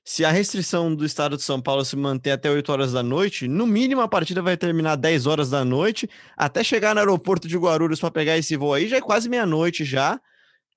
se 0.04 0.24
a 0.24 0.30
restrição 0.30 0.94
do 0.94 1.04
estado 1.04 1.36
de 1.36 1.42
São 1.42 1.60
Paulo 1.60 1.84
se 1.84 1.96
manter 1.96 2.30
até 2.30 2.48
8 2.48 2.70
horas 2.70 2.92
da 2.92 3.02
noite, 3.02 3.48
no 3.48 3.66
mínimo 3.66 4.00
a 4.00 4.06
partida 4.06 4.40
vai 4.40 4.56
terminar 4.56 4.94
10 4.94 5.26
horas 5.26 5.50
da 5.50 5.64
noite, 5.64 6.08
até 6.36 6.62
chegar 6.62 6.94
no 6.94 7.00
aeroporto 7.00 7.48
de 7.48 7.58
Guarulhos 7.58 7.98
para 7.98 8.12
pegar 8.12 8.38
esse 8.38 8.56
voo 8.56 8.72
aí, 8.72 8.86
já 8.86 8.98
é 8.98 9.00
quase 9.00 9.28
meia-noite 9.28 9.84
já. 9.84 10.20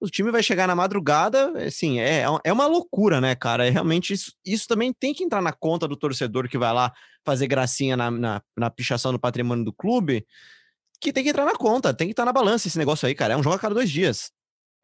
O 0.02 0.10
time 0.10 0.32
vai 0.32 0.42
chegar 0.42 0.68
na 0.68 0.76
madrugada, 0.76 1.64
assim, 1.64 2.00
é, 2.00 2.24
é 2.44 2.52
uma 2.52 2.66
loucura, 2.66 3.22
né, 3.22 3.36
cara? 3.36 3.68
É 3.68 3.70
realmente 3.70 4.12
isso, 4.12 4.34
isso 4.44 4.68
também 4.68 4.92
tem 4.92 5.14
que 5.14 5.24
entrar 5.24 5.40
na 5.42 5.54
conta 5.54 5.88
do 5.88 5.96
torcedor 5.96 6.50
que 6.50 6.58
vai 6.58 6.74
lá 6.74 6.92
fazer 7.24 7.46
gracinha 7.46 7.96
na, 7.96 8.10
na, 8.10 8.42
na 8.58 8.72
pichação 8.72 9.12
do 9.12 9.20
patrimônio 9.20 9.64
do 9.64 9.72
clube 9.72 10.26
que 11.00 11.14
tem 11.14 11.24
que 11.24 11.30
entrar 11.30 11.46
na 11.46 11.56
conta, 11.56 11.94
tem 11.94 12.08
que 12.08 12.14
estar 12.14 12.26
na 12.26 12.34
balança 12.34 12.68
esse 12.68 12.78
negócio 12.78 13.08
aí, 13.08 13.16
cara. 13.16 13.34
É 13.34 13.38
um 13.38 13.44
jogo 13.44 13.56
a 13.56 13.60
cada 13.60 13.76
dois 13.76 13.90
dias. 13.90 14.32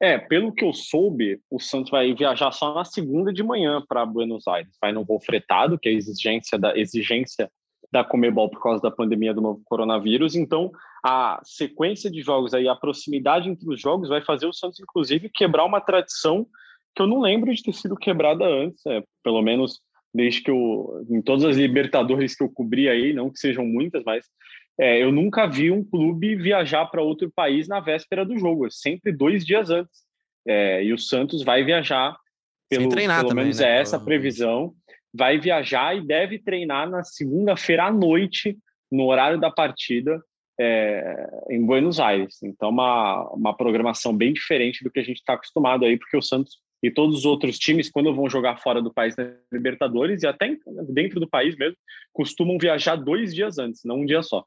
É, 0.02 0.18
pelo 0.18 0.52
que 0.52 0.66
eu 0.66 0.74
soube, 0.74 1.40
o 1.50 1.60
Santos 1.60 1.92
vai 1.92 2.12
viajar 2.14 2.52
só 2.52 2.74
na 2.74 2.84
segunda 2.84 3.32
de 3.32 3.44
manhã 3.44 3.84
para 3.88 4.06
Buenos 4.06 4.48
Aires. 4.48 4.76
Vai 4.82 4.92
no 4.92 5.06
voo 5.06 5.20
fretado, 5.20 5.78
que 5.78 5.88
é 5.88 5.92
a 5.92 5.96
exigência 5.96 6.58
da 6.58 6.76
exigência 6.76 7.52
da 7.92 8.04
Comebol 8.04 8.50
por 8.50 8.64
causa 8.64 8.82
da 8.82 8.90
pandemia 8.90 9.34
do 9.34 9.42
novo 9.42 9.62
coronavírus. 9.66 10.36
Então, 10.36 10.72
a 11.06 11.40
sequência 11.44 12.10
de 12.10 12.22
jogos 12.22 12.54
aí, 12.54 12.68
a 12.68 12.76
proximidade 12.76 13.50
entre 13.50 13.70
os 13.70 13.80
jogos 13.80 14.10
vai 14.10 14.22
fazer 14.22 14.48
o 14.48 14.54
Santos, 14.54 14.80
inclusive, 14.80 15.30
quebrar 15.30 15.66
uma 15.66 15.82
tradição 15.82 16.48
que 16.96 17.02
eu 17.02 17.08
não 17.08 17.20
lembro 17.20 17.54
de 17.54 17.62
ter 17.62 17.74
sido 17.74 17.96
quebrada 17.96 18.46
antes, 18.46 18.86
é, 18.86 19.04
pelo 19.24 19.42
menos 19.42 19.82
desde 20.14 20.42
que 20.42 20.52
eu, 20.52 21.06
em 21.10 21.22
todas 21.22 21.46
as 21.46 21.58
Libertadores 21.58 22.36
que 22.36 22.44
eu 22.44 22.50
cobri 22.50 22.90
aí, 22.90 23.14
não 23.14 23.30
que 23.30 23.40
sejam 23.40 23.66
muitas, 23.66 24.04
mas 24.04 24.26
é, 24.82 25.02
eu 25.02 25.12
nunca 25.12 25.46
vi 25.46 25.70
um 25.70 25.84
clube 25.84 26.36
viajar 26.36 26.88
para 26.88 27.04
outro 27.04 27.32
país 27.32 27.68
na 27.68 27.80
véspera 27.80 28.26
do 28.26 28.36
jogo, 28.40 28.66
é 28.66 28.70
sempre 28.72 29.12
dois 29.12 29.46
dias 29.46 29.70
antes. 29.70 30.02
É, 30.48 30.84
e 30.84 30.92
o 30.92 30.98
Santos 30.98 31.44
vai 31.44 31.64
viajar, 31.64 32.18
pelo, 32.68 32.90
pelo 32.90 33.30
também, 33.30 33.44
menos 33.44 33.60
né? 33.60 33.70
é 33.70 33.80
essa 33.80 33.98
a 33.98 34.00
previsão, 34.00 34.74
vai 35.14 35.38
viajar 35.38 35.96
e 35.96 36.04
deve 36.04 36.40
treinar 36.40 36.90
na 36.90 37.04
segunda-feira 37.04 37.86
à 37.86 37.92
noite, 37.92 38.58
no 38.92 39.06
horário 39.06 39.40
da 39.40 39.52
partida, 39.52 40.20
é, 40.60 41.30
em 41.52 41.64
Buenos 41.64 42.00
Aires. 42.00 42.42
Então, 42.42 42.70
uma, 42.70 43.30
uma 43.34 43.56
programação 43.56 44.18
bem 44.18 44.34
diferente 44.34 44.84
do 44.84 44.90
que 44.90 45.00
a 45.00 45.04
gente 45.04 45.18
está 45.18 45.34
acostumado 45.34 45.86
aí, 45.86 45.96
porque 45.96 46.18
o 46.18 46.24
Santos 46.24 46.60
e 46.82 46.90
todos 46.90 47.20
os 47.20 47.26
outros 47.26 47.60
times, 47.60 47.92
quando 47.92 48.16
vão 48.16 48.28
jogar 48.28 48.58
fora 48.58 48.82
do 48.82 48.92
país 48.92 49.16
na 49.16 49.32
Libertadores 49.52 50.24
e 50.24 50.28
até 50.28 50.58
dentro 50.90 51.20
do 51.20 51.30
país 51.30 51.56
mesmo, 51.56 51.78
costumam 52.12 52.58
viajar 52.58 52.96
dois 52.96 53.32
dias 53.32 53.60
antes, 53.60 53.82
não 53.86 53.98
um 53.98 54.06
dia 54.08 54.24
só. 54.24 54.44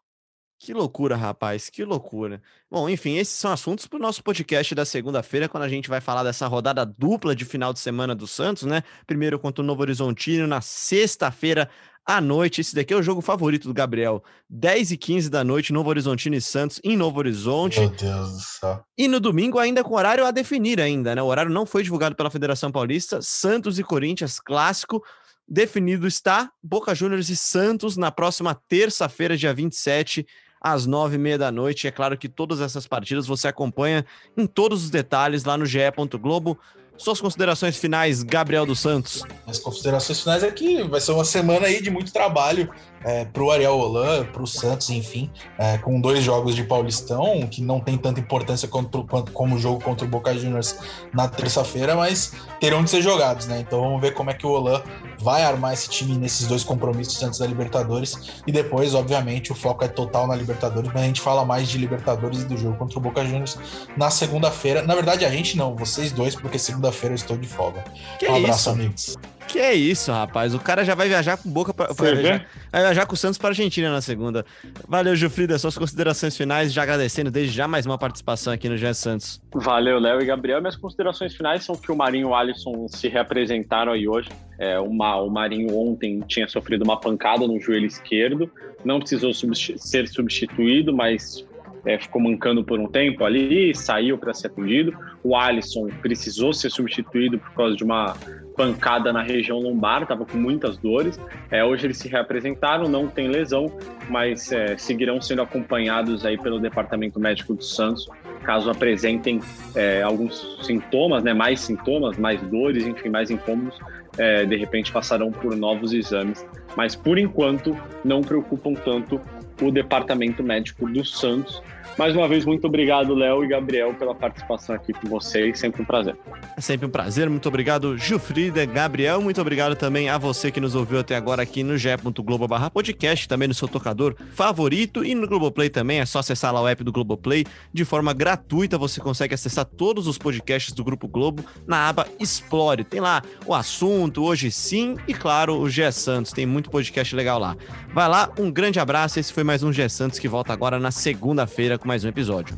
Que 0.64 0.72
loucura, 0.72 1.14
rapaz, 1.14 1.68
que 1.68 1.84
loucura. 1.84 2.40
Bom, 2.70 2.88
enfim, 2.88 3.18
esses 3.18 3.34
são 3.34 3.52
assuntos 3.52 3.86
para 3.86 3.98
o 3.98 4.00
nosso 4.00 4.24
podcast 4.24 4.74
da 4.74 4.86
segunda-feira, 4.86 5.46
quando 5.46 5.64
a 5.64 5.68
gente 5.68 5.90
vai 5.90 6.00
falar 6.00 6.22
dessa 6.22 6.46
rodada 6.46 6.86
dupla 6.86 7.36
de 7.36 7.44
final 7.44 7.70
de 7.70 7.80
semana 7.80 8.14
do 8.14 8.26
Santos, 8.26 8.62
né? 8.62 8.82
Primeiro 9.06 9.38
contra 9.38 9.62
o 9.62 9.66
Novo 9.66 9.82
Horizontino, 9.82 10.46
na 10.46 10.62
sexta-feira 10.62 11.68
à 12.02 12.18
noite. 12.18 12.62
Esse 12.62 12.74
daqui 12.74 12.94
é 12.94 12.96
o 12.96 13.02
jogo 13.02 13.20
favorito 13.20 13.68
do 13.68 13.74
Gabriel. 13.74 14.24
10 14.48 14.92
e 14.92 14.96
15 14.96 15.28
da 15.28 15.44
noite, 15.44 15.70
Novo 15.70 15.90
Horizontino 15.90 16.34
e 16.34 16.40
Santos 16.40 16.80
em 16.82 16.96
Novo 16.96 17.18
Horizonte. 17.18 17.80
Meu 17.80 17.90
Deus 17.90 18.32
do 18.32 18.40
céu. 18.40 18.82
E 18.96 19.06
no 19.06 19.20
domingo, 19.20 19.58
ainda 19.58 19.84
com 19.84 19.94
horário 19.94 20.24
a 20.24 20.30
definir 20.30 20.80
ainda, 20.80 21.14
né? 21.14 21.20
O 21.20 21.26
horário 21.26 21.52
não 21.52 21.66
foi 21.66 21.82
divulgado 21.82 22.16
pela 22.16 22.30
Federação 22.30 22.72
Paulista. 22.72 23.20
Santos 23.20 23.78
e 23.78 23.84
Corinthians, 23.84 24.40
clássico. 24.40 25.04
Definido 25.46 26.06
está 26.06 26.50
Boca 26.62 26.94
Juniors 26.94 27.28
e 27.28 27.36
Santos 27.36 27.98
na 27.98 28.10
próxima 28.10 28.58
terça-feira, 28.66 29.36
dia 29.36 29.52
27 29.52 30.26
às 30.64 30.86
nove 30.86 31.16
e 31.16 31.18
meia 31.18 31.36
da 31.36 31.52
noite. 31.52 31.86
É 31.86 31.90
claro 31.90 32.16
que 32.16 32.26
todas 32.26 32.62
essas 32.62 32.86
partidas 32.86 33.26
você 33.26 33.46
acompanha 33.46 34.06
em 34.34 34.46
todos 34.46 34.84
os 34.84 34.90
detalhes 34.90 35.44
lá 35.44 35.58
no 35.58 35.66
ge. 35.66 35.80
Globo. 36.18 36.58
Suas 36.96 37.20
considerações 37.20 37.76
finais, 37.76 38.22
Gabriel 38.22 38.64
dos 38.64 38.78
Santos. 38.78 39.24
As 39.46 39.58
considerações 39.58 40.20
finais 40.20 40.42
é 40.44 40.50
que 40.50 40.84
vai 40.84 41.00
ser 41.00 41.10
uma 41.10 41.24
semana 41.24 41.66
aí 41.66 41.82
de 41.82 41.90
muito 41.90 42.12
trabalho 42.12 42.72
é, 43.04 43.24
para 43.24 43.42
o 43.42 43.50
Ariel 43.50 43.78
Holan, 43.78 44.24
para 44.24 44.42
o 44.42 44.46
Santos, 44.46 44.88
enfim, 44.90 45.30
é, 45.58 45.78
com 45.78 46.00
dois 46.00 46.24
jogos 46.24 46.54
de 46.54 46.64
Paulistão, 46.64 47.46
que 47.46 47.62
não 47.62 47.78
tem 47.78 47.98
tanta 47.98 48.18
importância 48.18 48.66
quanto, 48.66 49.04
quanto 49.04 49.30
como 49.32 49.56
o 49.56 49.58
jogo 49.58 49.82
contra 49.82 50.06
o 50.06 50.08
Boca 50.08 50.34
Juniors 50.36 50.76
na 51.12 51.28
terça-feira, 51.28 51.94
mas 51.94 52.32
terão 52.58 52.82
de 52.82 52.90
ser 52.90 53.02
jogados, 53.02 53.46
né? 53.46 53.60
Então 53.60 53.80
vamos 53.80 54.00
ver 54.00 54.14
como 54.14 54.30
é 54.30 54.34
que 54.34 54.46
o 54.46 54.50
Holan 54.50 54.82
vai 55.20 55.42
armar 55.42 55.74
esse 55.74 55.88
time 55.88 56.16
nesses 56.16 56.46
dois 56.46 56.64
compromissos 56.64 57.22
antes 57.22 57.38
da 57.38 57.46
Libertadores 57.46 58.42
e 58.46 58.52
depois, 58.52 58.94
obviamente, 58.94 59.52
o 59.52 59.54
foco 59.54 59.84
é 59.84 59.88
total 59.88 60.26
na 60.26 60.34
Libertadores, 60.34 60.90
mas 60.92 61.02
a 61.02 61.06
gente 61.06 61.20
fala 61.20 61.44
mais 61.44 61.68
de 61.68 61.78
Libertadores 61.78 62.42
e 62.42 62.44
do 62.46 62.56
jogo 62.56 62.76
contra 62.76 62.98
o 62.98 63.02
Boca 63.02 63.24
Juniors 63.24 63.58
na 63.96 64.10
segunda-feira. 64.10 64.82
Na 64.82 64.94
verdade, 64.94 65.24
a 65.24 65.30
gente 65.30 65.56
não, 65.56 65.76
vocês 65.76 66.10
dois, 66.10 66.34
porque 66.34 66.58
segunda-feira 66.58 67.12
eu 67.12 67.16
estou 67.16 67.36
de 67.36 67.46
folga. 67.46 67.84
Que 68.18 68.26
um 68.28 68.36
abraço, 68.36 68.60
isso? 68.60 68.70
amigos. 68.70 69.16
Que 69.48 69.58
é 69.58 69.74
isso, 69.74 70.10
rapaz. 70.10 70.54
O 70.54 70.58
cara 70.58 70.84
já 70.84 70.94
vai 70.94 71.08
viajar 71.08 71.36
com 71.36 71.48
boca 71.48 71.72
pra, 71.72 71.92
vai, 71.92 72.14
viajar, 72.14 72.46
vai 72.72 72.82
viajar 72.82 73.06
com 73.06 73.14
o 73.14 73.16
Santos 73.16 73.38
para 73.38 73.50
Argentina 73.50 73.90
na 73.90 74.00
segunda. 74.00 74.44
Valeu, 74.88 75.14
Gilfrida. 75.14 75.58
Suas 75.58 75.78
considerações 75.78 76.36
finais, 76.36 76.72
já 76.72 76.82
agradecendo 76.82 77.30
desde 77.30 77.54
já 77.54 77.68
mais 77.68 77.86
uma 77.86 77.96
participação 77.96 78.52
aqui 78.52 78.68
no 78.68 78.76
GE 78.76 78.92
Santos. 78.94 79.40
Valeu, 79.54 79.98
Léo 79.98 80.20
e 80.20 80.24
Gabriel. 80.24 80.60
Minhas 80.60 80.76
considerações 80.76 81.34
finais 81.34 81.64
são 81.64 81.76
que 81.76 81.92
o 81.92 81.96
Marinho 81.96 82.28
e 82.28 82.30
o 82.30 82.34
Alisson 82.34 82.86
se 82.88 83.08
reapresentaram 83.08 83.92
aí 83.92 84.08
hoje. 84.08 84.28
É, 84.58 84.78
uma, 84.78 85.16
o 85.16 85.30
Marinho 85.30 85.76
ontem 85.76 86.20
tinha 86.26 86.48
sofrido 86.48 86.82
uma 86.82 86.98
pancada 86.98 87.46
no 87.46 87.60
joelho 87.60 87.86
esquerdo, 87.86 88.50
não 88.84 89.00
precisou 89.00 89.32
substi 89.34 89.76
ser 89.78 90.06
substituído, 90.06 90.94
mas 90.94 91.44
é, 91.86 91.98
ficou 91.98 92.20
mancando 92.20 92.64
por 92.64 92.78
um 92.78 92.86
tempo 92.86 93.24
ali, 93.24 93.74
saiu 93.74 94.16
para 94.18 94.32
ser 94.32 94.48
atendido. 94.48 94.96
O 95.22 95.36
Alisson 95.36 95.88
precisou 96.00 96.52
ser 96.52 96.70
substituído 96.70 97.38
por 97.38 97.52
causa 97.52 97.76
de 97.76 97.84
uma 97.84 98.14
pancada 98.56 99.12
na 99.12 99.22
região 99.22 99.58
lombar, 99.58 100.02
estava 100.02 100.24
com 100.24 100.38
muitas 100.38 100.76
dores. 100.76 101.18
É, 101.50 101.64
hoje 101.64 101.86
eles 101.86 101.98
se 101.98 102.08
reapresentaram, 102.08 102.88
não 102.88 103.08
tem 103.08 103.28
lesão, 103.28 103.66
mas 104.08 104.50
é, 104.52 104.76
seguirão 104.76 105.20
sendo 105.20 105.42
acompanhados 105.42 106.24
aí 106.24 106.38
pelo 106.38 106.58
Departamento 106.58 107.18
Médico 107.18 107.54
do 107.54 107.64
Santos, 107.64 108.08
caso 108.44 108.70
apresentem 108.70 109.40
é, 109.74 110.02
alguns 110.02 110.58
sintomas, 110.62 111.22
né, 111.24 111.34
mais 111.34 111.60
sintomas, 111.60 112.16
mais 112.16 112.40
dores, 112.42 112.86
enfim, 112.86 113.08
mais 113.08 113.30
incômodos, 113.30 113.78
é, 114.16 114.44
de 114.44 114.56
repente 114.56 114.92
passarão 114.92 115.30
por 115.32 115.56
novos 115.56 115.92
exames. 115.92 116.46
Mas 116.76 116.94
por 116.94 117.18
enquanto 117.18 117.76
não 118.04 118.20
preocupam 118.20 118.74
tanto 118.74 119.20
o 119.60 119.70
Departamento 119.70 120.42
Médico 120.42 120.88
do 120.88 121.04
Santos. 121.04 121.62
Mais 121.96 122.14
uma 122.16 122.26
vez, 122.26 122.44
muito 122.44 122.66
obrigado, 122.66 123.14
Léo 123.14 123.44
e 123.44 123.46
Gabriel, 123.46 123.94
pela 123.94 124.14
participação 124.14 124.74
aqui 124.74 124.92
com 124.92 125.08
vocês. 125.08 125.60
Sempre 125.60 125.82
um 125.82 125.84
prazer. 125.84 126.16
É 126.56 126.60
sempre 126.60 126.86
um 126.86 126.90
prazer. 126.90 127.30
Muito 127.30 127.46
obrigado, 127.46 127.96
Gilfrida, 127.96 128.64
Gabriel. 128.66 129.22
Muito 129.22 129.40
obrigado 129.40 129.76
também 129.76 130.08
a 130.08 130.18
você 130.18 130.50
que 130.50 130.60
nos 130.60 130.74
ouviu 130.74 130.98
até 130.98 131.14
agora 131.14 131.42
aqui 131.42 131.62
no 131.62 131.78
ge.globo 131.78 132.48
barra 132.48 132.68
podcast, 132.68 133.28
também 133.28 133.46
no 133.46 133.54
seu 133.54 133.68
tocador 133.68 134.16
favorito 134.32 135.04
e 135.04 135.14
no 135.14 135.28
Globoplay 135.28 135.70
também. 135.70 136.00
É 136.00 136.06
só 136.06 136.18
acessar 136.18 136.52
lá 136.52 136.60
o 136.60 136.66
app 136.66 136.82
do 136.82 136.90
Globoplay. 136.90 137.46
De 137.72 137.84
forma 137.84 138.12
gratuita, 138.12 138.76
você 138.76 139.00
consegue 139.00 139.34
acessar 139.34 139.64
todos 139.64 140.08
os 140.08 140.18
podcasts 140.18 140.72
do 140.74 140.82
Grupo 140.82 141.06
Globo 141.06 141.44
na 141.64 141.88
aba 141.88 142.08
Explore. 142.18 142.82
Tem 142.82 142.98
lá 142.98 143.22
o 143.46 143.54
assunto, 143.54 144.24
hoje 144.24 144.50
sim, 144.50 144.96
e 145.06 145.14
claro, 145.14 145.60
o 145.60 145.70
G 145.70 145.92
Santos. 145.92 146.32
Tem 146.32 146.44
muito 146.44 146.70
podcast 146.70 147.14
legal 147.14 147.38
lá. 147.38 147.56
Vai 147.92 148.08
lá, 148.08 148.32
um 148.36 148.50
grande 148.50 148.80
abraço. 148.80 149.20
Esse 149.20 149.32
foi 149.32 149.44
mais 149.44 149.62
um 149.62 149.72
G 149.72 149.88
Santos 149.88 150.18
que 150.18 150.26
volta 150.26 150.52
agora 150.52 150.80
na 150.80 150.90
segunda-feira 150.90 151.78
com 151.84 151.88
mais 151.88 152.02
um 152.04 152.08
episódio. 152.08 152.56